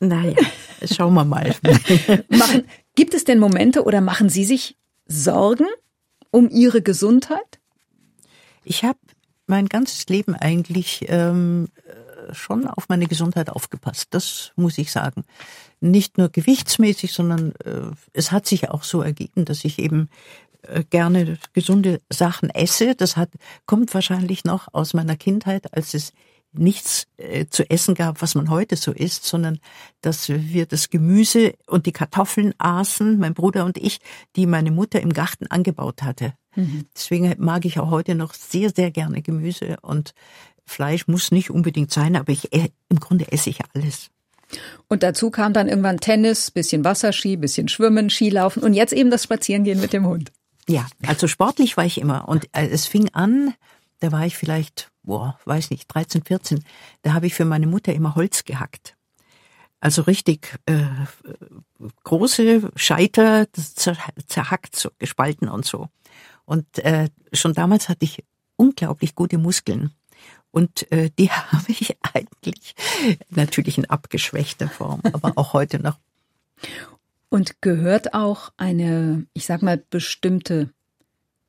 Naja, 0.00 0.36
schauen 0.84 1.14
wir 1.14 1.24
mal. 1.24 1.54
machen, 2.28 2.64
gibt 2.94 3.14
es 3.14 3.24
denn 3.24 3.38
Momente 3.38 3.84
oder 3.84 4.00
machen 4.00 4.28
Sie 4.28 4.44
sich 4.44 4.76
Sorgen 5.06 5.66
um 6.30 6.48
Ihre 6.48 6.82
Gesundheit? 6.82 7.60
Ich 8.64 8.84
habe 8.84 8.98
mein 9.46 9.68
ganzes 9.68 10.06
Leben 10.08 10.34
eigentlich 10.34 11.06
ähm, 11.08 11.68
schon 12.32 12.66
auf 12.66 12.88
meine 12.88 13.06
Gesundheit 13.06 13.50
aufgepasst. 13.50 14.08
Das 14.10 14.52
muss 14.56 14.78
ich 14.78 14.92
sagen. 14.92 15.24
Nicht 15.80 16.18
nur 16.18 16.28
gewichtsmäßig, 16.28 17.12
sondern 17.12 17.52
äh, 17.64 17.90
es 18.12 18.32
hat 18.32 18.46
sich 18.46 18.68
auch 18.68 18.82
so 18.82 19.02
ergeben, 19.02 19.44
dass 19.44 19.64
ich 19.64 19.78
eben 19.78 20.08
äh, 20.62 20.84
gerne 20.84 21.38
gesunde 21.52 22.00
Sachen 22.10 22.50
esse. 22.50 22.94
Das 22.94 23.16
hat 23.16 23.30
kommt 23.66 23.94
wahrscheinlich 23.94 24.44
noch 24.44 24.68
aus 24.72 24.92
meiner 24.94 25.16
Kindheit, 25.16 25.74
als 25.74 25.94
es 25.94 26.12
nichts 26.52 27.06
äh, 27.16 27.46
zu 27.46 27.68
essen 27.70 27.94
gab, 27.94 28.22
was 28.22 28.34
man 28.34 28.50
heute 28.50 28.76
so 28.76 28.92
isst, 28.92 29.24
sondern 29.24 29.58
dass 30.00 30.28
wir 30.28 30.66
das 30.66 30.90
Gemüse 30.90 31.54
und 31.66 31.86
die 31.86 31.92
Kartoffeln 31.92 32.54
aßen, 32.58 33.18
mein 33.18 33.34
Bruder 33.34 33.64
und 33.64 33.78
ich, 33.78 34.00
die 34.36 34.46
meine 34.46 34.70
Mutter 34.70 35.00
im 35.00 35.12
Garten 35.12 35.46
angebaut 35.46 36.02
hatte. 36.02 36.34
Mhm. 36.56 36.86
Deswegen 36.94 37.34
mag 37.38 37.64
ich 37.64 37.78
auch 37.78 37.90
heute 37.90 38.14
noch 38.14 38.34
sehr, 38.34 38.70
sehr 38.74 38.90
gerne 38.90 39.22
Gemüse 39.22 39.76
und 39.82 40.12
Fleisch 40.66 41.08
muss 41.08 41.32
nicht 41.32 41.50
unbedingt 41.50 41.92
sein, 41.92 42.14
aber 42.14 42.32
ich 42.32 42.52
äh, 42.52 42.70
im 42.88 43.00
Grunde 43.00 43.30
esse 43.32 43.50
ich 43.50 43.60
alles. 43.74 44.10
Und 44.88 45.02
dazu 45.02 45.30
kam 45.30 45.52
dann 45.52 45.68
irgendwann 45.68 46.00
Tennis, 46.00 46.50
bisschen 46.50 46.84
Wasserski, 46.84 47.36
bisschen 47.36 47.68
Schwimmen, 47.68 48.10
Skilaufen 48.10 48.62
und 48.62 48.74
jetzt 48.74 48.92
eben 48.92 49.10
das 49.10 49.24
Spazierengehen 49.24 49.80
mit 49.80 49.92
dem 49.92 50.06
Hund. 50.06 50.32
Ja, 50.68 50.86
also 51.06 51.26
sportlich 51.26 51.76
war 51.76 51.84
ich 51.84 52.00
immer 52.00 52.28
und 52.28 52.46
äh, 52.52 52.68
es 52.68 52.86
fing 52.86 53.08
an, 53.12 53.54
da 54.00 54.12
war 54.12 54.26
ich 54.26 54.36
vielleicht 54.36 54.90
boah, 55.02 55.38
weiß 55.44 55.70
nicht, 55.70 55.92
13, 55.92 56.22
14, 56.24 56.64
da 57.02 57.12
habe 57.12 57.26
ich 57.26 57.34
für 57.34 57.44
meine 57.44 57.66
Mutter 57.66 57.92
immer 57.92 58.14
Holz 58.14 58.44
gehackt. 58.44 58.96
Also 59.80 60.02
richtig 60.02 60.58
äh, 60.66 60.84
große 62.04 62.70
Scheiter 62.76 63.46
zerhackt, 64.26 64.76
so 64.76 64.90
gespalten 64.98 65.48
und 65.48 65.64
so. 65.64 65.88
Und 66.44 66.66
äh, 66.80 67.08
schon 67.32 67.54
damals 67.54 67.88
hatte 67.88 68.04
ich 68.04 68.22
unglaublich 68.56 69.14
gute 69.14 69.38
Muskeln. 69.38 69.92
Und 70.50 70.90
äh, 70.92 71.10
die 71.18 71.30
habe 71.30 71.64
ich 71.68 71.96
eigentlich 72.14 72.74
natürlich 73.28 73.78
in 73.78 73.88
abgeschwächter 73.88 74.68
Form, 74.68 75.00
aber 75.12 75.32
auch 75.36 75.52
heute 75.52 75.80
noch. 75.80 75.98
Und 77.28 77.62
gehört 77.62 78.12
auch 78.14 78.52
eine, 78.56 79.26
ich 79.32 79.46
sag 79.46 79.62
mal, 79.62 79.82
bestimmte 79.90 80.70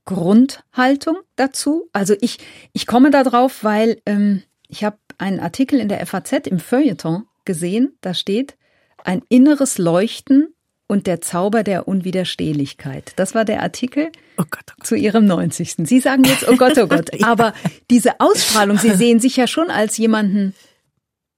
Grundhaltung 0.06 1.18
dazu. 1.36 1.90
Also 1.94 2.16
ich, 2.22 2.38
ich 2.74 2.86
komme 2.86 3.12
da 3.12 3.24
drauf, 3.24 3.64
weil 3.64 4.02
ähm, 4.06 4.44
ich 4.68 4.84
habe 4.84 4.98
einen 5.18 5.40
Artikel 5.40 5.80
in 5.80 5.90
der 5.90 6.06
FAZ 6.06 6.48
im 6.48 6.60
Feuilleton 6.60 7.28
gesehen, 7.46 7.98
da 8.02 8.14
steht 8.14 8.58
ein 9.04 9.24
inneres 9.30 9.78
Leuchten 9.78 10.54
und 10.92 11.08
der 11.08 11.22
Zauber 11.22 11.64
der 11.64 11.88
Unwiderstehlichkeit. 11.88 13.14
Das 13.16 13.34
war 13.34 13.46
der 13.46 13.64
Artikel 13.64 14.12
oh 14.38 14.44
Gott, 14.52 14.66
oh 14.72 14.74
Gott. 14.78 14.86
zu 14.86 14.96
Ihrem 14.96 15.26
90. 15.26 15.76
Sie 15.88 16.02
sagen 16.02 16.26
jetzt, 16.26 16.46
oh 16.50 16.58
Gott, 16.58 16.78
oh 16.78 16.88
Gott. 16.88 17.10
Aber 17.24 17.54
diese 17.90 18.20
Ausstrahlung, 18.20 18.78
Sie 18.78 18.94
sehen 18.96 19.22
sich 19.22 19.38
ja 19.38 19.48
schon 19.48 19.70
als 19.70 19.96
jemanden 19.96 20.54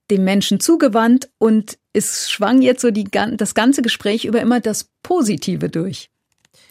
dem 0.09 0.23
Menschen 0.23 0.59
zugewandt 0.59 1.29
und 1.37 1.77
es 1.93 2.31
schwang 2.31 2.63
jetzt 2.63 2.81
so 2.81 2.89
die, 2.89 3.03
das 3.03 3.53
ganze 3.53 3.83
Gespräch 3.83 4.25
über 4.25 4.41
immer 4.41 4.59
das 4.59 4.89
Positive 5.03 5.69
durch. 5.69 6.09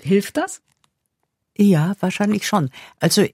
Hilft 0.03 0.37
das? 0.37 0.61
Ja, 1.57 1.95
wahrscheinlich 2.01 2.49
schon. 2.49 2.69
Also 2.99 3.25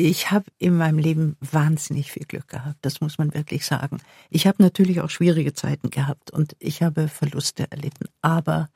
ich 0.00 0.30
habe 0.30 0.46
in 0.58 0.76
meinem 0.76 0.98
Leben 0.98 1.36
wahnsinnig 1.40 2.12
viel 2.12 2.24
Glück 2.26 2.48
gehabt, 2.48 2.78
das 2.82 3.00
muss 3.00 3.18
man 3.18 3.34
wirklich 3.34 3.66
sagen. 3.66 3.98
Ich 4.30 4.46
habe 4.46 4.62
natürlich 4.62 5.00
auch 5.00 5.10
schwierige 5.10 5.52
Zeiten 5.52 5.90
gehabt 5.90 6.30
und 6.30 6.56
ich 6.58 6.82
habe 6.82 7.08
Verluste 7.08 7.70
erlitten, 7.70 8.06
aber 8.22 8.70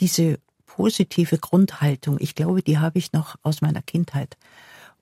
diese 0.00 0.38
positive 0.66 1.38
Grundhaltung, 1.38 2.16
ich 2.20 2.34
glaube, 2.34 2.62
die 2.62 2.78
habe 2.78 2.98
ich 2.98 3.12
noch 3.12 3.36
aus 3.42 3.60
meiner 3.60 3.82
Kindheit. 3.82 4.36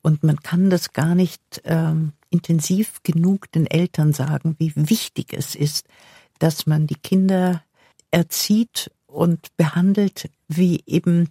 Und 0.02 0.22
man 0.22 0.40
kann 0.40 0.70
das 0.70 0.92
gar 0.92 1.14
nicht 1.14 1.42
ähm, 1.64 2.12
intensiv 2.30 3.02
genug 3.02 3.52
den 3.52 3.66
Eltern 3.66 4.12
sagen, 4.12 4.56
wie 4.58 4.72
wichtig 4.74 5.32
es 5.32 5.54
ist, 5.54 5.86
dass 6.38 6.66
man 6.66 6.86
die 6.86 6.96
Kinder 6.96 7.62
erzieht 8.11 8.90
und 9.06 9.54
behandelt 9.56 10.30
wie 10.48 10.82
eben, 10.86 11.28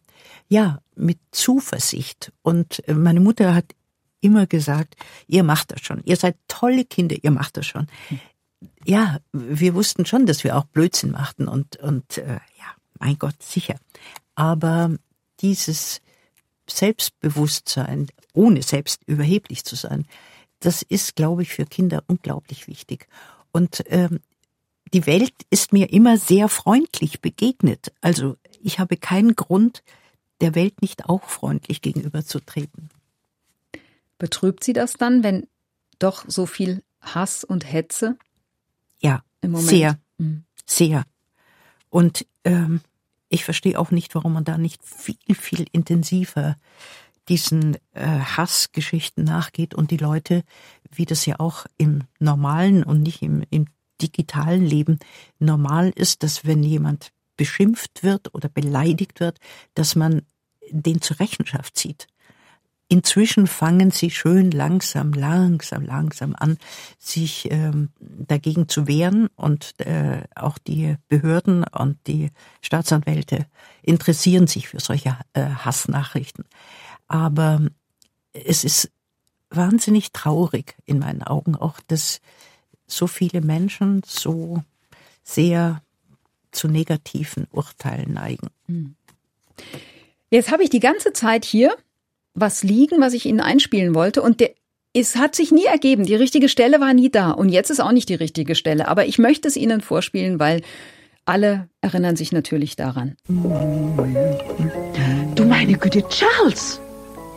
ja, 0.48 0.80
mit 0.96 1.18
Zuversicht. 1.32 2.32
Und 2.44 2.84
meine 2.88 3.20
Mutter 3.20 3.56
hat 3.56 3.74
immer 4.22 4.48
gesagt, 4.48 4.96
ihr 5.28 5.44
macht 5.44 5.72
das 5.72 5.82
schon. 5.82 6.02
Ihr 6.06 6.16
seid 6.16 6.36
tolle 6.48 6.86
Kinder, 6.86 7.16
ihr 7.22 7.32
macht 7.32 7.58
das 7.58 7.66
schon. 7.66 7.88
Ja, 8.86 9.20
wir 9.32 9.74
wussten 9.74 10.06
schon, 10.06 10.26
dass 10.26 10.44
wir 10.44 10.58
auch 10.58 10.66
Blödsinn 10.66 11.12
machten 11.12 11.48
und, 11.48 11.78
und 11.78 12.18
äh, 12.18 12.34
ja, 12.34 12.76
mein 13.00 13.18
Gott, 13.18 13.42
sicher. 13.42 13.76
Aber 14.36 14.92
dieses 15.40 16.02
Selbstbewusstsein, 16.70 18.08
ohne 18.34 18.62
selbst 18.62 19.02
überheblich 19.06 19.64
zu 19.64 19.76
sein, 19.76 20.06
das 20.60 20.82
ist, 20.82 21.16
glaube 21.16 21.44
ich, 21.44 21.50
für 21.50 21.66
Kinder 21.66 22.04
unglaublich 22.08 22.68
wichtig. 22.68 23.08
Und 23.52 23.84
ähm, 23.88 24.20
die 24.94 25.06
Welt 25.06 25.34
ist 25.50 25.72
mir 25.72 25.92
immer 25.92 26.18
sehr 26.18 26.50
freundlich 26.50 27.22
begegnet. 27.22 27.94
Also 28.02 28.36
ich 28.62 28.80
habe 28.80 28.98
keinen 28.98 29.36
Grund, 29.36 29.84
der 30.42 30.56
Welt 30.56 30.82
nicht 30.82 31.06
auch 31.06 31.24
freundlich 31.24 31.82
gegenüberzutreten. 31.82 32.90
Betrübt 34.20 34.64
Sie 34.64 34.74
das 34.74 34.94
dann, 34.94 35.24
wenn 35.24 35.48
doch 35.98 36.26
so 36.28 36.46
viel 36.46 36.84
Hass 37.02 37.44
und 37.44 37.72
Hetze? 37.72 38.18
Ja, 39.00 39.24
im 39.42 39.52
Moment? 39.52 39.70
sehr, 39.70 40.00
mhm. 40.20 40.44
sehr. 40.66 41.06
Und 41.90 42.28
ähm, 42.44 42.82
ich 43.30 43.46
verstehe 43.46 43.80
auch 43.80 43.90
nicht, 43.90 44.14
warum 44.14 44.34
man 44.34 44.44
da 44.44 44.58
nicht 44.58 44.84
viel, 44.84 45.16
viel 45.36 45.66
intensiver 45.72 46.58
diesen 47.30 47.78
äh, 47.94 48.06
Hassgeschichten 48.20 49.24
nachgeht 49.24 49.74
und 49.74 49.92
die 49.92 49.98
Leute, 49.98 50.44
wie 50.92 51.06
das 51.06 51.26
ja 51.26 51.40
auch 51.40 51.66
im 51.78 52.04
normalen 52.20 52.84
und 52.84 53.02
nicht 53.04 53.22
im, 53.22 53.44
im 53.50 53.68
digitalen 54.02 54.66
Leben 54.66 55.00
normal 55.38 55.92
ist, 55.96 56.24
dass 56.24 56.46
wenn 56.46 56.64
jemand 56.64 57.12
beschimpft 57.38 58.04
wird 58.04 58.34
oder 58.34 58.50
beleidigt 58.50 59.20
wird, 59.20 59.40
dass 59.76 59.96
man 59.96 60.24
den 60.72 61.02
zur 61.02 61.20
Rechenschaft 61.20 61.78
zieht. 61.78 62.08
Inzwischen 62.92 63.46
fangen 63.46 63.92
sie 63.92 64.10
schön 64.10 64.50
langsam, 64.50 65.14
langsam, 65.14 65.84
langsam 65.84 66.36
an, 66.36 66.58
sich 66.98 67.48
ähm, 67.52 67.90
dagegen 68.00 68.68
zu 68.68 68.88
wehren 68.88 69.30
und 69.36 69.80
äh, 69.80 70.24
auch 70.36 70.58
die 70.58 70.96
Behörden 71.08 71.64
und 71.66 72.00
die 72.08 72.32
Staatsanwälte 72.62 73.46
interessieren 73.84 74.48
sich 74.48 74.70
für 74.70 74.80
solche 74.80 75.16
äh, 75.34 75.44
Hassnachrichten. 75.44 76.46
Aber 77.08 77.62
es 78.34 78.64
ist 78.64 78.90
wahnsinnig 79.52 80.12
traurig 80.12 80.76
in 80.86 80.98
meinen 80.98 81.22
Augen 81.22 81.56
auch, 81.56 81.80
dass 81.86 82.22
so 82.88 83.06
viele 83.06 83.42
Menschen 83.42 84.02
so 84.04 84.64
sehr 85.24 85.84
zu 86.50 86.68
negativen 86.68 87.46
Urteilen 87.52 88.14
neigen. 88.14 88.48
Hm. 88.66 88.96
Jetzt 90.32 90.52
habe 90.52 90.64
ich 90.64 90.72
die 90.72 90.80
ganze 90.80 91.14
Zeit 91.14 91.46
hier 91.46 91.78
was 92.40 92.64
liegen, 92.64 93.02
was 93.02 93.14
ich 93.14 93.26
Ihnen 93.26 93.42
einspielen 93.42 93.94
wollte 93.96 94.22
und 94.22 94.40
der, 94.40 94.52
es 94.94 95.16
hat 95.16 95.36
sich 95.36 95.52
nie 95.52 95.66
ergeben. 95.66 96.06
Die 96.06 96.16
richtige 96.16 96.50
Stelle 96.50 96.80
war 96.80 96.94
nie 96.94 97.10
da 97.10 97.32
und 97.32 97.50
jetzt 97.50 97.70
ist 97.70 97.80
auch 97.80 97.92
nicht 97.92 98.10
die 98.10 98.16
richtige 98.16 98.56
Stelle. 98.56 98.88
Aber 98.88 99.06
ich 99.06 99.20
möchte 99.20 99.48
es 99.48 99.56
Ihnen 99.56 99.82
vorspielen, 99.82 100.40
weil 100.40 100.62
alle 101.26 101.70
erinnern 101.82 102.16
sich 102.16 102.32
natürlich 102.32 102.76
daran. 102.76 103.16
Du 105.36 105.46
meine 105.46 105.78
Güte, 105.78 106.04
Charles! 106.10 106.82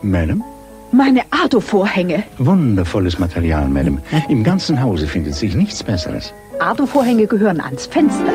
Madam? 0.01 0.43
Meine 0.91 1.21
Ardo-Vorhänge. 1.31 2.23
Wundervolles 2.37 3.17
Material, 3.17 3.67
Madame. 3.67 4.01
Im 4.29 4.43
ganzen 4.43 4.81
Hause 4.81 5.07
findet 5.07 5.35
sich 5.35 5.55
nichts 5.55 5.83
Besseres. 5.83 6.33
Ardo-Vorhänge 6.59 7.27
gehören 7.27 7.61
ans 7.61 7.85
Fenster. 7.87 8.31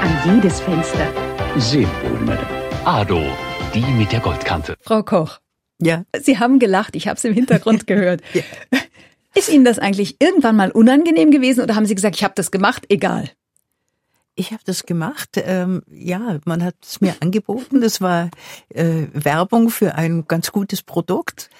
An 0.00 0.34
jedes 0.34 0.60
Fenster. 0.60 1.06
Sehr 1.58 1.86
wohl, 2.02 2.20
Madame. 2.24 2.46
Ado, 2.84 3.20
die 3.74 3.80
mit 3.82 4.12
der 4.12 4.20
Goldkante. 4.20 4.76
Frau 4.80 5.02
Koch, 5.02 5.38
Ja. 5.80 6.04
Sie 6.20 6.38
haben 6.38 6.58
gelacht, 6.58 6.96
ich 6.96 7.08
habe 7.08 7.16
es 7.16 7.24
im 7.24 7.34
Hintergrund 7.34 7.86
gehört. 7.86 8.22
Ja. 8.34 8.42
Ist 9.34 9.48
Ihnen 9.48 9.64
das 9.64 9.78
eigentlich 9.78 10.16
irgendwann 10.20 10.56
mal 10.56 10.70
unangenehm 10.70 11.30
gewesen 11.30 11.62
oder 11.62 11.76
haben 11.76 11.86
Sie 11.86 11.94
gesagt, 11.94 12.16
ich 12.16 12.24
habe 12.24 12.34
das 12.36 12.50
gemacht, 12.50 12.84
egal? 12.88 13.30
Ich 14.34 14.52
habe 14.52 14.62
das 14.64 14.84
gemacht. 14.86 15.30
Ähm, 15.36 15.82
ja, 15.90 16.38
man 16.44 16.64
hat 16.64 16.74
es 16.82 17.00
mir 17.00 17.14
angeboten. 17.20 17.80
Das 17.80 18.00
war 18.00 18.30
äh, 18.70 19.06
Werbung 19.12 19.70
für 19.70 19.94
ein 19.94 20.24
ganz 20.26 20.50
gutes 20.52 20.82
Produkt. 20.82 21.50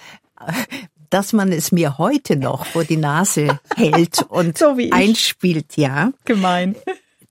Dass 1.11 1.33
man 1.33 1.53
es 1.53 1.73
mir 1.73 1.99
heute 1.99 2.37
noch 2.37 2.65
vor 2.67 2.85
die 2.85 2.97
Nase 2.97 3.59
hält 3.77 4.23
und 4.29 4.57
So 4.57 4.77
einspielt, 4.93 5.77
ja, 5.77 6.13
Gemein. 6.25 6.77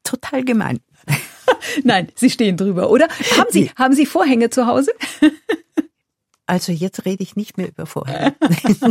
total 0.04 0.44
gemein. 0.44 0.80
Nein, 1.84 2.10
Sie 2.16 2.30
stehen 2.30 2.58
drüber, 2.58 2.90
oder? 2.90 3.08
Haben 3.38 3.50
Sie, 3.52 3.72
haben 3.76 3.94
Sie 3.94 4.06
Vorhänge 4.06 4.50
zu 4.50 4.68
Hause? 4.68 4.92
Also 6.50 6.72
jetzt 6.72 7.06
rede 7.06 7.22
ich 7.22 7.36
nicht 7.36 7.58
mehr 7.58 7.68
über 7.68 7.86
Vorhänge. 7.86 8.34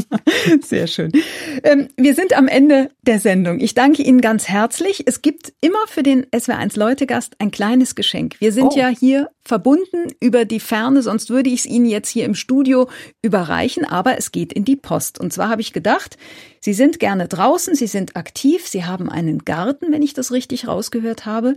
Sehr 0.64 0.86
schön. 0.86 1.10
Ähm, 1.64 1.88
wir 1.96 2.14
sind 2.14 2.38
am 2.38 2.46
Ende 2.46 2.92
der 3.02 3.18
Sendung. 3.18 3.58
Ich 3.58 3.74
danke 3.74 4.04
Ihnen 4.04 4.20
ganz 4.20 4.48
herzlich. 4.48 5.02
Es 5.06 5.22
gibt 5.22 5.52
immer 5.60 5.84
für 5.88 6.04
den 6.04 6.24
SWR1 6.26 6.78
Leutegast 6.78 7.34
ein 7.40 7.50
kleines 7.50 7.96
Geschenk. 7.96 8.36
Wir 8.38 8.52
sind 8.52 8.74
Oh. 8.74 8.78
ja 8.78 8.86
hier 8.88 9.30
verbunden 9.44 10.12
über 10.20 10.44
die 10.44 10.60
Ferne, 10.60 11.02
sonst 11.02 11.30
würde 11.30 11.50
ich 11.50 11.60
es 11.60 11.66
Ihnen 11.66 11.86
jetzt 11.86 12.10
hier 12.10 12.26
im 12.26 12.36
Studio 12.36 12.88
überreichen, 13.22 13.84
aber 13.84 14.18
es 14.18 14.30
geht 14.30 14.52
in 14.52 14.64
die 14.64 14.76
Post. 14.76 15.18
Und 15.18 15.32
zwar 15.32 15.48
habe 15.48 15.60
ich 15.60 15.72
gedacht, 15.72 16.16
Sie 16.60 16.74
sind 16.74 17.00
gerne 17.00 17.26
draußen, 17.26 17.74
Sie 17.74 17.88
sind 17.88 18.14
aktiv, 18.14 18.68
Sie 18.68 18.84
haben 18.84 19.10
einen 19.10 19.44
Garten, 19.44 19.90
wenn 19.90 20.02
ich 20.02 20.14
das 20.14 20.30
richtig 20.30 20.68
rausgehört 20.68 21.26
habe. 21.26 21.56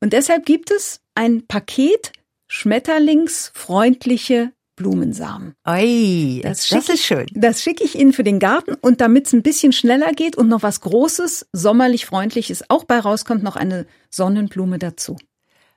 Und 0.00 0.12
deshalb 0.12 0.44
gibt 0.44 0.70
es 0.70 1.00
ein 1.14 1.46
Paket 1.46 2.12
schmetterlingsfreundliche 2.48 4.52
Blumensamen. 4.78 5.52
Oi, 5.66 6.40
Das 6.42 6.68
das, 6.68 6.88
ist 6.88 7.04
schön. 7.04 7.26
Das 7.34 7.62
schicke 7.62 7.84
ich 7.84 7.94
Ihnen 7.98 8.12
für 8.12 8.24
den 8.24 8.38
Garten 8.38 8.74
und 8.80 9.00
damit 9.00 9.26
es 9.26 9.32
ein 9.34 9.42
bisschen 9.42 9.72
schneller 9.72 10.12
geht 10.12 10.36
und 10.36 10.48
noch 10.48 10.62
was 10.62 10.80
Großes, 10.80 11.48
sommerlich 11.52 12.06
Freundliches 12.06 12.64
auch 12.70 12.84
bei 12.84 12.98
rauskommt, 12.98 13.42
noch 13.42 13.56
eine 13.56 13.86
Sonnenblume 14.10 14.78
dazu. 14.78 15.16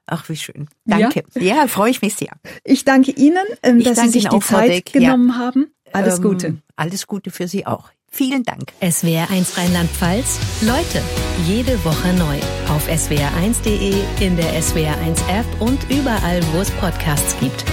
Ach, 0.06 0.28
wie 0.30 0.36
schön. 0.36 0.68
Danke. 0.86 1.24
Ja, 1.39 1.68
freue 1.68 1.91
ich 1.91 2.02
mich 2.02 2.16
sehr. 2.16 2.32
Ich 2.64 2.86
danke 2.86 3.12
Ihnen, 3.12 3.38
ähm, 3.64 3.80
Ich 3.80 3.86
dass 3.86 3.95
Sie 3.95 4.02
danke 4.02 4.12
sich 4.14 4.26
Ihnen 4.26 4.39
die 4.39 4.45
Zeit 4.45 4.70
Deck, 4.70 4.93
ja. 4.95 4.99
genommen 5.02 5.38
haben. 5.38 5.72
Alles 5.93 6.18
Ähm, 6.18 6.24
Gute. 6.24 6.58
Alles 6.76 7.08
Gute 7.08 7.32
für 7.32 7.47
Sie 7.47 7.66
auch. 7.66 7.89
Vielen 8.14 8.43
Dank. 8.43 8.74
SWR1 8.82 9.58
Rheinland-Pfalz. 9.58 10.38
Leute, 10.64 11.02
jede 11.47 11.84
Woche 11.86 12.12
neu. 12.14 12.38
Auf 12.74 12.89
swr1.de, 12.89 13.93
in 14.20 14.36
der 14.36 14.62
SWR1 14.62 15.18
App 15.30 15.45
und 15.62 15.80
überall, 15.89 16.41
wo 16.54 16.60
es 16.60 16.70
Podcasts 16.72 17.39
gibt. 17.39 17.64